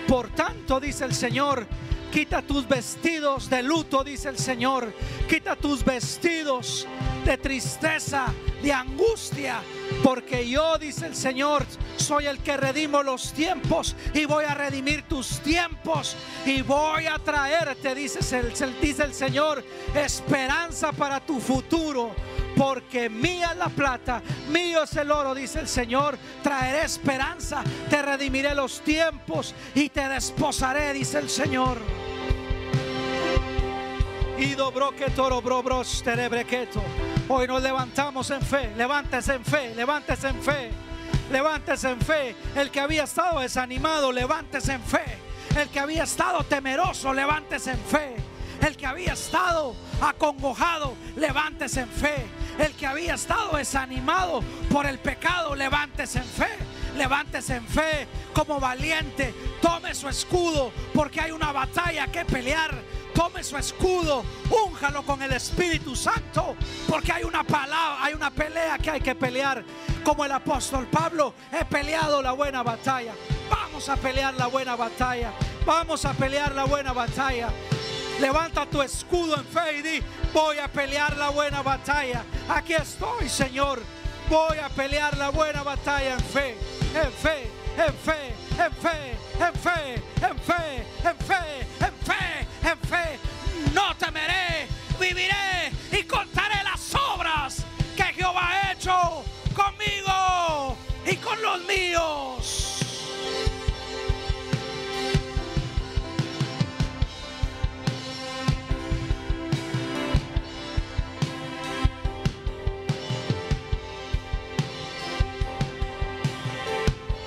Por 0.08 0.30
tanto, 0.30 0.80
dice 0.80 1.06
el 1.06 1.14
Señor, 1.14 1.68
Quita 2.14 2.44
tus 2.44 2.68
vestidos 2.68 3.50
de 3.50 3.64
luto, 3.64 4.04
dice 4.04 4.30
el 4.30 4.38
Señor. 4.38 4.94
Quita 5.28 5.56
tus 5.56 5.84
vestidos 5.84 6.88
de 7.26 7.40
tristeza, 7.40 8.28
de 8.64 8.74
angustia. 8.74 9.62
Porque 10.04 10.50
yo, 10.50 10.78
dice 10.78 11.06
el 11.06 11.16
Señor, 11.16 11.66
soy 11.98 12.26
el 12.26 12.40
que 12.40 12.58
redimo 12.58 13.04
los 13.04 13.34
tiempos 13.34 13.96
y 14.14 14.26
voy 14.26 14.46
a 14.46 14.54
redimir 14.54 15.04
tus 15.04 15.40
tiempos 15.40 16.16
y 16.46 16.62
voy 16.62 17.06
a 17.06 17.20
traerte, 17.20 17.94
dice 17.94 18.20
el, 18.40 19.14
Señor, 19.14 19.64
esperanza 19.94 20.92
para 20.92 21.20
tu 21.20 21.40
futuro 21.40 22.12
porque 22.56 23.10
mía 23.10 23.50
es 23.52 23.58
la 23.58 23.70
plata, 23.70 24.22
mío 24.50 24.84
es 24.84 24.96
el 24.96 25.12
oro, 25.12 25.34
dice 25.34 25.60
el 25.60 25.68
Señor. 25.68 26.18
Traeré 26.42 26.86
esperanza, 26.86 27.64
te 27.90 28.02
redimiré 28.02 28.54
los 28.54 28.82
tiempos 28.82 29.56
y 29.74 29.90
te 29.90 30.08
desposaré, 30.08 30.94
dice 30.94 31.20
el 31.20 31.30
Señor. 31.30 31.78
Y 34.38 34.56
dobro 34.56 34.96
que 34.96 35.10
toro 35.12 35.42
bros 35.42 36.04
Hoy 37.30 37.48
nos 37.48 37.64
levantamos 37.64 38.30
en 38.32 38.42
fe, 38.42 38.74
levántese 38.76 39.36
en 39.36 39.46
fe, 39.46 39.74
levántese 39.76 40.28
en 40.28 40.44
fe, 40.44 40.72
levántese 41.32 41.90
en 41.90 42.02
fe. 42.02 42.36
El 42.54 42.70
que 42.70 42.82
había 42.82 43.06
estado 43.06 43.40
desanimado, 43.40 44.12
levántese 44.12 44.74
en 44.74 44.82
fe. 44.82 45.20
El 45.58 45.70
que 45.70 45.80
había 45.80 46.04
estado 46.04 46.44
temeroso, 46.44 47.14
levántese 47.14 47.72
en 47.72 47.80
fe. 47.80 48.16
El 48.62 48.76
que 48.76 48.86
había 48.86 49.14
estado 49.14 49.74
acongojado, 50.02 50.96
levántese 51.16 51.82
en 51.82 51.90
fe. 51.90 52.26
El 52.60 52.74
que 52.74 52.86
había 52.86 53.14
estado 53.16 53.56
desanimado 53.56 54.42
por 54.70 54.86
el 54.86 55.00
pecado, 55.00 55.56
levántese 55.56 56.20
en 56.20 56.26
fe. 56.26 56.58
Levántese 56.98 57.56
en 57.56 57.66
fe 57.66 58.08
como 58.34 58.60
valiente. 58.60 59.34
Tome 59.62 59.96
su 59.96 60.10
escudo 60.10 60.72
porque 60.94 61.22
hay 61.22 61.32
una 61.32 61.54
batalla 61.54 62.08
que 62.08 62.26
pelear 62.26 62.74
tome 63.14 63.44
su 63.44 63.58
escudo, 63.58 64.24
únjalo 64.50 65.04
con 65.04 65.22
el 65.22 65.32
Espíritu 65.34 65.96
Santo, 65.96 66.56
porque 66.88 67.12
hay 67.12 67.24
una 67.24 67.44
palabra, 67.44 68.04
hay 68.04 68.14
una 68.14 68.32
pelea 68.32 68.78
que 68.78 68.90
hay 68.90 69.02
que 69.02 69.16
pelear. 69.16 69.64
Como 70.04 70.26
el 70.26 70.32
apóstol 70.32 70.88
Pablo, 70.88 71.34
he 71.52 71.64
peleado 71.66 72.22
la 72.22 72.34
buena 72.34 72.64
batalla. 72.64 73.14
Vamos 73.50 73.88
a 73.88 73.96
pelear 73.96 74.34
la 74.34 74.48
buena 74.48 74.76
batalla. 74.76 75.32
Vamos 75.66 76.04
a 76.06 76.14
pelear 76.14 76.54
la 76.54 76.66
buena 76.66 76.92
batalla. 76.92 77.50
Levanta 78.20 78.66
tu 78.66 78.82
escudo 78.82 79.36
en 79.36 79.46
fe 79.46 79.78
y 79.78 79.82
di, 79.82 80.04
voy 80.34 80.58
a 80.58 80.68
pelear 80.68 81.18
la 81.18 81.30
buena 81.30 81.62
batalla. 81.62 82.24
Aquí 82.50 82.74
estoy, 82.74 83.30
Señor. 83.30 83.82
Voy 84.30 84.58
a 84.58 84.70
pelear 84.70 85.18
la 85.18 85.30
buena 85.30 85.64
batalla 85.64 86.14
en 86.14 86.20
fe, 86.20 86.58
en 86.96 87.12
fe, 87.12 87.52
en 87.78 87.94
fe, 87.94 88.36
en 88.58 88.74
fe, 88.74 89.18
en 89.40 89.54
fe, 89.54 89.96
en 90.26 90.40
fe, 90.40 90.84
en 91.06 91.18
fe, 91.18 91.18
en 91.18 91.18
fe. 91.18 91.86
En 91.86 91.94
fe 92.06 92.43
en 92.64 92.78
fe. 92.80 93.20
No 93.74 93.96
temeré, 93.98 94.68
viviré 95.00 95.72
y 95.92 96.04
contaré 96.04 96.64
las 96.64 96.94
obras 96.96 97.64
que 97.96 98.04
Jehová 98.04 98.50
ha 98.50 98.72
hecho 98.74 99.24
conmigo 99.56 100.78
y 101.06 101.16
con 101.18 101.42
los 101.42 101.60
míos. 101.66 102.80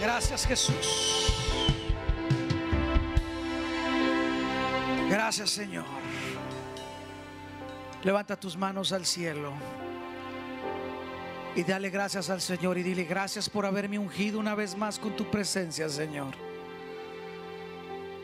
Gracias 0.01 0.47
Jesús. 0.47 1.16
Gracias 5.09 5.51
Señor. 5.51 5.85
Levanta 8.03 8.39
tus 8.39 8.57
manos 8.57 8.93
al 8.93 9.05
cielo 9.05 9.53
y 11.57 11.65
dale 11.65 11.91
gracias 11.91 12.29
al 12.29 12.41
Señor 12.41 12.77
y 12.79 12.83
dile 12.83 13.05
gracias 13.05 13.49
por 13.49 13.65
haberme 13.65 13.99
ungido 13.99 14.39
una 14.39 14.55
vez 14.55 14.77
más 14.77 14.99
con 14.99 15.17
tu 15.17 15.31
presencia, 15.31 15.89
Señor. 15.89 16.35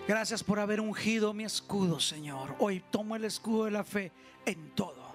Gracias 0.06 0.44
por 0.44 0.60
haber 0.60 0.80
ungido 0.80 1.32
mi 1.32 1.44
escudo, 1.44 1.98
Señor. 1.98 2.54
Hoy 2.58 2.84
tomo 2.90 3.16
el 3.16 3.24
escudo 3.24 3.64
de 3.64 3.70
la 3.70 3.84
fe 3.84 4.12
en 4.44 4.74
todo. 4.74 5.12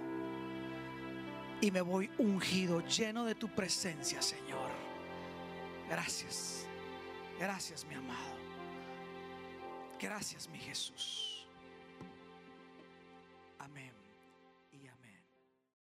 Y 1.61 1.72
me 1.72 1.81
voy 1.81 2.10
ungido, 2.18 2.81
lleno 2.81 3.26
de 3.26 3.35
tu 3.35 3.49
presencia, 3.49 4.22
Señor. 4.22 4.72
Gracias. 5.89 6.65
Gracias, 7.39 7.85
mi 7.85 7.95
amado. 7.95 8.38
Gracias, 9.99 10.49
mi 10.49 10.60
Jesús. 10.60 11.16